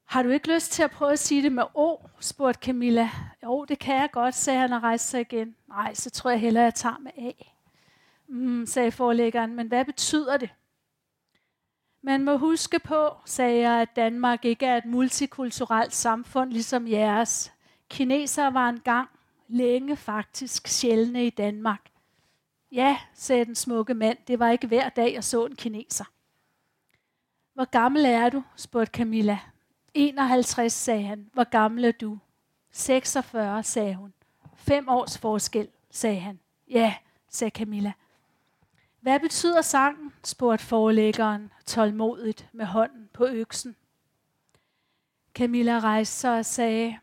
Har 0.05 0.23
du 0.23 0.29
ikke 0.29 0.55
lyst 0.55 0.73
til 0.73 0.83
at 0.83 0.91
prøve 0.91 1.13
at 1.13 1.19
sige 1.19 1.43
det 1.43 1.53
med 1.53 1.65
O? 1.75 1.97
spurgte 2.21 2.61
Camilla. 2.67 3.11
Jo, 3.43 3.65
det 3.65 3.79
kan 3.79 3.95
jeg 3.95 4.11
godt, 4.13 4.35
sagde 4.35 4.61
han 4.61 4.73
og 4.73 4.83
rejste 4.83 5.09
sig 5.09 5.21
igen. 5.21 5.57
Nej, 5.69 5.95
så 5.95 6.11
tror 6.11 6.31
jeg 6.31 6.41
hellere, 6.41 6.65
jeg 6.65 6.75
tager 6.75 6.99
med 6.99 7.11
A. 7.19 7.31
Mm, 8.29 8.67
sagde 8.67 8.93
forlæggeren, 8.93 9.55
men 9.55 9.69
hvad 9.69 9.85
betyder 9.85 10.37
det? 10.37 10.51
Man 12.03 12.25
må 12.25 12.37
huske 12.37 12.79
på, 12.79 13.09
sagde 13.25 13.61
jeg, 13.61 13.83
at 13.83 13.97
Danmark 13.97 14.45
ikke 14.45 14.67
er 14.67 14.77
et 14.77 14.85
multikulturelt 14.85 15.95
samfund 15.95 16.53
ligesom 16.53 16.89
jeres. 16.89 17.53
Kinesere 17.89 18.55
var 18.55 18.69
engang, 18.69 19.09
længe 19.49 19.97
faktisk, 19.97 20.69
sjældne 20.69 21.27
i 21.27 21.31
Danmark. 21.31 21.91
Ja, 22.73 22.99
sagde 23.15 23.45
den 23.45 23.55
smukke 23.55 23.95
mand, 23.95 24.19
det 24.29 24.39
var 24.39 24.51
ikke 24.51 24.67
hver 24.67 24.89
dag, 24.89 25.15
jeg 25.15 25.25
så 25.25 25.47
en 25.47 25.57
kineser. 25.57 26.05
Hvor 27.55 27.65
gammel 27.65 28.05
er 28.05 28.29
du? 28.29 28.43
spurgte 28.57 28.99
Camilla. 28.99 29.39
51, 29.95 30.73
sagde 30.73 31.03
han. 31.03 31.31
Hvor 31.33 31.51
gammel 31.51 31.85
er 31.85 31.93
du? 31.93 32.19
46, 32.73 33.63
sagde 33.63 33.95
hun. 33.95 34.13
Fem 34.55 34.89
års 34.89 35.19
forskel, 35.19 35.69
sagde 35.91 36.21
han. 36.21 36.39
Ja, 36.71 36.95
sagde 37.29 37.51
Camilla. 37.51 37.93
Hvad 39.01 39.21
betyder 39.21 39.63
sangen? 39.63 40.13
spurgte 40.25 40.65
forlæggeren 40.65 41.53
tålmodigt 41.67 42.49
med 42.53 42.67
hånden 42.67 43.09
på 43.13 43.27
øksen. 43.27 43.77
Camilla 45.35 45.79
rejste 45.79 46.17
sig 46.17 46.39
og 46.39 46.45
sagde, 46.45 46.99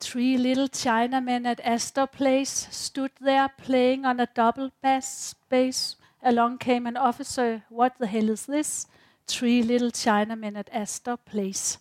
Three 0.00 0.36
little 0.36 0.68
Chinamen 0.74 1.46
at 1.46 1.60
Astor 1.64 2.06
Place 2.06 2.72
stood 2.72 3.08
there 3.20 3.48
playing 3.58 4.06
on 4.06 4.20
a 4.20 4.24
double 4.24 4.70
bass 4.82 5.34
bass. 5.48 5.98
Along 6.22 6.60
came 6.60 6.88
an 6.88 6.96
officer. 6.96 7.60
What 7.70 7.92
the 8.00 8.06
hell 8.06 8.30
is 8.30 8.46
this? 8.46 8.88
Three 9.26 9.62
little 9.62 9.90
Chinamen 9.94 10.56
at 10.56 10.68
Astor 10.72 11.16
Place. 11.16 11.80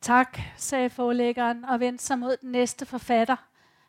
Tak, 0.00 0.38
sagde 0.56 0.90
forlæggeren 0.90 1.64
og 1.64 1.80
vendte 1.80 2.04
sig 2.04 2.18
mod 2.18 2.36
den 2.36 2.50
næste 2.50 2.86
forfatter. 2.86 3.36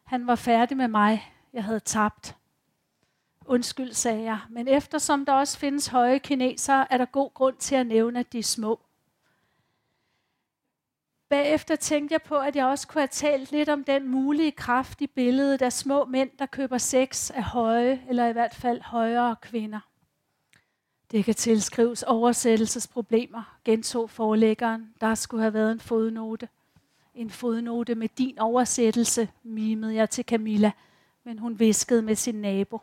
Han 0.04 0.28
var 0.28 0.36
færdig 0.36 0.78
med 0.78 0.88
mig. 0.88 1.34
Jeg 1.54 1.64
havde 1.64 1.80
tabt. 1.80 2.36
Undskyld, 3.52 3.93
sagde 3.93 4.24
jeg, 4.24 4.39
men 4.49 4.68
eftersom 4.68 5.26
der 5.26 5.34
også 5.34 5.58
findes 5.58 5.88
høje 5.88 6.20
kinesere, 6.20 6.93
er 6.93 6.97
der 6.97 7.06
god 7.06 7.34
grund 7.34 7.56
til 7.58 7.76
at 7.76 7.88
nævne, 7.88 8.20
at 8.20 8.34
de 8.34 8.39
er 8.39 8.43
små. 8.43 8.80
Bagefter 11.30 11.76
tænkte 11.76 12.14
jeg 12.14 12.22
på, 12.22 12.38
at 12.38 12.56
jeg 12.56 12.66
også 12.66 12.88
kunne 12.88 13.02
have 13.02 13.08
talt 13.12 13.52
lidt 13.52 13.70
om 13.70 13.84
den 13.84 14.08
mulige 14.08 14.52
kraft 14.52 15.02
i 15.02 15.08
billedet 15.08 15.62
af 15.62 15.74
små 15.74 16.06
mænd, 16.06 16.30
der 16.39 16.45
køber 16.45 16.78
sex 16.78 17.32
af 17.32 17.43
høje, 17.43 18.02
eller 18.10 18.28
i 18.28 18.32
hvert 18.32 18.56
fald 18.56 18.82
højere 18.82 19.36
kvinder. 19.41 19.80
Det 21.12 21.26
kan 21.26 21.36
tilskrives 21.36 22.04
oversættelsesproblemer, 22.04 23.58
gentog 23.66 24.10
forlæggeren. 24.10 24.93
Der 25.02 25.16
skulle 25.16 25.41
have 25.41 25.54
været 25.54 25.72
en 25.72 25.80
fodnote. 25.80 26.49
En 27.16 27.30
fodnote 27.30 27.95
med 27.95 28.10
din 28.18 28.39
oversættelse, 28.39 29.30
mimede 29.43 29.95
jeg 29.95 30.10
til 30.10 30.26
Camilla, 30.26 30.72
men 31.24 31.39
hun 31.39 31.60
viskede 31.60 32.02
med 32.02 32.16
sin 32.16 32.36
nabo. 32.36 32.82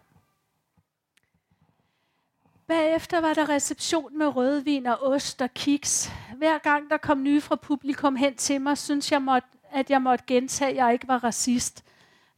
Bagefter 2.68 3.20
var 3.20 3.34
der 3.34 3.48
reception 3.48 4.18
med 4.18 4.36
rødvin 4.36 4.86
og 4.86 5.02
ost 5.02 5.42
og 5.42 5.54
kiks. 5.54 6.12
Hver 6.36 6.58
gang 6.58 6.90
der 6.90 6.96
kom 6.96 7.22
nye 7.22 7.40
fra 7.40 7.56
publikum 7.56 8.16
hen 8.16 8.34
til 8.34 8.60
mig, 8.60 8.78
synes 8.78 9.12
jeg, 9.12 9.22
måtte, 9.22 9.48
at 9.70 9.90
jeg 9.90 10.02
måtte 10.02 10.24
gentage, 10.26 10.70
at 10.70 10.76
jeg 10.76 10.92
ikke 10.92 11.08
var 11.08 11.24
racist. 11.24 11.84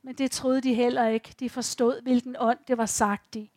Men 0.03 0.14
det 0.14 0.31
troede 0.31 0.61
de 0.61 0.74
heller 0.74 1.07
ikke. 1.07 1.35
De 1.41 1.51
forstod, 1.51 2.03
hvilken 2.03 2.37
ånd 2.39 2.59
det 2.68 2.78
var 2.78 2.87
sagt 2.87 3.37
i. 3.37 3.51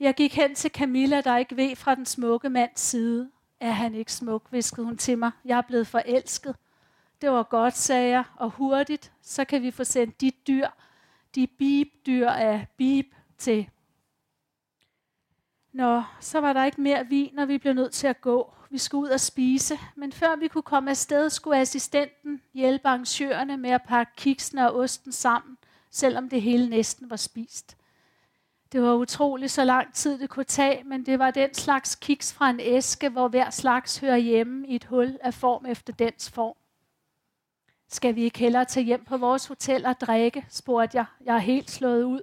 Jeg 0.00 0.14
gik 0.14 0.36
hen 0.36 0.54
til 0.54 0.70
Camilla, 0.70 1.20
der 1.20 1.36
ikke 1.36 1.56
ved 1.56 1.76
fra 1.76 1.94
den 1.94 2.06
smukke 2.06 2.50
mands 2.50 2.80
side. 2.80 3.30
Er 3.60 3.70
han 3.70 3.94
ikke 3.94 4.12
smuk, 4.12 4.42
viskede 4.50 4.86
hun 4.86 4.96
til 4.96 5.18
mig. 5.18 5.30
Jeg 5.44 5.58
er 5.58 5.62
blevet 5.62 5.86
forelsket. 5.86 6.56
Det 7.20 7.30
var 7.30 7.42
godt, 7.42 7.76
sagde 7.76 8.10
jeg, 8.10 8.24
og 8.36 8.50
hurtigt, 8.50 9.12
så 9.22 9.44
kan 9.44 9.62
vi 9.62 9.70
få 9.70 9.84
sendt 9.84 10.20
dit 10.20 10.46
dyr, 10.46 10.68
de 11.34 11.46
bibdyr 11.46 12.28
af 12.28 12.66
bib 12.76 13.14
til. 13.38 13.68
Nå, 15.72 16.02
så 16.20 16.40
var 16.40 16.52
der 16.52 16.64
ikke 16.64 16.80
mere 16.80 17.06
vin, 17.06 17.38
og 17.38 17.48
vi 17.48 17.58
blev 17.58 17.72
nødt 17.74 17.92
til 17.92 18.06
at 18.06 18.20
gå. 18.20 18.52
Vi 18.70 18.78
skulle 18.78 19.02
ud 19.02 19.08
og 19.08 19.20
spise, 19.20 19.78
men 19.94 20.12
før 20.12 20.36
vi 20.36 20.48
kunne 20.48 20.62
komme 20.62 20.90
afsted, 20.90 21.30
skulle 21.30 21.60
assistenten 21.60 22.42
hjælpe 22.54 22.88
arrangørerne 22.88 23.56
med 23.56 23.70
at 23.70 23.82
pakke 23.88 24.12
kiksene 24.16 24.70
og 24.70 24.76
osten 24.76 25.12
sammen, 25.12 25.58
selvom 25.90 26.28
det 26.28 26.42
hele 26.42 26.68
næsten 26.68 27.10
var 27.10 27.16
spist. 27.16 27.76
Det 28.72 28.82
var 28.82 28.94
utroligt 28.94 29.52
så 29.52 29.64
lang 29.64 29.94
tid 29.94 30.18
det 30.18 30.30
kunne 30.30 30.44
tage, 30.44 30.84
men 30.84 31.06
det 31.06 31.18
var 31.18 31.30
den 31.30 31.54
slags 31.54 31.94
kiks 31.94 32.32
fra 32.32 32.50
en 32.50 32.60
æske, 32.60 33.08
hvor 33.08 33.28
hver 33.28 33.50
slags 33.50 33.98
hører 33.98 34.16
hjemme 34.16 34.66
i 34.68 34.74
et 34.74 34.84
hul 34.84 35.18
af 35.20 35.34
form 35.34 35.66
efter 35.66 35.92
dens 35.92 36.30
form. 36.30 36.56
Skal 37.88 38.14
vi 38.14 38.22
ikke 38.22 38.38
hellere 38.38 38.64
tage 38.64 38.86
hjem 38.86 39.04
på 39.04 39.16
vores 39.16 39.46
hotel 39.46 39.86
og 39.86 40.00
drikke, 40.00 40.46
spurgte 40.48 40.96
jeg. 40.96 41.04
Jeg 41.24 41.34
er 41.34 41.38
helt 41.38 41.70
slået 41.70 42.04
ud. 42.04 42.20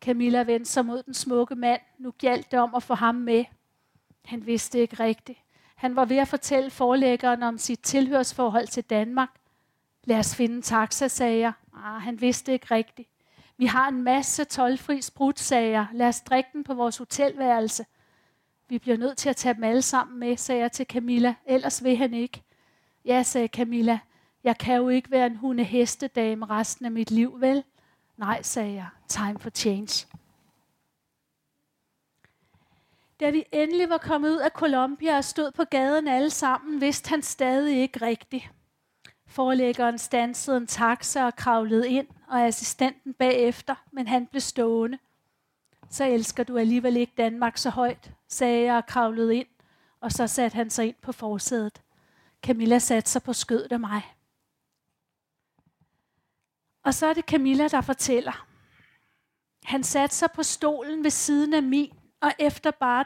Camilla 0.00 0.42
vendte 0.42 0.70
sig 0.70 0.86
mod 0.86 1.02
den 1.02 1.14
smukke 1.14 1.54
mand. 1.54 1.80
Nu 1.98 2.12
galt 2.18 2.50
det 2.50 2.58
om 2.58 2.74
at 2.74 2.82
få 2.82 2.94
ham 2.94 3.14
med. 3.14 3.44
Han 4.24 4.46
vidste 4.46 4.78
ikke 4.78 4.96
rigtigt. 5.00 5.38
Han 5.76 5.96
var 5.96 6.04
ved 6.04 6.16
at 6.16 6.28
fortælle 6.28 6.70
forlæggeren 6.70 7.42
om 7.42 7.58
sit 7.58 7.80
tilhørsforhold 7.80 8.66
til 8.66 8.84
Danmark. 8.84 9.30
Lad 10.04 10.18
os 10.18 10.36
finde 10.36 10.56
en 10.56 10.62
taxa, 10.62 11.08
sagde 11.08 11.38
jeg. 11.38 11.52
Ah, 11.76 12.02
han 12.02 12.20
vidste 12.20 12.52
ikke 12.52 12.66
rigtigt. 12.74 13.08
Vi 13.56 13.66
har 13.66 13.88
en 13.88 14.02
masse 14.02 14.44
tolvfri 14.44 15.00
jeg. 15.50 15.86
Lad 15.92 16.08
os 16.08 16.20
drikke 16.20 16.50
den 16.52 16.64
på 16.64 16.74
vores 16.74 16.96
hotelværelse. 16.96 17.86
Vi 18.68 18.78
bliver 18.78 18.96
nødt 18.96 19.18
til 19.18 19.28
at 19.28 19.36
tage 19.36 19.54
dem 19.54 19.64
alle 19.64 19.82
sammen 19.82 20.18
med, 20.18 20.36
sagde 20.36 20.60
jeg 20.60 20.72
til 20.72 20.86
Camilla. 20.86 21.34
Ellers 21.46 21.84
vil 21.84 21.96
han 21.96 22.14
ikke. 22.14 22.42
Ja, 23.04 23.22
sagde 23.22 23.48
Camilla. 23.48 23.98
Jeg 24.44 24.58
kan 24.58 24.76
jo 24.76 24.88
ikke 24.88 25.10
være 25.10 25.26
en 25.26 25.36
hunde 25.36 25.64
hestedame 25.64 26.46
resten 26.46 26.86
af 26.86 26.92
mit 26.92 27.10
liv, 27.10 27.40
vel? 27.40 27.64
Nej, 28.18 28.42
sagde 28.42 28.74
jeg. 28.74 28.88
Time 29.08 29.38
for 29.38 29.50
change. 29.50 30.06
Da 33.20 33.30
vi 33.30 33.44
endelig 33.52 33.88
var 33.88 33.98
kommet 33.98 34.30
ud 34.30 34.36
af 34.36 34.50
Colombia 34.50 35.16
og 35.16 35.24
stod 35.24 35.50
på 35.50 35.64
gaden 35.64 36.08
alle 36.08 36.30
sammen, 36.30 36.80
vidste 36.80 37.08
han 37.08 37.22
stadig 37.22 37.80
ikke 37.80 38.06
rigtigt. 38.06 38.50
Forlæggeren 39.26 39.98
stansede 39.98 40.56
en 40.56 40.66
taxa 40.66 41.24
og 41.26 41.36
kravlede 41.36 41.88
ind, 41.88 42.06
og 42.28 42.46
assistenten 42.46 43.14
bagefter, 43.14 43.74
men 43.92 44.06
han 44.06 44.26
blev 44.26 44.40
stående. 44.40 44.98
Så 45.90 46.04
elsker 46.04 46.44
du 46.44 46.58
alligevel 46.58 46.96
ikke 46.96 47.12
Danmark 47.16 47.56
så 47.56 47.70
højt, 47.70 48.12
sagde 48.28 48.64
jeg 48.64 48.76
og 48.76 48.86
kravlede 48.86 49.36
ind, 49.36 49.46
og 50.00 50.12
så 50.12 50.26
satte 50.26 50.54
han 50.54 50.70
sig 50.70 50.86
ind 50.86 50.96
på 51.02 51.12
forsædet. 51.12 51.82
Camilla 52.42 52.78
satte 52.78 53.10
sig 53.10 53.22
på 53.22 53.32
skødet 53.32 53.72
af 53.72 53.80
mig. 53.80 54.02
Og 56.88 56.94
så 56.94 57.06
er 57.06 57.14
det 57.14 57.24
Camilla, 57.24 57.68
der 57.68 57.80
fortæller. 57.80 58.46
Han 59.64 59.82
satte 59.84 60.16
sig 60.16 60.30
på 60.34 60.42
stolen 60.42 61.04
ved 61.04 61.10
siden 61.10 61.54
af 61.54 61.62
min, 61.62 61.92
og 62.20 62.32
efter 62.38 62.70
bare 62.70 63.04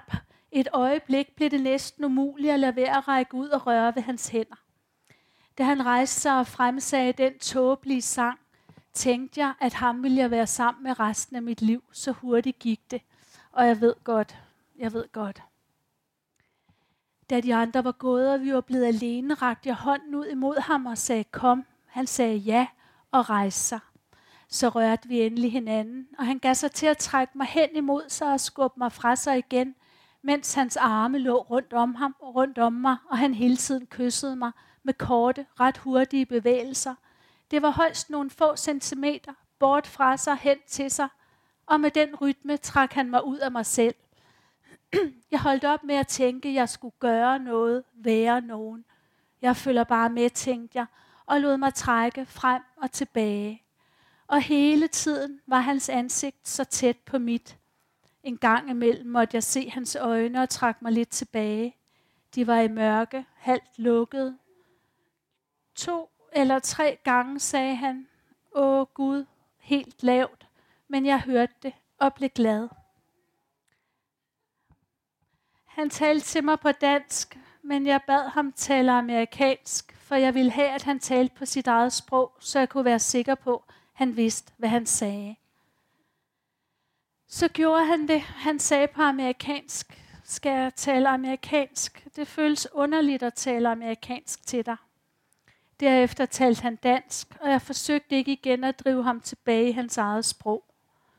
et 0.52 0.68
øjeblik 0.72 1.36
blev 1.36 1.50
det 1.50 1.60
næsten 1.60 2.04
umuligt 2.04 2.52
at 2.52 2.60
lade 2.60 2.76
være 2.76 2.96
at 2.96 3.08
række 3.08 3.34
ud 3.34 3.48
og 3.48 3.66
røre 3.66 3.94
ved 3.94 4.02
hans 4.02 4.28
hænder. 4.28 4.56
Da 5.58 5.64
han 5.64 5.86
rejste 5.86 6.20
sig 6.20 6.38
og 6.38 6.46
fremsagde 6.46 7.12
den 7.12 7.38
tåbelige 7.38 8.02
sang, 8.02 8.38
tænkte 8.92 9.40
jeg, 9.40 9.54
at 9.60 9.74
ham 9.74 10.02
ville 10.02 10.18
jeg 10.18 10.30
være 10.30 10.46
sammen 10.46 10.82
med 10.82 11.00
resten 11.00 11.36
af 11.36 11.42
mit 11.42 11.62
liv. 11.62 11.82
Så 11.92 12.12
hurtigt 12.12 12.58
gik 12.58 12.90
det. 12.90 13.02
Og 13.52 13.66
jeg 13.66 13.80
ved 13.80 13.94
godt, 14.04 14.36
jeg 14.78 14.92
ved 14.92 15.12
godt. 15.12 15.42
Da 17.30 17.40
de 17.40 17.54
andre 17.54 17.84
var 17.84 17.92
gået, 17.92 18.32
og 18.32 18.40
vi 18.40 18.54
var 18.54 18.60
blevet 18.60 18.84
alene, 18.84 19.34
rakte 19.34 19.68
jeg 19.68 19.76
hånden 19.76 20.14
ud 20.14 20.26
imod 20.26 20.60
ham 20.60 20.86
og 20.86 20.98
sagde, 20.98 21.24
kom. 21.24 21.64
Han 21.86 22.06
sagde 22.06 22.36
ja 22.36 22.66
og 23.12 23.30
rejse 23.30 23.58
sig. 23.58 23.78
Så 24.48 24.68
rørte 24.68 25.08
vi 25.08 25.20
endelig 25.20 25.52
hinanden, 25.52 26.08
og 26.18 26.26
han 26.26 26.38
gav 26.38 26.54
sig 26.54 26.72
til 26.72 26.86
at 26.86 26.98
trække 26.98 27.38
mig 27.38 27.46
hen 27.46 27.68
imod 27.76 28.02
sig 28.08 28.32
og 28.32 28.40
skubbe 28.40 28.78
mig 28.78 28.92
fra 28.92 29.16
sig 29.16 29.38
igen, 29.38 29.74
mens 30.22 30.54
hans 30.54 30.76
arme 30.76 31.18
lå 31.18 31.36
rundt 31.36 31.72
om 31.72 31.94
ham 31.94 32.16
og 32.20 32.34
rundt 32.34 32.58
om 32.58 32.72
mig, 32.72 32.96
og 33.10 33.18
han 33.18 33.34
hele 33.34 33.56
tiden 33.56 33.86
kyssede 33.86 34.36
mig 34.36 34.52
med 34.82 34.94
korte, 34.94 35.46
ret 35.60 35.78
hurtige 35.78 36.26
bevægelser. 36.26 36.94
Det 37.50 37.62
var 37.62 37.70
højst 37.70 38.10
nogle 38.10 38.30
få 38.30 38.56
centimeter, 38.56 39.32
bort 39.58 39.86
fra 39.86 40.16
sig, 40.16 40.36
hen 40.36 40.58
til 40.68 40.90
sig, 40.90 41.08
og 41.66 41.80
med 41.80 41.90
den 41.90 42.16
rytme 42.16 42.56
trak 42.56 42.92
han 42.92 43.10
mig 43.10 43.26
ud 43.26 43.38
af 43.38 43.52
mig 43.52 43.66
selv. 43.66 43.94
Jeg 45.30 45.40
holdt 45.40 45.64
op 45.64 45.84
med 45.84 45.94
at 45.94 46.06
tænke, 46.06 46.48
at 46.48 46.54
jeg 46.54 46.68
skulle 46.68 46.94
gøre 46.98 47.38
noget, 47.38 47.84
være 47.94 48.40
nogen. 48.40 48.84
Jeg 49.42 49.56
følger 49.56 49.84
bare 49.84 50.10
med, 50.10 50.30
tænkte 50.30 50.78
jeg, 50.78 50.86
og 51.32 51.40
lod 51.40 51.56
mig 51.56 51.74
trække 51.74 52.26
frem 52.26 52.62
og 52.76 52.90
tilbage. 52.90 53.62
Og 54.26 54.42
hele 54.42 54.88
tiden 54.88 55.40
var 55.46 55.60
hans 55.60 55.88
ansigt 55.88 56.48
så 56.48 56.64
tæt 56.64 56.96
på 56.96 57.18
mit. 57.18 57.58
En 58.22 58.38
gang 58.38 58.70
imellem 58.70 59.10
måtte 59.10 59.34
jeg 59.34 59.42
se 59.42 59.70
hans 59.70 59.96
øjne 59.96 60.42
og 60.42 60.48
trække 60.48 60.78
mig 60.82 60.92
lidt 60.92 61.08
tilbage. 61.08 61.76
De 62.34 62.46
var 62.46 62.60
i 62.60 62.68
mørke, 62.68 63.26
halvt 63.34 63.78
lukkede. 63.78 64.38
To 65.74 66.10
eller 66.32 66.58
tre 66.58 66.98
gange 67.04 67.40
sagde 67.40 67.74
han, 67.74 68.08
Åh 68.54 68.86
Gud, 68.94 69.24
helt 69.58 70.02
lavt, 70.02 70.46
men 70.88 71.06
jeg 71.06 71.20
hørte 71.20 71.54
det 71.62 71.72
og 71.98 72.14
blev 72.14 72.30
glad. 72.30 72.68
Han 75.64 75.90
talte 75.90 76.26
til 76.26 76.44
mig 76.44 76.60
på 76.60 76.72
dansk, 76.72 77.38
men 77.62 77.86
jeg 77.86 78.00
bad 78.06 78.28
ham 78.28 78.52
tale 78.52 78.92
amerikansk, 78.92 79.92
for 80.12 80.16
jeg 80.16 80.34
ville 80.34 80.50
have, 80.50 80.68
at 80.68 80.82
han 80.82 80.98
talte 80.98 81.34
på 81.34 81.46
sit 81.46 81.66
eget 81.66 81.92
sprog, 81.92 82.32
så 82.40 82.58
jeg 82.58 82.68
kunne 82.68 82.84
være 82.84 82.98
sikker 82.98 83.34
på, 83.34 83.64
at 83.68 83.74
han 83.92 84.16
vidste, 84.16 84.52
hvad 84.56 84.68
han 84.68 84.86
sagde. 84.86 85.36
Så 87.28 87.48
gjorde 87.48 87.84
han 87.84 88.08
det. 88.08 88.20
Han 88.20 88.58
sagde 88.58 88.88
på 88.88 89.02
amerikansk, 89.02 90.02
skal 90.24 90.50
jeg 90.52 90.74
tale 90.74 91.08
amerikansk? 91.08 92.06
Det 92.16 92.28
føles 92.28 92.68
underligt 92.72 93.22
at 93.22 93.34
tale 93.34 93.68
amerikansk 93.68 94.46
til 94.46 94.66
dig. 94.66 94.76
Derefter 95.80 96.26
talte 96.26 96.62
han 96.62 96.76
dansk, 96.76 97.36
og 97.40 97.50
jeg 97.50 97.62
forsøgte 97.62 98.16
ikke 98.16 98.32
igen 98.32 98.64
at 98.64 98.78
drive 98.84 99.02
ham 99.02 99.20
tilbage 99.20 99.68
i 99.68 99.72
hans 99.72 99.98
eget 99.98 100.24
sprog. 100.24 100.64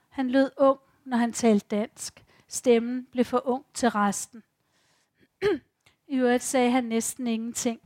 Han 0.10 0.30
lød 0.30 0.52
ung, 0.58 0.80
når 1.06 1.18
han 1.18 1.34
talte 1.34 1.68
dansk. 1.76 2.24
Stemmen 2.48 3.08
blev 3.12 3.26
for 3.26 3.48
ung 3.48 3.66
til 3.74 3.90
resten. 3.90 4.44
I 6.08 6.16
øvrigt 6.16 6.44
sagde 6.44 6.72
han 6.72 6.84
næsten 6.84 7.28
ingenting. 7.28 7.80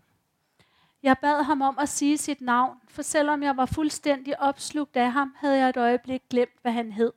Jeg 1.04 1.18
bad 1.22 1.44
ham 1.44 1.62
om 1.62 1.78
at 1.80 1.90
sige 1.90 2.18
sit 2.18 2.42
navn, 2.42 2.78
for 2.88 3.02
selvom 3.02 3.44
jeg 3.44 3.58
var 3.58 3.66
fuldstændig 3.66 4.40
opslugt 4.40 4.98
af 4.98 5.12
ham, 5.12 5.36
havde 5.38 5.58
jeg 5.58 5.70
et 5.70 5.78
øjeblik 5.78 6.22
glemt, 6.30 6.62
hvad 6.62 6.72
han 6.72 6.92
hed. 6.92 7.14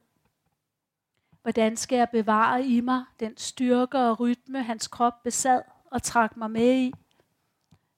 Hvordan 1.43 1.77
skal 1.77 1.97
jeg 1.97 2.09
bevare 2.13 2.65
i 2.67 2.81
mig 2.81 3.05
den 3.21 3.37
styrke 3.37 3.99
og 3.99 4.21
rytme, 4.21 4.63
hans 4.63 4.89
krop 4.89 5.23
besad 5.23 5.63
og 5.91 6.03
trak 6.03 6.37
mig 6.37 6.51
med 6.51 6.75
i? 6.75 6.93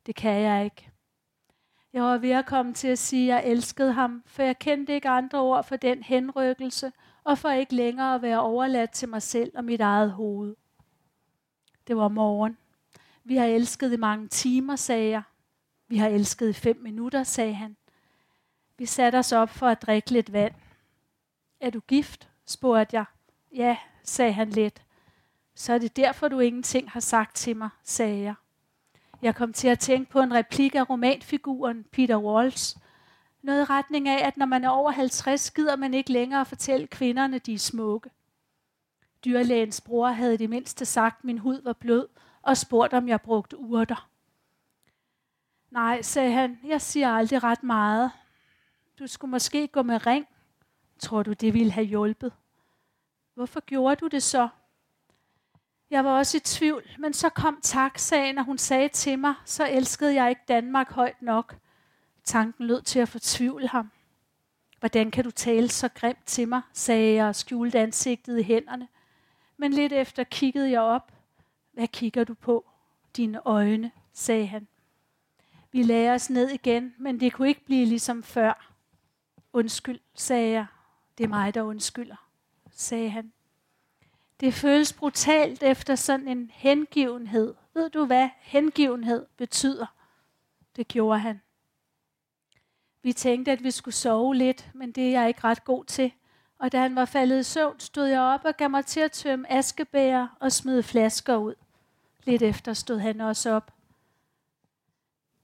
Det 0.06 0.14
kan 0.14 0.40
jeg 0.40 0.64
ikke. 0.64 0.90
Jeg 1.92 2.02
var 2.02 2.18
ved 2.18 2.30
at 2.30 2.46
komme 2.46 2.74
til 2.74 2.88
at 2.88 2.98
sige, 2.98 3.34
at 3.34 3.44
jeg 3.44 3.50
elskede 3.50 3.92
ham, 3.92 4.22
for 4.26 4.42
jeg 4.42 4.58
kendte 4.58 4.94
ikke 4.94 5.08
andre 5.08 5.40
ord 5.40 5.64
for 5.64 5.76
den 5.76 6.02
henrykkelse, 6.02 6.92
og 7.24 7.38
for 7.38 7.50
ikke 7.50 7.74
længere 7.74 8.14
at 8.14 8.22
være 8.22 8.40
overladt 8.40 8.90
til 8.90 9.08
mig 9.08 9.22
selv 9.22 9.52
og 9.54 9.64
mit 9.64 9.80
eget 9.80 10.12
hoved. 10.12 10.56
Det 11.86 11.96
var 11.96 12.08
morgen. 12.08 12.56
Vi 13.24 13.36
har 13.36 13.46
elsket 13.46 13.92
i 13.92 13.96
mange 13.96 14.28
timer, 14.28 14.76
sagde 14.76 15.10
jeg. 15.10 15.22
Vi 15.92 15.96
har 15.96 16.08
elsket 16.08 16.48
i 16.48 16.52
fem 16.52 16.80
minutter, 16.82 17.22
sagde 17.22 17.54
han. 17.54 17.76
Vi 18.78 18.86
satte 18.86 19.16
os 19.16 19.32
op 19.32 19.50
for 19.50 19.66
at 19.66 19.82
drikke 19.82 20.10
lidt 20.10 20.32
vand. 20.32 20.54
Er 21.60 21.70
du 21.70 21.80
gift? 21.80 22.28
spurgte 22.46 22.96
jeg. 22.96 23.04
Ja, 23.54 23.76
sagde 24.02 24.32
han 24.32 24.50
let. 24.50 24.82
Så 25.54 25.72
er 25.72 25.78
det 25.78 25.96
derfor, 25.96 26.28
du 26.28 26.40
ingenting 26.40 26.90
har 26.90 27.00
sagt 27.00 27.36
til 27.36 27.56
mig, 27.56 27.68
sagde 27.84 28.22
jeg. 28.22 28.34
Jeg 29.22 29.34
kom 29.34 29.52
til 29.52 29.68
at 29.68 29.78
tænke 29.78 30.10
på 30.10 30.20
en 30.20 30.34
replik 30.34 30.74
af 30.74 30.90
romanfiguren 30.90 31.84
Peter 31.84 32.16
Walsh. 32.16 32.76
Noget 33.42 33.62
i 33.62 33.64
retning 33.64 34.08
af, 34.08 34.26
at 34.26 34.36
når 34.36 34.46
man 34.46 34.64
er 34.64 34.68
over 34.68 34.90
50, 34.90 35.50
gider 35.50 35.76
man 35.76 35.94
ikke 35.94 36.12
længere 36.12 36.46
fortælle 36.46 36.86
kvinderne, 36.86 37.38
de 37.38 37.54
er 37.54 37.58
smukke. 37.58 38.10
Dyrlægens 39.24 39.80
bror 39.80 40.08
havde 40.08 40.38
det 40.38 40.50
mindste 40.50 40.84
sagt, 40.84 41.18
at 41.18 41.24
min 41.24 41.38
hud 41.38 41.62
var 41.62 41.72
blød, 41.72 42.08
og 42.42 42.56
spurgte, 42.56 42.94
om 42.94 43.08
jeg 43.08 43.20
brugte 43.20 43.58
urter. 43.58 44.11
Nej, 45.72 46.02
sagde 46.02 46.32
han, 46.32 46.60
jeg 46.64 46.80
siger 46.80 47.10
aldrig 47.10 47.42
ret 47.42 47.62
meget. 47.62 48.10
Du 48.98 49.06
skulle 49.06 49.30
måske 49.30 49.68
gå 49.68 49.82
med 49.82 50.06
ring. 50.06 50.26
Tror 50.98 51.22
du, 51.22 51.32
det 51.32 51.54
ville 51.54 51.72
have 51.72 51.86
hjulpet? 51.86 52.32
Hvorfor 53.34 53.60
gjorde 53.60 53.96
du 53.96 54.06
det 54.06 54.22
så? 54.22 54.48
Jeg 55.90 56.04
var 56.04 56.18
også 56.18 56.36
i 56.36 56.40
tvivl, 56.40 56.82
men 56.98 57.12
så 57.12 57.28
kom 57.28 57.58
taxaen, 57.62 58.38
og 58.38 58.44
hun 58.44 58.58
sagde 58.58 58.88
til 58.88 59.18
mig, 59.18 59.34
så 59.44 59.68
elskede 59.68 60.14
jeg 60.14 60.30
ikke 60.30 60.42
Danmark 60.48 60.92
højt 60.92 61.22
nok. 61.22 61.56
Tanken 62.24 62.66
lød 62.66 62.82
til 62.82 62.98
at 62.98 63.08
fortvivle 63.08 63.68
ham. 63.68 63.90
Hvordan 64.80 65.10
kan 65.10 65.24
du 65.24 65.30
tale 65.30 65.68
så 65.68 65.88
grimt 65.88 66.26
til 66.26 66.48
mig, 66.48 66.62
sagde 66.72 67.14
jeg 67.14 67.26
og 67.26 67.36
skjulte 67.36 67.78
ansigtet 67.78 68.38
i 68.38 68.42
hænderne. 68.42 68.88
Men 69.56 69.72
lidt 69.72 69.92
efter 69.92 70.24
kiggede 70.24 70.70
jeg 70.70 70.80
op. 70.80 71.12
Hvad 71.72 71.88
kigger 71.88 72.24
du 72.24 72.34
på? 72.34 72.64
dine 73.16 73.46
øjne, 73.46 73.90
sagde 74.12 74.46
han. 74.46 74.66
Vi 75.72 75.82
lagde 75.82 76.10
os 76.10 76.30
ned 76.30 76.48
igen, 76.48 76.94
men 76.98 77.20
det 77.20 77.32
kunne 77.32 77.48
ikke 77.48 77.64
blive 77.64 77.86
ligesom 77.86 78.22
før. 78.22 78.72
Undskyld, 79.52 80.00
sagde 80.14 80.50
jeg. 80.50 80.66
Det 81.18 81.24
er 81.24 81.28
mig, 81.28 81.54
der 81.54 81.62
undskylder, 81.62 82.28
sagde 82.70 83.10
han. 83.10 83.32
Det 84.40 84.54
føles 84.54 84.92
brutalt 84.92 85.62
efter 85.62 85.94
sådan 85.94 86.28
en 86.28 86.50
hengivenhed. 86.54 87.54
Ved 87.74 87.90
du, 87.90 88.04
hvad 88.04 88.28
hengivenhed 88.40 89.26
betyder? 89.36 89.86
Det 90.76 90.88
gjorde 90.88 91.18
han. 91.18 91.40
Vi 93.02 93.12
tænkte, 93.12 93.52
at 93.52 93.64
vi 93.64 93.70
skulle 93.70 93.94
sove 93.94 94.34
lidt, 94.34 94.70
men 94.74 94.92
det 94.92 95.06
er 95.06 95.20
jeg 95.20 95.28
ikke 95.28 95.44
ret 95.44 95.64
god 95.64 95.84
til. 95.84 96.12
Og 96.58 96.72
da 96.72 96.80
han 96.80 96.96
var 96.96 97.04
faldet 97.04 97.40
i 97.40 97.42
søvn, 97.42 97.80
stod 97.80 98.06
jeg 98.06 98.20
op 98.20 98.44
og 98.44 98.56
gav 98.56 98.70
mig 98.70 98.86
til 98.86 99.00
at 99.00 99.12
tømme 99.12 99.52
askebæger 99.52 100.28
og 100.40 100.52
smide 100.52 100.82
flasker 100.82 101.36
ud. 101.36 101.54
Lidt 102.24 102.42
efter 102.42 102.72
stod 102.72 102.98
han 102.98 103.20
også 103.20 103.50
op. 103.50 103.72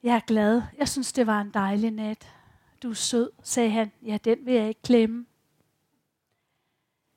Jeg 0.03 0.16
er 0.16 0.20
glad. 0.20 0.62
Jeg 0.78 0.88
synes, 0.88 1.12
det 1.12 1.26
var 1.26 1.40
en 1.40 1.51
dejlig 1.51 1.90
nat. 1.90 2.32
Du 2.82 2.90
er 2.90 2.94
sød, 2.94 3.30
sagde 3.42 3.70
han. 3.70 3.92
Ja, 4.03 4.18
den 4.24 4.46
vil 4.46 4.55
jeg 4.55 4.68
ikke 4.68 4.82
klemme. 4.82 5.26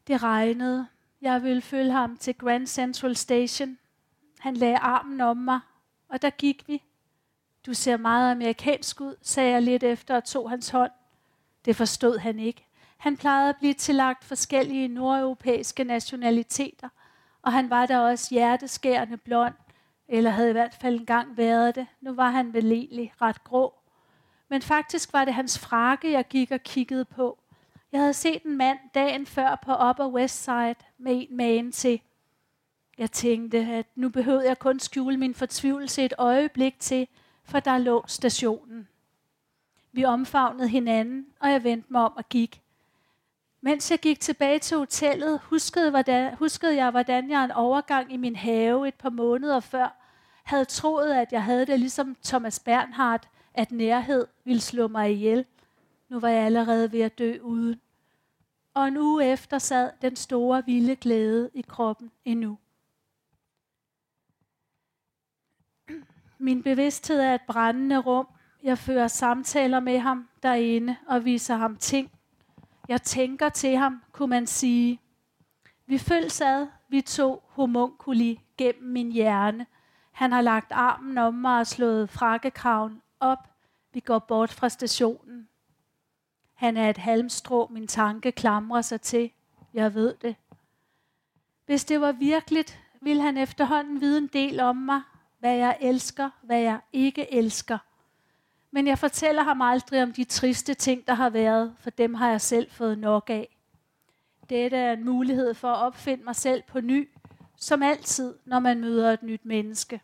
Det 0.08 0.24
regnede. 0.24 0.88
Jeg 1.22 1.44
ville 1.44 1.62
følge 1.62 1.92
ham 1.92 2.18
til 2.18 2.36
Grand 2.36 2.68
Central 2.68 3.16
Station. 3.16 3.78
Han 4.40 4.58
lagde 4.58 4.78
armen 4.78 5.22
om 5.22 5.38
mig, 5.38 5.60
og 6.10 6.22
der 6.22 6.30
gik 6.30 6.68
vi. 6.68 6.84
Du 7.66 7.74
ser 7.74 7.98
meget 7.98 8.32
amerikansk 8.32 9.02
ud, 9.02 9.16
sagde 9.22 9.52
jeg 9.52 9.62
lidt 9.62 9.84
efter 9.84 10.16
og 10.16 10.24
tog 10.24 10.50
hans 10.50 10.70
hånd. 10.70 10.92
Det 11.66 11.76
forstod 11.76 12.18
han 12.18 12.40
ikke. 12.40 12.66
Han 12.98 13.18
plejede 13.18 13.50
at 13.50 13.58
blive 13.58 13.74
tillagt 13.74 14.24
forskellige 14.24 14.88
nordeuropæiske 14.88 15.84
nationaliteter, 15.84 16.90
og 17.42 17.52
han 17.52 17.70
var 17.70 17.86
der 17.86 18.00
også 18.00 18.28
hjerteskærende 18.36 19.18
blond, 19.18 19.54
eller 20.14 20.30
havde 20.30 20.50
i 20.50 20.52
hvert 20.52 20.74
fald 20.74 21.00
engang 21.00 21.38
været 21.38 21.76
det. 21.76 21.88
Nu 22.02 22.14
var 22.14 22.30
han 22.30 22.54
vel 22.54 22.72
egentlig 22.72 23.14
ret 23.22 23.44
grå. 23.44 23.74
Men 24.50 24.62
faktisk 24.62 25.14
var 25.14 25.26
det 25.26 25.34
hans 25.34 25.60
frakke, 25.60 26.12
jeg 26.12 26.28
gik 26.28 26.52
og 26.52 26.64
kiggede 26.64 27.06
på. 27.06 27.38
Jeg 27.92 28.00
havde 28.00 28.14
set 28.14 28.44
en 28.44 28.58
mand 28.58 28.80
dagen 28.94 29.26
før 29.26 29.60
på 29.66 29.90
Upper 29.90 30.08
West 30.08 30.44
Side 30.44 30.76
med 30.98 31.28
en 31.30 31.38
magen 31.38 31.72
til. 31.72 32.02
Jeg 32.98 33.12
tænkte, 33.12 33.58
at 33.58 33.86
nu 33.96 34.10
behøvede 34.10 34.48
jeg 34.48 34.60
kun 34.60 34.80
skjule 34.80 35.18
min 35.18 35.36
fortvivlelse 35.36 36.06
et 36.06 36.14
øjeblik 36.18 36.80
til, 36.80 37.08
for 37.44 37.60
der 37.60 37.78
lå 37.78 38.04
stationen. 38.08 38.88
Vi 39.92 40.04
omfavnede 40.04 40.68
hinanden, 40.68 41.26
og 41.40 41.52
jeg 41.52 41.64
vendte 41.64 41.94
mig 41.94 42.02
om 42.02 42.14
og 42.16 42.30
gik. 42.30 42.62
Mens 43.62 43.92
jeg 43.92 44.00
gik 44.00 44.20
tilbage 44.20 44.60
til 44.60 44.78
hotellet, 44.78 45.40
huskede, 45.44 45.90
hvordan, 45.90 46.36
huskede 46.36 46.76
jeg, 46.76 46.92
hvordan 46.92 47.30
jeg 47.30 47.44
en 47.44 47.52
overgang 47.52 48.14
i 48.14 48.18
min 48.18 48.36
have 48.36 48.88
et 48.88 48.96
par 48.96 49.10
måneder 49.10 49.60
før 49.60 50.01
havde 50.52 50.66
troet, 50.66 51.14
at 51.14 51.32
jeg 51.32 51.44
havde 51.44 51.66
det 51.66 51.80
ligesom 51.80 52.16
Thomas 52.24 52.60
Bernhardt, 52.60 53.30
at 53.54 53.72
nærhed 53.72 54.28
ville 54.44 54.62
slå 54.62 54.88
mig 54.88 55.12
ihjel. 55.12 55.46
Nu 56.10 56.20
var 56.20 56.30
jeg 56.30 56.46
allerede 56.46 56.92
ved 56.92 57.02
at 57.02 57.18
dø 57.18 57.38
uden. 57.42 57.82
Og 58.74 58.88
en 58.88 58.98
uge 58.98 59.26
efter 59.26 59.58
sad 59.58 59.92
den 60.02 60.16
store 60.16 60.66
vilde 60.66 60.96
glæde 60.96 61.50
i 61.54 61.62
kroppen 61.62 62.12
endnu. 62.26 62.58
Min 66.38 66.64
bevidsthed 66.64 67.20
er 67.20 67.36
et 67.36 67.42
brændende 67.48 67.98
rum. 67.98 68.28
Jeg 68.64 68.78
fører 68.78 69.08
samtaler 69.08 69.80
med 69.80 70.00
ham 70.00 70.30
derinde 70.44 70.96
og 71.08 71.26
viser 71.26 71.56
ham 71.56 71.78
ting. 71.78 72.12
Jeg 72.88 73.02
tænker 73.02 73.50
til 73.50 73.76
ham, 73.78 74.04
kunne 74.12 74.30
man 74.30 74.48
sige. 74.48 75.00
Vi 75.86 75.98
følges 75.98 76.42
ad, 76.42 76.68
vi 76.90 77.02
to 77.02 77.44
homunkuli 77.48 78.40
gennem 78.58 78.92
min 78.92 79.12
hjerne. 79.12 79.66
Han 80.22 80.32
har 80.32 80.42
lagt 80.42 80.72
armen 80.72 81.18
om 81.18 81.34
mig 81.34 81.60
og 81.60 81.68
slået 81.68 82.10
frakkekraven 82.10 83.02
op. 83.20 83.50
Vi 83.94 84.00
går 84.00 84.20
bort 84.20 84.52
fra 84.52 84.70
stationen. 84.70 85.48
Han 86.54 86.78
er 86.78 86.90
et 86.90 86.98
halmstrå, 86.98 87.68
min 87.72 87.88
tanke 87.88 88.32
klamrer 88.32 88.82
sig 88.82 89.02
til. 89.02 89.32
Jeg 89.74 89.94
ved 89.94 90.16
det. 90.22 90.36
Hvis 91.66 91.86
det 91.86 92.02
var 92.02 92.12
virkeligt, 92.12 92.80
ville 93.02 93.22
han 93.22 93.38
efterhånden 93.38 94.02
vide 94.02 94.18
en 94.18 94.28
del 94.28 94.60
om 94.60 94.76
mig, 94.76 95.02
hvad 95.40 95.56
jeg 95.56 95.78
elsker, 95.82 96.30
hvad 96.42 96.60
jeg 96.60 96.80
ikke 96.94 97.34
elsker. 97.34 97.78
Men 98.72 98.88
jeg 98.88 99.00
fortæller 99.00 99.44
ham 99.44 99.62
aldrig 99.62 100.04
om 100.04 100.14
de 100.14 100.24
triste 100.24 100.74
ting, 100.74 101.08
der 101.08 101.14
har 101.14 101.30
været, 101.30 101.76
for 101.80 101.90
dem 101.90 102.14
har 102.14 102.30
jeg 102.30 102.42
selv 102.42 102.72
fået 102.72 102.98
nok 102.98 103.30
af. 103.30 103.58
Dette 104.50 104.78
er 104.78 104.94
en 104.94 105.06
mulighed 105.06 105.54
for 105.54 105.68
at 105.68 105.86
opfinde 105.86 106.24
mig 106.24 106.36
selv 106.36 106.64
på 106.68 106.82
ny, 106.82 107.10
som 107.56 107.84
altid, 107.84 108.36
når 108.46 108.60
man 108.60 108.80
møder 108.80 109.12
et 109.12 109.24
nyt 109.24 109.46
menneske. 109.46 110.02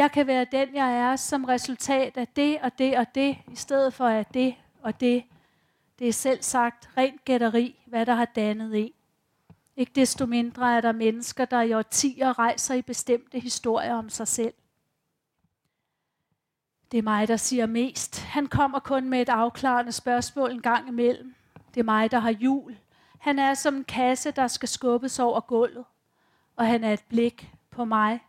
Jeg 0.00 0.12
kan 0.12 0.26
være 0.26 0.46
den, 0.52 0.74
jeg 0.74 0.96
er, 0.96 1.16
som 1.16 1.44
resultat 1.44 2.16
af 2.16 2.28
det 2.28 2.58
og 2.62 2.78
det 2.78 2.98
og 2.98 3.06
det, 3.14 3.38
i 3.52 3.56
stedet 3.56 3.94
for 3.94 4.06
at 4.06 4.34
det 4.34 4.54
og 4.82 5.00
det. 5.00 5.24
Det 5.98 6.08
er 6.08 6.12
selv 6.12 6.42
sagt 6.42 6.90
rent 6.96 7.24
gætteri, 7.24 7.82
hvad 7.86 8.06
der 8.06 8.14
har 8.14 8.24
dannet 8.24 8.78
en. 8.78 8.92
Ikke 9.76 9.92
desto 9.94 10.26
mindre 10.26 10.76
er 10.76 10.80
der 10.80 10.92
mennesker, 10.92 11.44
der 11.44 11.62
i 11.62 11.72
årtier 11.72 12.38
rejser 12.38 12.74
i 12.74 12.82
bestemte 12.82 13.38
historier 13.38 13.94
om 13.94 14.08
sig 14.08 14.28
selv. 14.28 14.54
Det 16.92 16.98
er 16.98 17.02
mig, 17.02 17.28
der 17.28 17.36
siger 17.36 17.66
mest. 17.66 18.20
Han 18.22 18.46
kommer 18.46 18.78
kun 18.78 19.08
med 19.08 19.22
et 19.22 19.28
afklarende 19.28 19.92
spørgsmål 19.92 20.50
en 20.50 20.62
gang 20.62 20.88
imellem. 20.88 21.34
Det 21.74 21.80
er 21.80 21.84
mig, 21.84 22.10
der 22.10 22.18
har 22.18 22.30
jul. 22.30 22.78
Han 23.18 23.38
er 23.38 23.54
som 23.54 23.74
en 23.74 23.84
kasse, 23.84 24.30
der 24.30 24.48
skal 24.48 24.68
skubbes 24.68 25.18
over 25.18 25.40
gulvet. 25.40 25.84
Og 26.56 26.66
han 26.66 26.84
er 26.84 26.92
et 26.92 27.04
blik 27.08 27.50
på 27.70 27.84
mig. 27.84 28.20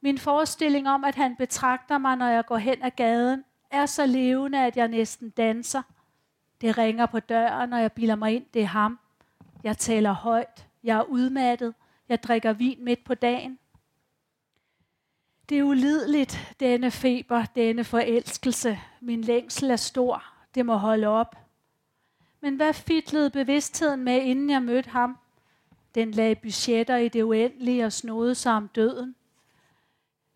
Min 0.00 0.18
forestilling 0.18 0.88
om, 0.88 1.04
at 1.04 1.14
han 1.14 1.36
betragter 1.36 1.98
mig, 1.98 2.16
når 2.16 2.26
jeg 2.26 2.46
går 2.46 2.56
hen 2.56 2.82
ad 2.82 2.90
gaden, 2.90 3.44
er 3.70 3.86
så 3.86 4.06
levende, 4.06 4.66
at 4.66 4.76
jeg 4.76 4.88
næsten 4.88 5.30
danser. 5.30 5.82
Det 6.60 6.78
ringer 6.78 7.06
på 7.06 7.20
døren, 7.20 7.72
og 7.72 7.80
jeg 7.80 7.92
bilder 7.92 8.14
mig 8.14 8.34
ind, 8.34 8.44
det 8.54 8.62
er 8.62 8.66
ham. 8.66 8.98
Jeg 9.62 9.78
taler 9.78 10.12
højt. 10.12 10.66
Jeg 10.84 10.98
er 10.98 11.02
udmattet. 11.02 11.74
Jeg 12.08 12.22
drikker 12.22 12.52
vin 12.52 12.84
midt 12.84 13.04
på 13.04 13.14
dagen. 13.14 13.58
Det 15.48 15.58
er 15.58 15.62
ulideligt, 15.62 16.54
denne 16.60 16.90
feber, 16.90 17.44
denne 17.44 17.84
forelskelse. 17.84 18.78
Min 19.00 19.22
længsel 19.22 19.70
er 19.70 19.76
stor. 19.76 20.24
Det 20.54 20.66
må 20.66 20.74
holde 20.74 21.06
op. 21.06 21.36
Men 22.40 22.56
hvad 22.56 22.72
fitlede 22.72 23.30
bevidstheden 23.30 24.04
med, 24.04 24.22
inden 24.22 24.50
jeg 24.50 24.62
mødte 24.62 24.90
ham? 24.90 25.18
Den 25.94 26.10
lagde 26.10 26.34
budgetter 26.34 26.96
i 26.96 27.08
det 27.08 27.22
uendelige 27.22 27.84
og 27.84 27.92
snodede 27.92 28.34
sig 28.34 28.52
om 28.52 28.68
døden. 28.68 29.14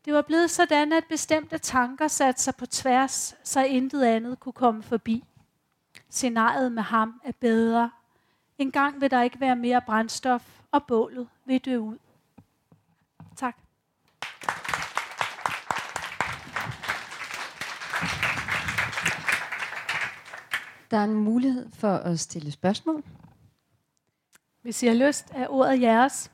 Det 0.04 0.14
var 0.14 0.22
blevet 0.22 0.50
sådan, 0.50 0.92
at 0.92 1.04
bestemte 1.08 1.58
tanker 1.58 2.08
satte 2.08 2.42
sig 2.42 2.54
på 2.56 2.66
tværs, 2.66 3.34
så 3.44 3.64
intet 3.64 4.04
andet 4.04 4.40
kunne 4.40 4.52
komme 4.52 4.82
forbi. 4.82 5.24
Scenariet 6.10 6.72
med 6.72 6.82
ham 6.82 7.20
er 7.24 7.32
bedre. 7.32 7.90
En 8.58 8.70
gang 8.70 9.00
vil 9.00 9.10
der 9.10 9.22
ikke 9.22 9.40
være 9.40 9.56
mere 9.56 9.82
brændstof, 9.86 10.60
og 10.70 10.86
bålet 10.86 11.28
vil 11.44 11.60
dø 11.60 11.78
ud. 11.78 11.98
Tak. 13.36 13.56
Der 20.90 20.96
er 20.96 21.04
en 21.04 21.14
mulighed 21.14 21.70
for 21.72 21.96
at 21.96 22.20
stille 22.20 22.50
spørgsmål. 22.50 23.04
Hvis 24.62 24.82
I 24.82 24.86
har 24.86 24.94
lyst, 24.94 25.30
er 25.30 25.48
ordet 25.48 25.80
jeres. 25.80 26.30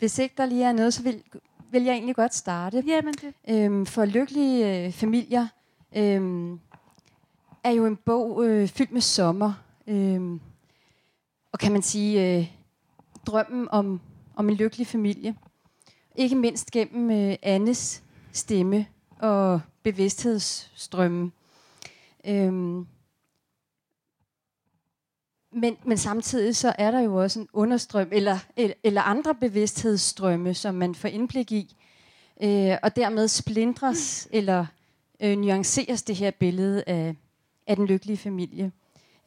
Hvis 0.00 0.18
ikke 0.18 0.34
der 0.38 0.46
lige 0.46 0.64
er 0.64 0.72
noget, 0.72 0.94
så 0.94 1.02
vil, 1.02 1.22
vil 1.70 1.82
jeg 1.82 1.92
egentlig 1.92 2.16
godt 2.16 2.34
starte. 2.34 2.84
Jamen 2.86 3.14
det. 3.14 3.34
Øhm, 3.48 3.86
for 3.86 4.04
lykkelige 4.04 4.86
øh, 4.86 4.92
familier 4.92 5.46
øhm, 5.96 6.60
er 7.64 7.70
jo 7.70 7.86
en 7.86 7.96
bog 7.96 8.44
øh, 8.46 8.68
fyldt 8.68 8.92
med 8.92 9.00
sommer. 9.00 9.52
Øhm, 9.86 10.40
og 11.52 11.58
kan 11.58 11.72
man 11.72 11.82
sige, 11.82 12.38
øh, 12.38 12.46
drømmen 13.26 13.68
om, 13.70 14.00
om 14.36 14.48
en 14.48 14.54
lykkelig 14.54 14.86
familie. 14.86 15.34
Ikke 16.16 16.36
mindst 16.36 16.70
gennem 16.70 17.10
øh, 17.10 17.36
Annes 17.42 18.02
stemme 18.32 18.86
og 19.18 19.60
bevidsthedsstrømme. 19.82 21.30
Øhm, 22.26 22.86
men, 25.52 25.76
men 25.84 25.98
samtidig 25.98 26.56
så 26.56 26.72
er 26.78 26.90
der 26.90 27.00
jo 27.00 27.16
også 27.16 27.40
en 27.40 27.48
understrøm, 27.52 28.08
eller, 28.12 28.38
eller 28.84 29.02
andre 29.02 29.34
bevidsthedsstrømme, 29.34 30.54
som 30.54 30.74
man 30.74 30.94
får 30.94 31.08
indblik 31.08 31.52
i, 31.52 31.76
øh, 32.42 32.76
og 32.82 32.96
dermed 32.96 33.28
splindres 33.28 34.28
mm. 34.30 34.38
eller 34.38 34.66
øh, 35.20 35.38
nuanceres 35.38 36.02
det 36.02 36.16
her 36.16 36.30
billede 36.30 36.84
af, 36.86 37.14
af 37.66 37.76
den 37.76 37.86
lykkelige 37.86 38.16
familie. 38.16 38.72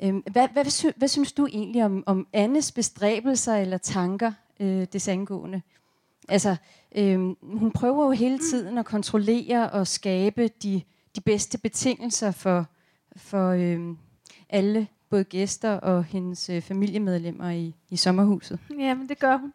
Øh, 0.03 0.15
hvad, 0.15 0.47
hvad, 0.53 0.63
hvad, 0.63 0.93
hvad 0.97 1.07
synes 1.07 1.31
du 1.31 1.47
egentlig 1.47 1.85
om, 1.85 2.03
om 2.05 2.27
Annes 2.33 2.71
bestræbelser 2.71 3.55
eller 3.55 3.77
tanker 3.77 4.31
øh, 4.59 4.87
det 4.93 5.07
angående? 5.07 5.61
Altså, 6.29 6.55
øh, 6.95 7.19
hun 7.41 7.71
prøver 7.71 8.05
jo 8.05 8.11
hele 8.11 8.39
tiden 8.39 8.77
at 8.77 8.85
kontrollere 8.85 9.69
og 9.69 9.87
skabe 9.87 10.47
de, 10.47 10.81
de 11.15 11.21
bedste 11.21 11.57
betingelser 11.57 12.31
for, 12.31 12.65
for 13.15 13.49
øh, 13.49 13.95
alle 14.49 14.87
både 15.13 15.23
gæster 15.23 15.79
og 15.79 16.03
hendes 16.03 16.49
øh, 16.49 16.61
familiemedlemmer 16.61 17.49
i, 17.49 17.75
i 17.89 17.95
sommerhuset. 17.95 18.59
Ja, 18.79 18.93
men 18.93 19.09
det 19.09 19.19
gør 19.19 19.37
hun. 19.37 19.53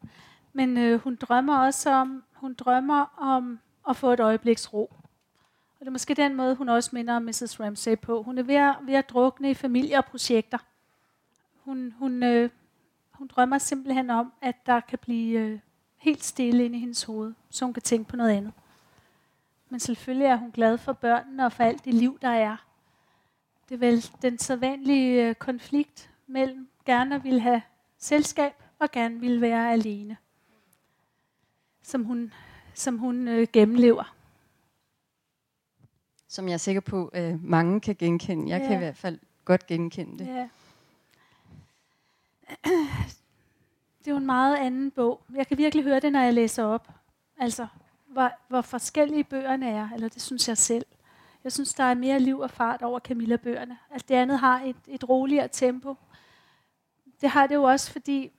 Men 0.52 0.76
øh, 0.76 1.00
hun 1.00 1.16
drømmer 1.16 1.58
også 1.58 1.90
om, 1.90 2.22
hun 2.32 2.54
drømmer 2.54 3.14
om 3.18 3.58
at 3.88 3.96
få 3.96 4.12
et 4.12 4.20
øjebliks 4.20 4.72
ro. 4.72 4.84
Og 4.84 5.80
det 5.80 5.86
er 5.86 5.90
måske 5.90 6.14
den 6.14 6.34
måde, 6.34 6.54
hun 6.54 6.68
også 6.68 6.90
minder 6.92 7.16
om 7.16 7.22
Mrs. 7.22 7.60
Ramsay 7.60 7.98
på. 7.98 8.22
Hun 8.22 8.38
er 8.38 8.42
ved 8.42 8.54
at, 8.54 8.76
ved 8.86 8.94
at 8.94 9.10
drukne 9.10 9.50
i 9.50 9.54
familie 9.54 9.98
og 9.98 10.04
projekter. 10.04 10.58
Hun, 11.64 11.94
hun, 11.98 12.22
øh, 12.22 12.50
hun 13.12 13.26
drømmer 13.26 13.58
simpelthen 13.58 14.10
om, 14.10 14.32
at 14.42 14.66
der 14.66 14.80
kan 14.80 14.98
blive 14.98 15.38
øh, 15.38 15.58
helt 15.96 16.24
stille 16.24 16.64
inde 16.64 16.76
i 16.76 16.80
hendes 16.80 17.02
hoved, 17.02 17.34
så 17.50 17.64
hun 17.64 17.74
kan 17.74 17.82
tænke 17.82 18.08
på 18.10 18.16
noget 18.16 18.30
andet. 18.30 18.52
Men 19.68 19.80
selvfølgelig 19.80 20.26
er 20.26 20.36
hun 20.36 20.50
glad 20.50 20.78
for 20.78 20.92
børnene 20.92 21.44
og 21.44 21.52
for 21.52 21.64
alt 21.64 21.84
det 21.84 21.94
liv, 21.94 22.18
der 22.22 22.28
er. 22.28 22.67
Det 23.68 23.74
er 23.74 23.78
vel 23.78 24.04
den 24.22 24.38
sædvanlige 24.38 25.28
øh, 25.28 25.34
konflikt 25.34 26.10
mellem 26.26 26.68
gerne 26.86 27.14
at 27.14 27.24
ville 27.24 27.40
have 27.40 27.62
selskab 27.98 28.52
og 28.78 28.90
gerne 28.90 29.20
ville 29.20 29.40
være 29.40 29.72
alene, 29.72 30.16
som 31.82 32.04
hun, 32.04 32.32
som 32.74 32.98
hun 32.98 33.28
øh, 33.28 33.46
gennemlever. 33.52 34.14
Som 36.28 36.48
jeg 36.48 36.54
er 36.54 36.58
sikker 36.58 36.80
på, 36.80 37.10
øh, 37.14 37.44
mange 37.44 37.80
kan 37.80 37.96
genkende. 37.98 38.48
Jeg 38.48 38.60
ja. 38.60 38.66
kan 38.66 38.76
i 38.76 38.78
hvert 38.78 38.96
fald 38.96 39.18
godt 39.44 39.66
genkende 39.66 40.18
det. 40.18 40.26
Ja. 40.26 40.48
Det 43.98 44.06
er 44.06 44.10
jo 44.10 44.16
en 44.16 44.26
meget 44.26 44.56
anden 44.56 44.90
bog. 44.90 45.20
Jeg 45.34 45.46
kan 45.46 45.58
virkelig 45.58 45.84
høre 45.84 46.00
det, 46.00 46.12
når 46.12 46.20
jeg 46.20 46.34
læser 46.34 46.64
op. 46.64 46.88
Altså, 47.38 47.66
hvor, 48.06 48.32
hvor 48.48 48.60
forskellige 48.60 49.24
bøgerne 49.24 49.70
er, 49.70 49.88
eller 49.94 50.08
det 50.08 50.22
synes 50.22 50.48
jeg 50.48 50.58
selv. 50.58 50.86
Jeg 51.44 51.52
synes, 51.52 51.74
der 51.74 51.84
er 51.84 51.94
mere 51.94 52.20
liv 52.20 52.38
og 52.38 52.50
fart 52.50 52.82
over 52.82 53.00
Camilla-bøgerne. 53.00 53.78
Altså, 53.90 54.06
det 54.08 54.14
andet 54.14 54.38
har 54.38 54.60
et, 54.60 54.76
et 54.86 55.08
roligere 55.08 55.48
tempo. 55.48 55.94
Det 57.20 57.28
har 57.28 57.46
det 57.46 57.54
jo 57.54 57.62
også, 57.62 57.92
fordi 57.92 58.30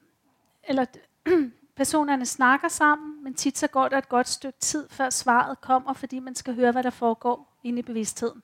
eller, 0.63 0.85
personerne 1.75 2.25
snakker 2.25 2.67
sammen, 2.67 3.23
men 3.23 3.33
tit 3.33 3.57
så 3.57 3.67
går 3.67 3.87
der 3.87 3.97
et 3.97 4.09
godt 4.09 4.27
stykke 4.27 4.59
tid, 4.59 4.89
før 4.89 5.09
svaret 5.09 5.61
kommer, 5.61 5.93
fordi 5.93 6.19
man 6.19 6.35
skal 6.35 6.55
høre, 6.55 6.71
hvad 6.71 6.83
der 6.83 6.89
foregår 6.89 7.59
inde 7.63 7.79
i 7.79 7.81
bevidstheden. 7.81 8.43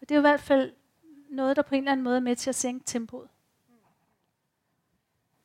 Og 0.00 0.08
det 0.08 0.10
er 0.10 0.16
jo 0.16 0.20
i 0.20 0.28
hvert 0.30 0.40
fald 0.40 0.72
noget, 1.30 1.56
der 1.56 1.62
på 1.62 1.74
en 1.74 1.82
eller 1.82 1.92
anden 1.92 2.04
måde 2.04 2.16
er 2.16 2.20
med 2.20 2.36
til 2.36 2.50
at 2.50 2.54
sænke 2.54 2.84
tempoet. 2.86 3.28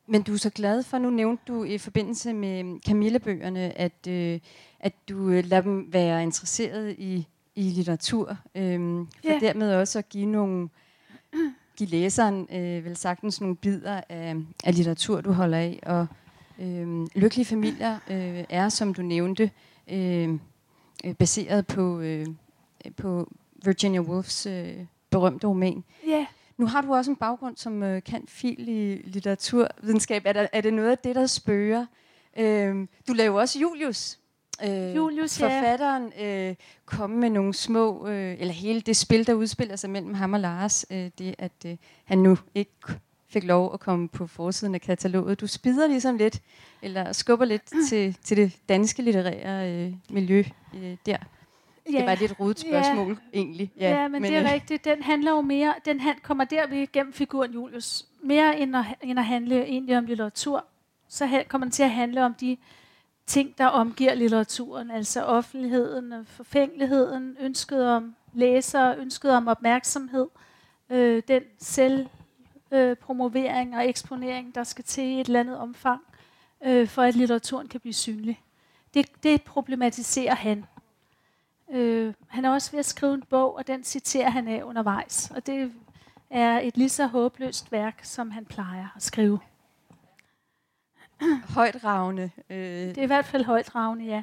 Men 0.06 0.22
du 0.22 0.32
er 0.32 0.36
så 0.36 0.50
glad 0.50 0.82
for, 0.82 0.98
nu 0.98 1.10
nævnte 1.10 1.42
du 1.48 1.64
i 1.64 1.78
forbindelse 1.78 2.32
med 2.32 2.80
Camille-bøgerne, 2.86 3.78
at, 3.78 4.06
øh, 4.08 4.40
at 4.80 5.08
du 5.08 5.28
øh, 5.28 5.44
lader 5.44 5.62
dem 5.62 5.92
være 5.92 6.22
interesseret 6.22 6.96
i, 6.98 7.28
i 7.56 7.62
litteratur, 7.62 8.36
øh, 8.54 8.78
for 9.22 9.30
yeah. 9.30 9.40
dermed 9.40 9.74
også 9.74 9.98
at 9.98 10.08
give 10.08 10.26
nogle 10.26 10.68
give 11.76 11.88
læseren 11.88 12.48
øh, 12.52 12.84
vel 12.84 12.96
sagtens 12.96 13.40
nogle 13.40 13.56
bidder 13.56 14.00
af, 14.08 14.36
af 14.64 14.74
litteratur, 14.74 15.20
du 15.20 15.32
holder 15.32 15.58
af. 15.58 15.80
Og 15.82 16.06
øh, 16.58 17.06
Lykkelige 17.14 17.44
Familier 17.44 17.98
øh, 18.10 18.44
er, 18.48 18.68
som 18.68 18.94
du 18.94 19.02
nævnte, 19.02 19.50
øh, 19.90 20.38
øh 21.04 21.14
baseret 21.14 21.66
på, 21.66 22.00
øh, 22.00 22.26
på 22.96 23.32
Virginia 23.64 24.00
Woolfs 24.00 24.46
øh, 24.46 24.76
berømte 25.10 25.46
roman. 25.46 25.84
Yeah. 26.08 26.26
Nu 26.56 26.66
har 26.66 26.80
du 26.80 26.94
også 26.94 27.10
en 27.10 27.16
baggrund 27.16 27.56
som 27.56 27.82
øh, 27.82 28.02
kan 28.02 28.24
fil 28.28 28.68
i 28.68 29.02
litteraturvidenskab. 29.04 30.22
Er, 30.26 30.32
der, 30.32 30.46
er 30.52 30.60
det 30.60 30.74
noget 30.74 30.90
af 30.90 30.98
det, 30.98 31.14
der 31.14 31.26
spørger? 31.26 31.86
Øh, 32.36 32.86
du 33.08 33.12
laver 33.12 33.40
også 33.40 33.58
Julius. 33.58 34.18
Øh, 34.62 34.96
Julius, 34.96 35.38
forfatteren 35.38 36.12
øh, 36.20 36.54
komme 36.84 37.16
med 37.16 37.30
nogle 37.30 37.54
små, 37.54 38.08
øh, 38.08 38.36
eller 38.40 38.54
hele 38.54 38.80
det 38.80 38.96
spil, 38.96 39.26
der 39.26 39.34
udspiller 39.34 39.76
sig 39.76 39.90
mellem 39.90 40.14
ham 40.14 40.32
og 40.32 40.40
Lars, 40.40 40.86
øh, 40.90 41.10
det 41.18 41.34
at 41.38 41.52
øh, 41.66 41.76
han 42.04 42.18
nu 42.18 42.38
ikke 42.54 42.72
fik 43.28 43.44
lov 43.44 43.74
at 43.74 43.80
komme 43.80 44.08
på 44.08 44.26
forsiden 44.26 44.74
af 44.74 44.80
kataloget. 44.80 45.40
Du 45.40 45.46
spider 45.46 45.86
ligesom 45.86 46.16
lidt, 46.16 46.40
eller 46.82 47.12
skubber 47.12 47.44
lidt 47.44 47.62
til, 47.88 48.16
til 48.24 48.36
det 48.36 48.56
danske 48.68 49.02
litterære 49.02 49.72
øh, 49.72 49.92
miljø 50.10 50.44
øh, 50.74 50.96
der. 51.06 51.16
Ja. 51.92 51.98
Det 51.98 52.06
var 52.06 52.14
lidt 52.14 52.40
rodet 52.40 52.58
spørgsmål, 52.58 53.18
ja. 53.32 53.38
egentlig. 53.38 53.72
Ja, 53.80 53.90
ja 53.90 54.08
men, 54.08 54.22
men 54.22 54.32
det 54.32 54.38
er 54.38 54.44
øh. 54.44 54.52
rigtigt. 54.52 54.84
Den 54.84 55.02
handler 55.02 55.30
jo 55.30 55.40
mere, 55.40 55.74
den 55.84 56.00
han 56.00 56.14
kommer 56.22 56.44
der 56.44 56.66
ved 56.66 56.92
gennem 56.92 57.12
figuren 57.12 57.52
Julius. 57.52 58.06
Mere 58.22 58.58
end 58.58 58.76
at, 58.76 58.84
end 59.02 59.18
at 59.18 59.24
handle 59.24 59.64
egentlig 59.64 59.98
om 59.98 60.04
litteratur, 60.04 60.64
så 61.08 61.44
kommer 61.48 61.64
den 61.64 61.72
til 61.72 61.82
at 61.82 61.90
handle 61.90 62.24
om 62.24 62.34
de 62.34 62.56
ting, 63.26 63.58
der 63.58 63.66
omgiver 63.66 64.14
litteraturen, 64.14 64.90
altså 64.90 65.24
offentligheden, 65.24 66.26
forfængeligheden, 66.26 67.36
ønsket 67.40 67.88
om 67.88 68.14
læser, 68.32 68.96
ønsket 68.96 69.32
om 69.32 69.48
opmærksomhed, 69.48 70.26
øh, 70.90 71.22
den 71.28 71.42
selvpromovering 71.58 73.74
øh, 73.74 73.78
og 73.78 73.88
eksponering, 73.88 74.54
der 74.54 74.64
skal 74.64 74.84
til 74.84 75.04
i 75.04 75.20
et 75.20 75.26
eller 75.26 75.40
andet 75.40 75.58
omfang, 75.58 76.00
øh, 76.64 76.88
for 76.88 77.02
at 77.02 77.16
litteraturen 77.16 77.68
kan 77.68 77.80
blive 77.80 77.92
synlig. 77.92 78.40
Det, 78.94 79.22
det 79.22 79.42
problematiserer 79.42 80.34
han. 80.34 80.64
Øh, 81.70 82.14
han 82.28 82.44
er 82.44 82.50
også 82.50 82.70
ved 82.70 82.78
at 82.78 82.86
skrive 82.86 83.14
en 83.14 83.24
bog, 83.30 83.56
og 83.56 83.66
den 83.66 83.84
citerer 83.84 84.30
han 84.30 84.48
af 84.48 84.62
undervejs. 84.62 85.30
Og 85.30 85.46
det 85.46 85.72
er 86.30 86.60
et 86.60 86.76
lige 86.76 86.88
så 86.88 87.06
håbløst 87.06 87.72
værk, 87.72 88.00
som 88.02 88.30
han 88.30 88.44
plejer 88.44 88.88
at 88.96 89.02
skrive 89.02 89.38
højt 91.48 91.84
ravne. 91.84 92.30
Øh. 92.50 92.88
Det 92.88 92.98
er 92.98 93.02
i 93.02 93.06
hvert 93.06 93.26
fald 93.26 93.44
højt 93.44 93.74
ravne, 93.74 94.04
ja. 94.04 94.22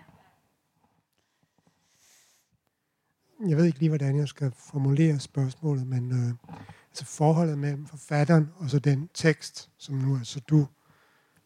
Jeg 3.47 3.57
ved 3.57 3.65
ikke 3.65 3.79
lige, 3.79 3.89
hvordan 3.89 4.17
jeg 4.17 4.27
skal 4.27 4.51
formulere 4.57 5.19
spørgsmålet, 5.19 5.87
men 5.87 6.11
øh, 6.11 6.55
altså 6.89 7.05
forholdet 7.05 7.57
mellem 7.57 7.87
forfatteren 7.87 8.49
og 8.55 8.69
så 8.69 8.79
den 8.79 9.09
tekst, 9.13 9.69
som 9.77 9.95
nu 9.95 10.17
altså 10.17 10.39
du 10.39 10.67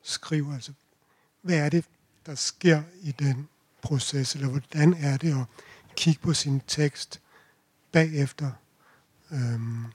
skriver, 0.02 0.54
altså 0.54 0.74
hvad 1.42 1.58
er 1.58 1.70
det, 1.70 1.86
der 2.26 2.36
sker 2.36 2.84
i 3.02 3.12
den 3.12 3.48
proces, 3.82 4.36
eller 4.36 4.48
hvordan 4.50 4.94
er 4.94 5.18
det 5.18 5.32
at 5.32 5.46
kigge 5.96 6.22
på 6.22 6.34
sin 6.34 6.62
tekst 6.68 7.22
bagefter? 7.92 8.52
Øhm, 9.32 9.86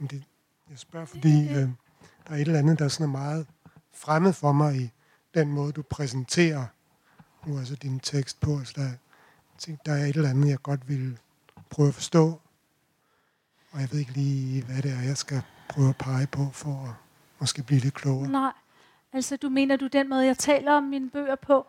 det, 0.00 0.24
jeg 0.70 0.78
spørger, 0.78 1.06
fordi 1.06 1.48
øh, 1.48 1.54
der 1.54 2.30
er 2.30 2.34
et 2.34 2.40
eller 2.40 2.58
andet, 2.58 2.78
der 2.78 2.88
sådan 2.88 3.04
er 3.04 3.18
meget 3.18 3.46
fremmed 3.96 4.32
for 4.32 4.52
mig 4.52 4.76
i 4.76 4.90
den 5.34 5.52
måde, 5.52 5.72
du 5.72 5.82
præsenterer 5.82 6.66
nu 7.46 7.58
altså 7.58 7.74
din 7.74 8.00
tekst 8.00 8.40
på. 8.40 8.58
Altså 8.58 8.74
der, 8.76 8.90
tænkte, 9.58 9.90
der 9.90 9.96
er 9.96 10.04
et 10.04 10.16
eller 10.16 10.30
andet, 10.30 10.48
jeg 10.48 10.62
godt 10.62 10.88
vil 10.88 11.18
prøve 11.70 11.88
at 11.88 11.94
forstå. 11.94 12.40
Og 13.70 13.80
jeg 13.80 13.88
ved 13.92 13.98
ikke 13.98 14.12
lige, 14.12 14.64
hvad 14.64 14.82
det 14.82 14.92
er, 14.92 15.02
jeg 15.02 15.16
skal 15.16 15.42
prøve 15.68 15.88
at 15.88 15.96
pege 15.96 16.26
på, 16.26 16.50
for 16.52 16.84
at 16.88 16.94
måske 17.38 17.62
blive 17.62 17.80
lidt 17.80 17.94
klogere. 17.94 18.28
Nej, 18.28 18.52
altså 19.12 19.36
du 19.36 19.48
mener 19.48 19.76
du 19.76 19.86
den 19.86 20.08
måde, 20.08 20.26
jeg 20.26 20.38
taler 20.38 20.72
om 20.72 20.82
mine 20.82 21.10
bøger 21.10 21.34
på? 21.36 21.66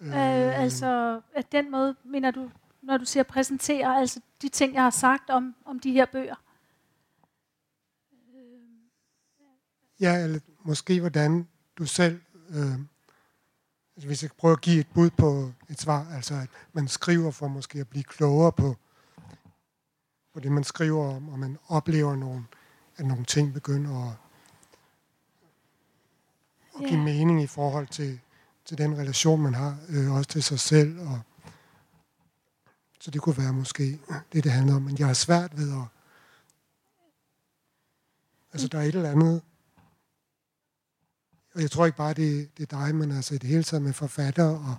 Øh, 0.00 0.08
øh, 0.08 0.60
altså, 0.62 1.20
at 1.34 1.52
den 1.52 1.70
måde, 1.70 1.96
mener 2.04 2.30
du, 2.30 2.50
når 2.82 2.96
du 2.96 3.04
siger 3.04 3.22
præsentere, 3.22 3.96
altså 4.00 4.20
de 4.42 4.48
ting, 4.48 4.74
jeg 4.74 4.82
har 4.82 4.90
sagt 4.90 5.30
om, 5.30 5.54
om 5.64 5.80
de 5.80 5.92
her 5.92 6.06
bøger? 6.06 6.34
Ja, 10.00 10.24
eller 10.24 10.40
måske 10.68 11.00
hvordan 11.00 11.48
du 11.78 11.86
selv, 11.86 12.20
øh, 12.48 12.72
altså 13.96 14.06
hvis 14.06 14.22
jeg 14.22 14.30
prøver 14.38 14.54
at 14.54 14.60
give 14.60 14.80
et 14.80 14.86
bud 14.94 15.10
på 15.10 15.52
et 15.68 15.80
svar, 15.80 16.06
altså 16.14 16.34
at 16.34 16.48
man 16.72 16.88
skriver 16.88 17.30
for 17.30 17.48
måske 17.48 17.80
at 17.80 17.88
blive 17.88 18.04
klogere 18.04 18.52
på, 18.52 18.76
på 20.34 20.40
det, 20.40 20.52
man 20.52 20.64
skriver 20.64 21.16
om, 21.16 21.28
og 21.28 21.38
man 21.38 21.58
oplever 21.68 22.16
nogle, 22.16 22.44
at 22.96 23.06
nogle 23.06 23.24
ting 23.24 23.52
begynder 23.52 24.10
at, 24.10 24.16
at 26.74 26.80
give 26.80 26.92
yeah. 26.92 27.04
mening 27.04 27.42
i 27.42 27.46
forhold 27.46 27.86
til, 27.86 28.20
til 28.64 28.78
den 28.78 28.98
relation, 28.98 29.42
man 29.42 29.54
har, 29.54 29.78
øh, 29.88 30.12
også 30.12 30.30
til 30.30 30.42
sig 30.42 30.60
selv. 30.60 31.00
Og, 31.00 31.20
så 33.00 33.10
det 33.10 33.20
kunne 33.20 33.38
være 33.38 33.52
måske 33.52 33.98
det, 34.32 34.44
det 34.44 34.52
handler 34.52 34.74
om. 34.74 34.82
Men 34.82 34.98
jeg 34.98 35.06
har 35.06 35.14
svært 35.14 35.58
ved 35.58 35.72
at... 35.72 35.84
Altså, 38.52 38.68
der 38.68 38.78
er 38.78 38.82
et 38.82 38.94
eller 38.94 39.10
andet 39.10 39.42
og 41.54 41.62
jeg 41.62 41.70
tror 41.70 41.86
ikke 41.86 41.98
bare, 41.98 42.14
det, 42.14 42.58
det 42.58 42.72
er 42.72 42.84
dig, 42.84 42.94
men 42.94 43.12
altså 43.12 43.34
i 43.34 43.38
det 43.38 43.48
hele 43.50 43.62
taget 43.62 43.82
med 43.82 43.92
forfatter 43.92 44.44
og, 44.44 44.76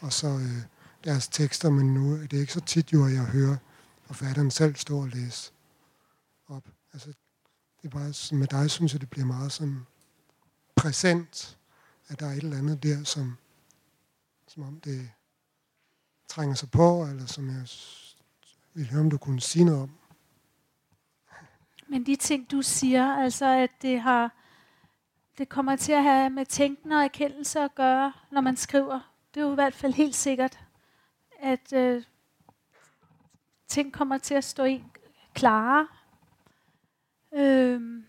og 0.00 0.12
så 0.12 0.28
øh, 0.28 0.62
deres 1.04 1.28
tekster, 1.28 1.70
men 1.70 1.94
nu 1.94 2.12
er 2.12 2.26
det 2.26 2.32
ikke 2.32 2.52
så 2.52 2.60
tit 2.60 2.92
jo, 2.92 3.06
at 3.06 3.12
jeg 3.12 3.24
hører 3.24 3.56
forfatteren 4.02 4.50
selv 4.50 4.74
stå 4.74 5.00
og 5.00 5.08
læse 5.08 5.52
op. 6.48 6.64
Altså, 6.92 7.08
det 7.82 7.84
er 7.84 7.88
bare, 7.88 8.36
med 8.38 8.46
dig 8.46 8.70
synes 8.70 8.92
jeg, 8.92 9.00
det 9.00 9.10
bliver 9.10 9.26
meget 9.26 9.52
sådan 9.52 9.86
præsent, 10.76 11.58
at 12.08 12.20
der 12.20 12.26
er 12.26 12.30
et 12.30 12.42
eller 12.42 12.58
andet 12.58 12.82
der, 12.82 13.04
som, 13.04 13.36
som 14.48 14.62
om 14.62 14.80
det 14.80 15.10
trænger 16.28 16.54
sig 16.54 16.70
på, 16.70 17.06
eller 17.06 17.26
som 17.26 17.48
jeg 17.48 17.66
vil 18.74 18.90
høre, 18.90 19.00
om 19.00 19.10
du 19.10 19.18
kunne 19.18 19.40
sige 19.40 19.64
noget 19.64 19.82
om. 19.82 19.90
Men 21.88 22.06
de 22.06 22.16
ting, 22.16 22.50
du 22.50 22.62
siger, 22.62 23.14
altså 23.14 23.46
at 23.46 23.70
det 23.82 24.00
har 24.00 24.41
det 25.38 25.48
kommer 25.48 25.76
til 25.76 25.92
at 25.92 26.02
have 26.02 26.30
med 26.30 26.46
tænkende 26.46 26.96
og 26.96 27.04
erkendelse 27.04 27.60
at 27.60 27.74
gøre, 27.74 28.12
når 28.30 28.40
man 28.40 28.56
skriver. 28.56 29.00
Det 29.34 29.40
er 29.40 29.44
jo 29.44 29.52
i 29.52 29.54
hvert 29.54 29.74
fald 29.74 29.92
helt 29.92 30.14
sikkert, 30.14 30.60
at 31.38 31.72
øh, 31.72 32.04
ting 33.68 33.92
kommer 33.92 34.18
til 34.18 34.34
at 34.34 34.44
stå 34.44 34.64
en 34.64 34.92
klare. 35.34 35.88
Øh, 37.32 38.04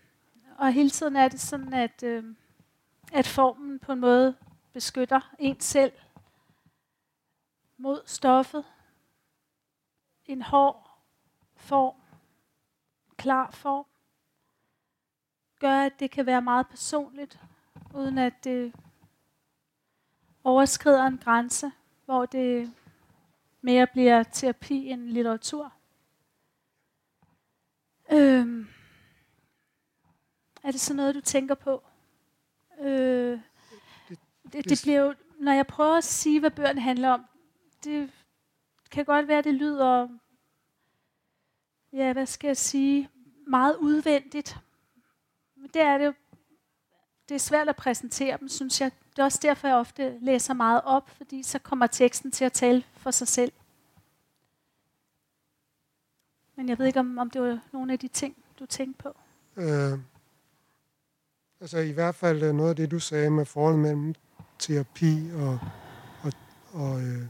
og 0.58 0.72
hele 0.72 0.90
tiden 0.90 1.16
er 1.16 1.28
det 1.28 1.40
sådan, 1.40 1.72
at, 1.72 2.02
øh, 2.02 2.24
at 3.12 3.26
formen 3.26 3.78
på 3.78 3.92
en 3.92 4.00
måde 4.00 4.36
beskytter 4.72 5.34
en 5.38 5.60
selv 5.60 5.92
mod 7.76 8.02
stoffet. 8.06 8.64
En 10.26 10.42
hård 10.42 10.90
form, 11.56 11.94
klar 13.16 13.50
form, 13.50 13.86
gør, 15.60 15.78
at 15.78 16.00
det 16.00 16.10
kan 16.10 16.26
være 16.26 16.42
meget 16.42 16.68
personligt, 16.68 17.40
uden 17.94 18.18
at 18.18 18.44
det 18.44 18.72
overskrider 20.44 21.06
en 21.06 21.18
grænse, 21.18 21.72
hvor 22.04 22.26
det 22.26 22.72
mere 23.60 23.86
bliver 23.86 24.22
terapi 24.22 24.88
end 24.90 25.00
litteratur. 25.00 25.72
Øhm, 28.12 28.68
er 30.62 30.70
det 30.70 30.80
så 30.80 30.94
noget, 30.94 31.14
du 31.14 31.20
tænker 31.20 31.54
på? 31.54 31.82
Øh, 32.80 33.40
det, 34.52 34.64
det 34.68 34.80
bliver 34.82 35.00
jo, 35.00 35.14
når 35.38 35.52
jeg 35.52 35.66
prøver 35.66 35.96
at 35.96 36.04
sige, 36.04 36.40
hvad 36.40 36.50
bøgerne 36.50 36.80
handler 36.80 37.10
om, 37.10 37.26
det 37.84 38.10
kan 38.90 39.04
godt 39.04 39.28
være, 39.28 39.42
det 39.42 39.54
lyder, 39.54 40.08
ja, 41.92 42.12
hvad 42.12 42.26
skal 42.26 42.48
jeg 42.48 42.56
sige, 42.56 43.08
meget 43.46 43.76
udvendigt. 43.76 44.58
Det 45.74 45.82
er 45.82 45.98
det. 45.98 46.14
Det 47.28 47.34
er 47.34 47.38
svært 47.38 47.68
at 47.68 47.76
præsentere 47.76 48.36
dem, 48.40 48.48
synes 48.48 48.80
jeg. 48.80 48.90
Det 49.10 49.18
er 49.18 49.24
også 49.24 49.38
derfor, 49.42 49.68
jeg 49.68 49.76
ofte 49.76 50.18
læser 50.20 50.54
meget 50.54 50.80
op, 50.84 51.10
fordi 51.16 51.42
så 51.42 51.58
kommer 51.58 51.86
teksten 51.86 52.30
til 52.30 52.44
at 52.44 52.52
tale 52.52 52.84
for 52.96 53.10
sig 53.10 53.28
selv. 53.28 53.52
Men 56.56 56.68
jeg 56.68 56.78
ved 56.78 56.86
ikke, 56.86 57.00
om, 57.00 57.18
om 57.18 57.30
det 57.30 57.42
var 57.42 57.60
nogle 57.72 57.92
af 57.92 57.98
de 57.98 58.08
ting, 58.08 58.36
du 58.58 58.66
tænkte 58.66 59.02
på. 59.02 59.16
Øh, 59.56 59.98
altså 61.60 61.78
i 61.78 61.92
hvert 61.92 62.14
fald 62.14 62.42
øh, 62.42 62.54
noget 62.54 62.70
af 62.70 62.76
det, 62.76 62.90
du 62.90 62.98
sagde 62.98 63.30
med 63.30 63.44
forholdet 63.44 63.80
mellem 63.80 64.14
terapi 64.58 65.30
og, 65.34 65.58
og, 66.22 66.32
og, 66.72 67.02
øh, 67.02 67.26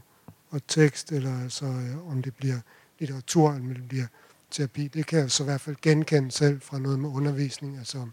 og 0.49 0.67
tekst, 0.67 1.11
eller 1.11 1.43
altså 1.43 1.65
øh, 1.65 2.07
om 2.07 2.21
det 2.21 2.35
bliver 2.35 2.59
litteratur, 2.99 3.49
eller 3.49 3.69
om 3.69 3.73
det 3.73 3.87
bliver 3.87 4.07
terapi, 4.51 4.87
det 4.87 5.05
kan 5.05 5.19
jeg 5.19 5.31
så 5.31 5.43
i 5.43 5.45
hvert 5.45 5.61
fald 5.61 5.75
genkende 5.81 6.31
selv 6.31 6.61
fra 6.61 6.79
noget 6.79 6.99
med 6.99 7.09
undervisning. 7.09 7.77
Altså 7.77 8.07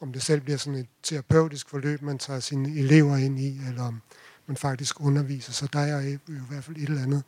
om 0.00 0.12
det 0.12 0.22
selv 0.22 0.40
bliver 0.40 0.56
sådan 0.56 0.80
et 0.80 0.88
terapeutisk 1.02 1.68
forløb, 1.68 2.02
man 2.02 2.18
tager 2.18 2.40
sine 2.40 2.78
elever 2.78 3.16
ind 3.16 3.38
i, 3.38 3.58
eller 3.68 3.82
om 3.82 4.02
man 4.46 4.56
faktisk 4.56 5.00
underviser. 5.00 5.52
Så 5.52 5.68
der 5.72 5.78
er 5.78 6.02
jo 6.02 6.18
i 6.28 6.46
hvert 6.48 6.64
fald 6.64 6.76
et 6.76 6.88
eller 6.88 7.02
andet 7.02 7.24